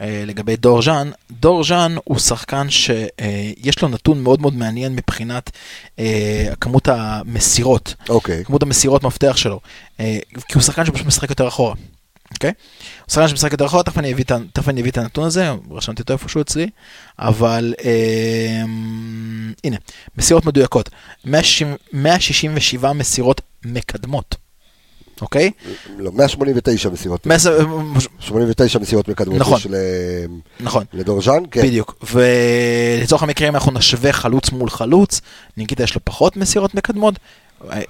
[0.00, 5.50] לגבי דור ז'אן, דור ז'אן הוא שחקן שיש לו נתון מאוד מאוד מעניין מבחינת
[5.98, 8.44] אה, כמות המסירות, אוקיי.
[8.44, 9.60] כמות המסירות מפתח שלו,
[10.00, 10.18] אה,
[10.48, 11.74] כי הוא שחקן שפשוט משחק יותר אחורה.
[12.34, 12.52] אוקיי?
[13.00, 13.98] הוא שחקן שמשחק יותר אחורה, תכף
[14.68, 16.70] אני אביא את הנתון הזה, רשמתי אותו איפשהו אצלי,
[17.18, 18.62] אבל אה,
[19.64, 19.76] הנה,
[20.16, 20.90] מסירות מדויקות,
[21.24, 24.36] 160 167 מסירות מקדמות,
[25.22, 25.50] אוקיי?
[25.98, 27.26] לא, 189 מסירות.
[27.26, 27.46] מס-
[28.20, 29.38] 89 מסירות מקדמות.
[29.40, 29.60] נכון.
[30.60, 31.62] נכון, לדור ז'אן, כן.
[31.62, 32.04] בדיוק.
[32.14, 35.20] ולצורך המקרה אם אנחנו נשווה חלוץ מול חלוץ,
[35.56, 37.14] ניקיטה יש לו פחות מסירות מקדמות,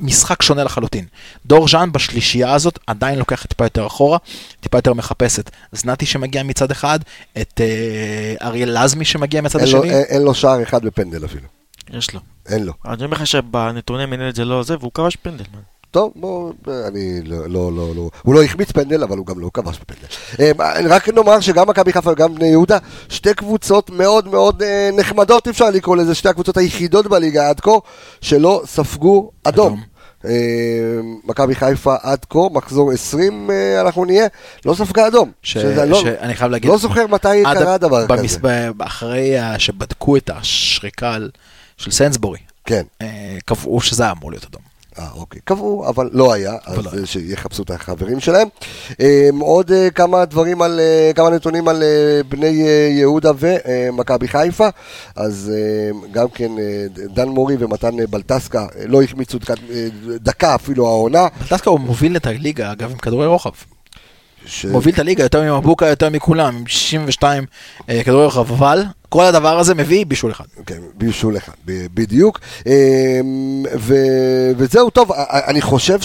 [0.01, 1.05] משחק שונה לחלוטין.
[1.47, 4.19] דור ז'אן בשלישייה הזאת עדיין לוקח טיפה יותר אחורה,
[4.61, 6.99] טיפה יותר מחפש את זנתי שמגיע מצד אחד,
[7.41, 9.95] את אה, אריאל לזמי שמגיע מצד אין לו- השני.
[9.95, 11.47] אין- אין לו שער אחד בפנדל אפילו.
[11.91, 12.21] יש לו.
[12.49, 12.73] אין לו.
[12.85, 15.45] אני אומר לך שבנתוני מנהלת זה לא זה, והוא כבש פנדל.
[15.91, 16.53] טוב, בוא,
[16.89, 20.07] אני לא, לא, לא, לא, הוא לא החמיץ פנדל, אבל הוא גם לא כבש בפנדל.
[20.41, 22.79] אה, רק נאמר שגם מכבי חיפה וגם בני יהודה,
[23.09, 27.71] שתי קבוצות מאוד מאוד אה, נחמדות, אפשר לקרוא לזה, שתי הקבוצות היחידות בליגה עד כה,
[28.21, 29.67] שלא ספגו אדום.
[29.67, 29.81] אדום.
[30.25, 30.31] אה,
[31.25, 34.27] מכבי חיפה עד כה, מחזור 20 אה, אנחנו נהיה,
[34.65, 35.31] לא ספגה אדום.
[35.43, 38.69] ש- שזה לא, שאני חייב להגיד, לא זוכר מתי קרה דבר במס- כזה.
[38.79, 41.17] אחרי שבדקו את השריקה
[41.77, 42.83] של סנסבורי, כן.
[43.03, 43.07] אה,
[43.45, 44.70] קבעו שזה היה אמור להיות אדום.
[45.01, 45.41] אה, אוקיי.
[45.45, 47.07] קבעו, אבל לא היה, אבל אז לא.
[47.07, 48.49] שיחפשו את החברים שלהם.
[49.01, 51.89] אה, עוד אה, כמה דברים על, אה, כמה נתונים על אה,
[52.29, 52.47] בני
[52.99, 54.69] יהודה ומכבי חיפה.
[55.17, 55.53] אז
[56.13, 56.53] גם כן
[57.15, 59.55] דן מורי ומתן בלטסקה לא החמיצו דקה-
[60.07, 61.27] דקה אפילו העונה.
[61.51, 63.51] דווקא הוא מוביל את הליגה, אגב, עם כדורי רוחב.
[64.47, 67.45] ש- מוביל את הליגה יותר ממבוקה, יותר מכולם, עם 62
[67.89, 70.45] אה, כדורי רוחב, אבל כל הדבר הזה מביא בישול אחד.
[70.67, 72.41] כן, בישול אחד, בדיוק.
[72.67, 73.21] אה,
[73.79, 73.95] ו-
[74.57, 75.13] וזהו, טוב,
[75.47, 75.99] אני חושב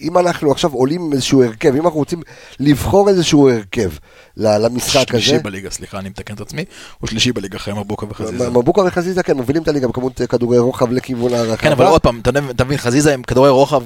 [0.00, 2.22] שאם אנחנו עכשיו עולים עם איזשהו הרכב, אם אנחנו רוצים
[2.60, 3.90] לבחור איזשהו הרכב
[4.36, 6.64] למשחק הזה, שלישי בליגה, סליחה, אני מתקן את עצמי,
[6.98, 8.50] הוא שלישי בליגה אחרי מבוקה וחזיזה.
[8.50, 11.56] מבוקה וחזיזה, כן, מובילים את הליגה בכמות אה, כדורי רוחב לכיוון הרחבה.
[11.56, 12.20] כן, אבל עוד פעם,
[12.50, 13.82] אתה מבין, חזיזה עם כדורי רוחב,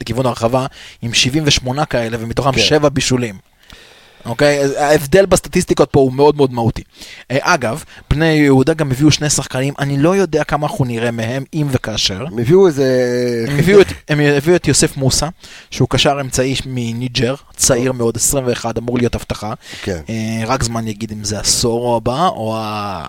[0.00, 0.66] לכיוון הרחבה,
[1.02, 2.58] עם 78 כאלה, ומתוכם כן.
[2.60, 3.49] 7 בישולים.
[4.24, 4.76] אוקיי?
[4.78, 6.82] ההבדל בסטטיסטיקות פה הוא מאוד מאוד מהותי.
[7.30, 11.44] אה, אגב, בני יהודה גם הביאו שני שחקנים, אני לא יודע כמה אנחנו נראה מהם,
[11.54, 12.24] אם וכאשר.
[12.26, 12.86] הם הביאו איזה...
[13.48, 15.28] הם הביאו, את, הם הביאו את יוסף מוסא,
[15.70, 19.52] שהוא קשר אמצעי מניג'ר, צעיר מאוד, 21, אמור להיות הבטחה.
[19.82, 20.00] כן.
[20.08, 20.14] אה,
[20.46, 22.56] רק זמן יגיד אם זה עשור הבא, או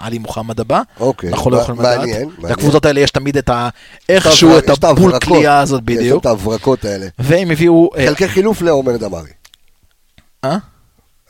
[0.01, 0.81] עלי מוחמד הבא.
[0.99, 1.97] אוקיי, אנחנו לא מע- יכולים לדעת.
[1.97, 2.51] מעניין, מעניין.
[2.51, 3.69] לקבוצות האלה יש תמיד את ה...
[4.09, 5.19] יש איכשהו את יש הבול.
[5.19, 6.21] קליעה הזאת יש בדיוק.
[6.21, 7.07] את ההברקות האלה.
[7.19, 7.89] והם הביאו...
[7.97, 9.29] אה, חלקי חילוף לעומר דמארי.
[10.43, 10.57] אה?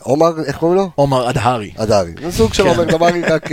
[0.03, 0.89] עומר, איך קוראים לו?
[0.95, 1.71] עומר אדהרי.
[1.77, 2.11] אדרי.
[2.23, 2.69] זה סוג של כן.
[2.69, 3.49] עומר דמארי, רק...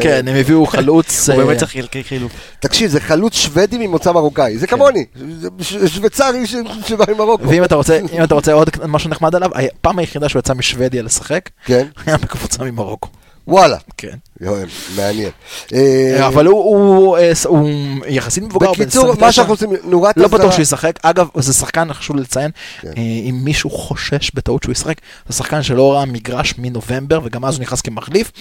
[0.00, 1.30] כן, הם הביאו חלוץ...
[1.30, 2.32] הוא אה, באמת צריך חלקי חילוף.
[2.60, 5.04] תקשיב, זה חלוץ שוודי ממוצא מרוקאי, זה כמוני,
[5.40, 6.46] זה ש- שוויצרי
[6.86, 7.48] שבא ממרוקו.
[7.48, 7.64] ואם
[8.24, 12.64] אתה רוצה, עוד משהו נחמד עליו, הפעם היחידה שהוא יצא משוודיה לשחק, כן, היה בקבוצה
[12.64, 13.08] ממרוקו.
[13.46, 14.16] וואלה, כן.
[14.40, 14.66] יואל,
[14.96, 15.30] מעניין.
[15.74, 17.68] אה, אבל הוא- הוא אה, הוא
[18.08, 19.26] יחסית מבוגר, בקיצור, 29.
[19.26, 20.98] מה שאנחנו עושים, נורת לא אזהרה- בטוח שהוא ישחק.
[21.02, 22.88] אגב, זה שחקן, חשוב לציין, כן.
[22.88, 24.96] אה, אם מישהו חושש בטעות שהוא ישחק,
[25.28, 28.32] זה שחקן שלא ראה מגרש מנובמבר, וגם אז הוא נכנס כמחליף,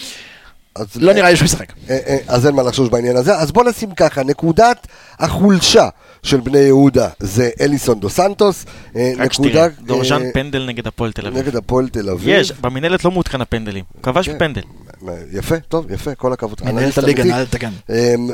[0.95, 1.73] לא נראה לי שהוא ישחק.
[2.27, 3.37] אז אין מה לחשוש בעניין הזה.
[3.37, 4.87] אז בוא נשים ככה, נקודת
[5.19, 5.89] החולשה
[6.23, 8.65] של בני יהודה זה אליסון דו סנטוס.
[9.17, 11.39] רק שתראה, אה, דורז'אן פנדל נגד הפועל תל אביב.
[11.43, 12.27] נגד הפועל תל אביב.
[12.29, 13.83] יש, במינהלת לא מעודכן הפנדלים.
[13.93, 14.39] הוא כבש כן.
[14.39, 14.61] פנדל.
[15.31, 16.61] יפה, טוב, יפה, כל הכבוד.
[16.65, 17.37] מנהל את הליגה, אמיתי.
[17.37, 17.71] נא לתקן.
[17.89, 18.29] אמ,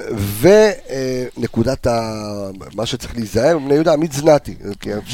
[1.37, 1.99] ונקודת ה...
[2.75, 4.55] מה שצריך להיזהר, בני יהודה, עמית זנתי.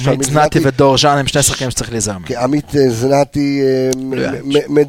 [0.07, 2.17] עמית זנתי ודור ז'אן הם שני שחקנים שצריך להיזהר.
[2.25, 3.61] כי עמית אה, זנתי
[3.95, 4.13] אמ,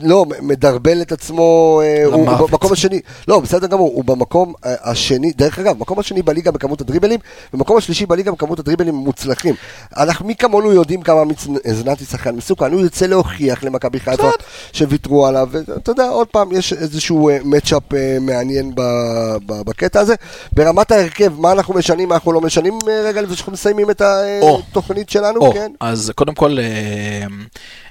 [0.02, 2.26] לא מדרבל את עצמו, אה, הוא.
[2.48, 6.80] במקום השני, לא, בסדר גמור, הוא במקום אה, השני, דרך אגב, מקום השני בליגה בכמות
[6.80, 7.20] הדריבלים,
[7.54, 9.54] ומקום השלישי בליגה בכמות הדריבלים המוצלחים.
[9.96, 14.30] אנחנו, מי כמונו יודעים כמה עמית זנתי שחקן מסוכן, הוא יוצא להוכיח למכבי חיפה
[14.72, 17.82] שוויתרו עליו, ואתה יודע, עוד פעם, יש איזשהו מצ'אפ
[18.20, 18.80] מעניין ב-
[19.46, 20.14] ב- בקטע הזה.
[20.52, 24.02] ברמת ההרכב, מה אנחנו משנים, מה אנחנו לא משנים, אה, רגע לפני שאנחנו מסיימים את.
[24.70, 25.72] התוכנית שלנו, או, כן?
[25.80, 27.26] אז קודם כל, אה,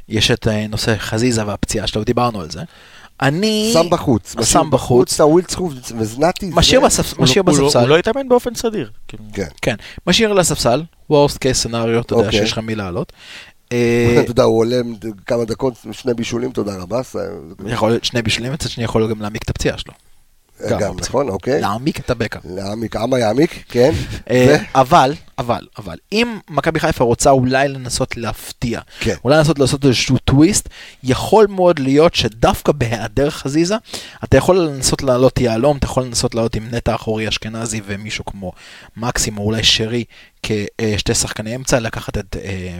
[0.10, 2.62] יש את אה, נושא חזיזה והפציעה שלו, דיברנו על זה.
[3.22, 3.70] אני...
[3.74, 4.36] שם בחוץ.
[4.44, 5.14] שם בחוץ.
[5.14, 6.52] את הווילצחוף וזנתי.
[6.54, 6.88] משאיר לא-
[7.18, 7.80] הוא לא- בספסל.
[7.80, 8.90] הוא לא התאמן באופן סדיר.
[9.08, 9.44] כן.
[9.62, 9.76] כן,
[10.08, 12.40] משאיר לספסל, וורסט קייס סנאריו, אתה יודע אוקיי.
[12.40, 13.14] שיש לך מי לעלות.
[13.74, 14.76] אה, אתה יודע, הוא עולה
[15.26, 17.02] כמה דקות, שני בישולים, תודה רבה.
[17.66, 19.94] יכול להיות שני בישולים, מצד שני יכול גם להעמיק את הפציעה שלו.
[20.70, 20.96] גם גם.
[21.00, 21.62] נכון, אוקיי.
[21.62, 22.40] להעמיק את הבקע.
[22.46, 23.92] להעמיק, אמה יעמיק, כן.
[24.30, 29.16] אה, אבל, אבל, אבל, אם מכבי חיפה רוצה אולי לנסות להפתיע, כן.
[29.24, 30.70] אולי לנסות לעשות איזשהו טוויסט,
[31.04, 33.76] יכול מאוד להיות שדווקא בהיעדר חזיזה,
[34.24, 38.52] אתה יכול לנסות לעלות יהלום, אתה יכול לנסות לעלות עם נטע אחורי אשכנזי ומישהו כמו
[38.98, 40.04] מקסים או אולי שרי
[40.44, 42.80] כשתי שחקני אמצע, לקחת את אה,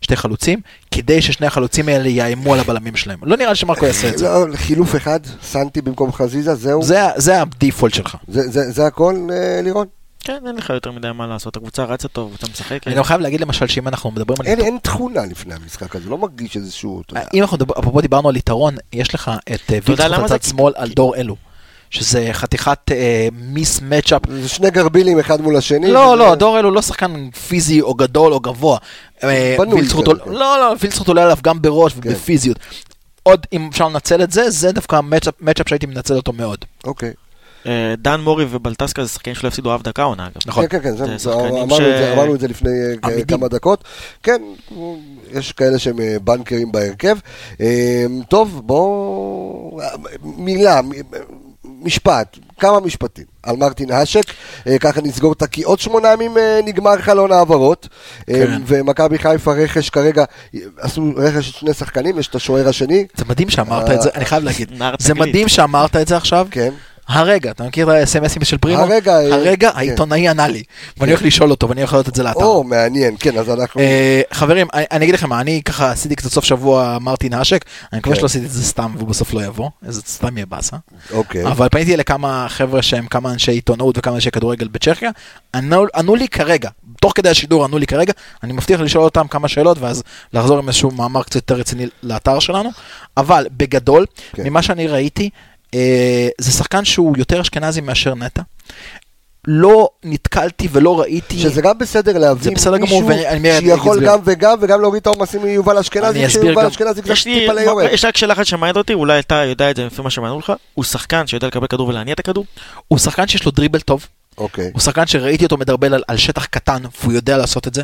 [0.00, 3.18] שתי חלוצים, כדי ששני החלוצים האלה יאיימו על הבלמים שלהם.
[3.22, 4.24] לא נראה לי שמרקו יעשה את זה.
[4.28, 6.82] לא, חילוף אחד, סנטי במקום חזיזה, זהו.
[6.82, 8.16] זה, זה הדיפולט שלך.
[8.28, 9.86] זה- זה זה הכל, אה, לירון?
[10.24, 11.56] כן, אין לך יותר מדי מה לעשות.
[11.56, 12.86] הקבוצה רצה טוב, הקבוצה משחקת.
[12.86, 14.46] אני גם חייב להגיד למשל שאם אנחנו מדברים על...
[14.46, 17.02] אין תכונה לפני המשחק הזה, לא מרגיש איזשהו...
[17.06, 17.20] אתה.
[17.34, 20.24] אם אנחנו מדבר, אפרופו דיברנו על יתרון, יש לך את אה, אתה וילצחוט?
[20.24, 21.36] בצד שמאל על דור אלו.
[21.90, 24.22] שזה חתיכת אה, מיס מצ'אפ.
[24.40, 25.92] זה שני גרבילים אחד מול השני.
[25.92, 28.78] לא, לא, דור אלו לא שחקן פיזי או גדול או גבוה.
[29.24, 30.32] אה, וילצחוט כן.
[30.32, 31.98] לא, לא, וילצחוט עולה עליו גם בראש כן.
[32.04, 32.58] ובפיזיות.
[33.22, 35.00] עוד, אם אפשר לנצל את זה, זה דווקא
[35.40, 36.64] מצ'אפ שהייתי מנצל אותו מאוד.
[36.84, 37.12] אוקיי.
[37.66, 40.34] אה, דן מורי ובלטסקה זה שחקנים שלא הפסידו אף דקה עונה, אגב.
[40.46, 40.66] נכון.
[40.68, 41.12] כן, כן, כן,
[41.62, 42.70] אמרנו את זה- אמרנו את זה לפני
[43.04, 43.24] אה.
[43.24, 43.84] כמה דקות.
[44.22, 44.42] כן,
[45.32, 47.16] יש כאלה שהם אה, בנקרים בהרכב.
[48.28, 49.80] טוב, בואו...
[50.22, 50.80] מילה,
[51.82, 54.22] משפט, כמה משפטים על מרטין האשק,
[54.80, 57.88] ככה נסגור אותה, כי עוד שמונה ימים נגמר חלון העברות,
[58.26, 58.62] כן.
[58.66, 60.24] ומכבי חיפה רכש כרגע,
[60.78, 64.44] עשו רכש שני שחקנים, יש את השוער השני, זה מדהים שאמרת את זה, אני חייב
[64.44, 64.72] להגיד.
[64.98, 65.14] זה.
[65.14, 66.46] מדהים שאמרת את זה עכשיו.
[66.50, 66.70] כן,
[67.08, 68.82] הרגע, אתה מכיר את ה-SMSים של פרימו?
[68.82, 69.78] הרגע, אה, הרגע כן.
[69.78, 70.62] העיתונאי ענה לי,
[70.96, 72.44] ואני הולך לשאול אותו, ואני יכול לעלות את זה לאתר.
[72.44, 73.80] או, מעניין, כן, אז אנחנו...
[73.80, 77.64] אה, חברים, אני אני אגיד לכם מה, אני ככה עשיתי קצת סוף שבוע מרטין האשק,
[77.92, 78.18] אני מקווה כן.
[78.20, 80.76] שלא עשיתי את זה סתם והוא בסוף לא יבוא, זה סתם יהיה באסה.
[81.12, 81.46] אוקיי.
[81.46, 85.10] אבל פניתי לכמה חבר'ה שהם כמה אנשי עיתונאות וכמה אנשי כדורגל בצ'כיה,
[85.94, 89.78] ענו לי כרגע, תוך כדי השידור ענו לי כרגע, אני מבטיח לשאול אותם כמה שאלות
[89.78, 90.02] ואז
[90.32, 92.70] לחזור עם איזשהו מאמר קצת יותר רציני לאתר שלנו,
[93.16, 94.42] אבל בגדול, כן.
[94.42, 95.30] ממה שאני ראיתי,
[96.38, 98.42] זה שחקן שהוא יותר אשכנזי מאשר נטע.
[99.46, 101.38] לא נתקלתי ולא ראיתי...
[101.38, 104.06] שזה גם בסדר להביא זה בסדר מישהו ואני- אני שיכול.
[104.06, 106.68] גם וגם וגם להוריד את העומסים מיובל אשכנזי, אני אסביר כשיובל גם.
[106.68, 107.86] אשכנזי קצת טיפה ליורד.
[107.92, 110.52] יש רק שאלה אחת שמעניינת אותי, אולי אתה יודע את זה לפי מה שמענו לך,
[110.74, 112.44] הוא שחקן שיודע לקבל כדור ולהניע את הכדור?
[112.88, 114.06] הוא שחקן שיש לו דריבל טוב,
[114.38, 114.70] אוקיי.
[114.72, 117.82] הוא שחקן שראיתי אותו מדרבל על, על שטח קטן, והוא יודע לעשות את זה.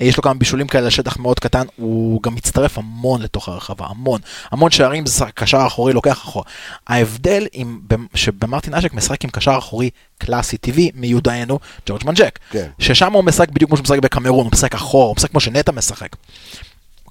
[0.00, 3.48] אה, יש לו כמה בישולים כאלה על שטח מאוד קטן, הוא גם מצטרף המון לתוך
[3.48, 4.20] הרחבה, המון.
[4.50, 6.44] המון שערים זה קשר אחורי לוקח אחורה.
[6.86, 12.38] ההבדל עם, במ- שבמרטין אשק משחק עם קשר אחורי קלאסי טבעי מיודענו, ג'ורג' מנג'ק.
[12.50, 12.66] כן.
[12.78, 15.72] ששם הוא משחק בדיוק כמו שהוא משחק בקמרון, הוא משחק אחורה, הוא משחק כמו שנטע
[15.72, 16.08] משחק.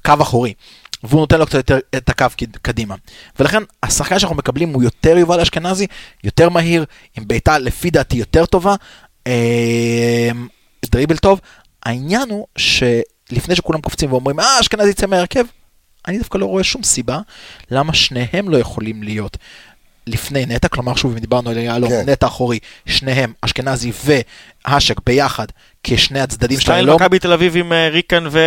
[0.06, 0.54] קו אחורי.
[1.04, 2.96] והוא נותן לו קצת יותר את הקו קד- קדימה.
[3.40, 5.88] ולכן השחקן שאנחנו מקבלים הוא יותר יובל אשכנזי,
[6.24, 6.86] יותר מהיר,
[7.18, 8.76] עם בעיטה לפי דעתי יותר טובה,
[9.28, 10.30] אה,
[10.86, 11.40] דריבל טוב.
[11.84, 15.46] העניין הוא שלפני שכולם קופצים ואומרים, אה, אשכנזי יצא מהרכב,
[16.08, 17.20] אני דווקא לא רואה שום סיבה
[17.72, 19.38] למה שניהם לא יכולים להיות
[20.10, 22.10] לפני נטע, כלומר שוב אם דיברנו על יהלום, כן.
[22.10, 25.46] נטע אחורי, שניהם, אשכנזי והשק ביחד,
[25.84, 28.40] כשני הצדדים של סטייל היהלום, מכבי תל אביב עם אה, ריקן ו...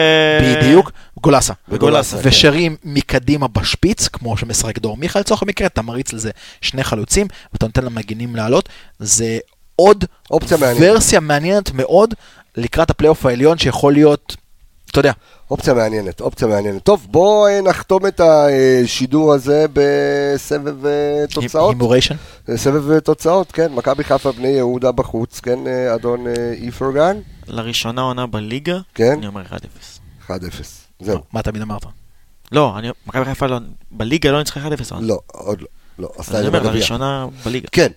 [0.42, 0.92] בדיוק,
[1.22, 1.52] גולסה.
[1.68, 2.28] וגולסה, כן.
[2.28, 7.66] ושרים מקדימה בשפיץ, כמו שמשחק דור מיכה לצורך המקרה, אתה מריץ לזה שני חלוצים, ואתה
[7.66, 9.38] נותן למגינים לעלות, זה
[9.76, 10.92] עוד אופציה מעניינת.
[10.92, 12.14] ורסיה מעניינת מאוד
[12.56, 14.36] לקראת הפלייאוף העליון, שיכול להיות,
[14.92, 15.12] אתה יודע,
[15.50, 16.82] אופציה מעניינת, אופציה מעניינת.
[16.82, 21.74] טוב, בואו אה, נחתום את השידור הזה בסבב אה, תוצאות.
[21.74, 22.14] הימוריישן.
[22.56, 25.58] סבב אה, תוצאות, כן, מכבי חיפה בני יהודה בחוץ, כן,
[25.94, 26.24] אדון
[26.62, 27.16] איפרגן?
[27.46, 29.12] לראשונה עונה בליגה, כן.
[29.18, 30.26] אני אומר 1-0.
[30.28, 30.32] 1-0.
[31.00, 31.18] זהו.
[31.32, 31.82] מה תמיד אמרת?
[32.52, 33.58] לא, אני- מכבי חיפה לא-
[33.90, 34.92] בליגה לא ניצחה 1-0.
[34.92, 35.06] העונה.
[35.06, 35.66] לא, עוד לא.
[35.98, 36.72] לא, עשתה אני את זה אומר, בגביע.
[36.72, 37.68] לראשונה בליגה.
[37.72, 37.88] כן,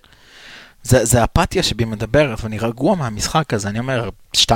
[0.86, 4.48] זה, זה אפתיה שבי מדברת, ואני רגוע מהמשחק הזה, אני אומר 2-0, 3-0,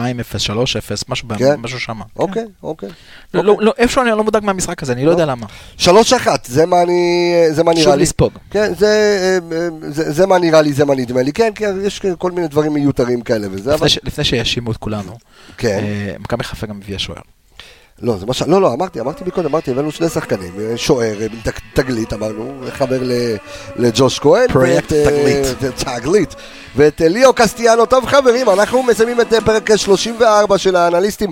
[1.09, 1.55] משהו, כן.
[1.59, 2.05] משהו שמה.
[2.15, 2.89] אוקיי, אוקיי.
[3.33, 5.45] לא, לא, לא, איפשהו אני לא מודאג מהמשחק הזה, אני לא יודע למה.
[5.77, 8.01] שלוש אחת, זה מה אני, זה מה נראה שוב לי.
[8.01, 8.33] לספוג.
[8.51, 9.39] כן, זה,
[9.89, 11.33] זה, זה מה נראה לי, זה מה נדמה לי.
[11.33, 13.85] כן, כן, יש כל מיני דברים מיותרים כאלה וזה, אבל...
[13.85, 15.17] לפני, ש, לפני שיאשימו את כולנו,
[15.57, 15.79] כן.
[15.83, 17.21] אה, מכבי חיפה גם הביאה שוער.
[18.01, 18.41] לא, זה מה ש...
[18.41, 22.99] לא, לא, אמרתי, אמרתי מקודם, אמרתי, הבאנו שני שחקנים, אה, שוער, תג- תגלית, אמרנו, חבר
[23.75, 24.47] לג'וש כהן.
[24.47, 25.45] פרויקט אה, תגלית.
[25.99, 26.35] תגלית.
[26.75, 27.85] ואת אה, ליאו קסטיאנו.
[27.85, 31.29] טוב, חברים, אנחנו מסיימים את פרק 34 של האנליסטים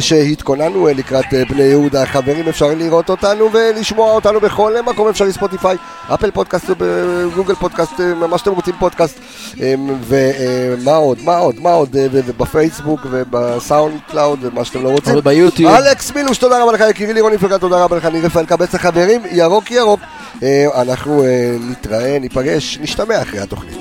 [0.00, 2.06] שהתכוננו לקראת בני יהודה.
[2.06, 5.76] חברים, אפשר לראות אותנו ולשמוע אותנו בכל מקום אפשרי, ספוטיפיי,
[6.14, 6.64] אפל פודקאסט,
[7.34, 7.92] גוגל פודקאסט,
[8.28, 9.18] מה שאתם רוצים פודקאסט.
[10.06, 15.12] ומה עוד, מה עוד, מה עוד, ובפייסבוק ובסאונד קלאוד ומה שאתם לא רוצים.
[15.12, 15.72] אבל ביוטיוב.
[16.00, 19.22] אלכס מילוש, תודה רבה לך יקירי לירון יפגע, תודה רבה לך ניר רפאל קבץ החברים,
[19.30, 20.00] ירוק ירוק.
[20.42, 23.78] אה, אנחנו אה, נתראה, ניפגש, נשתמע אחרי התוכנית.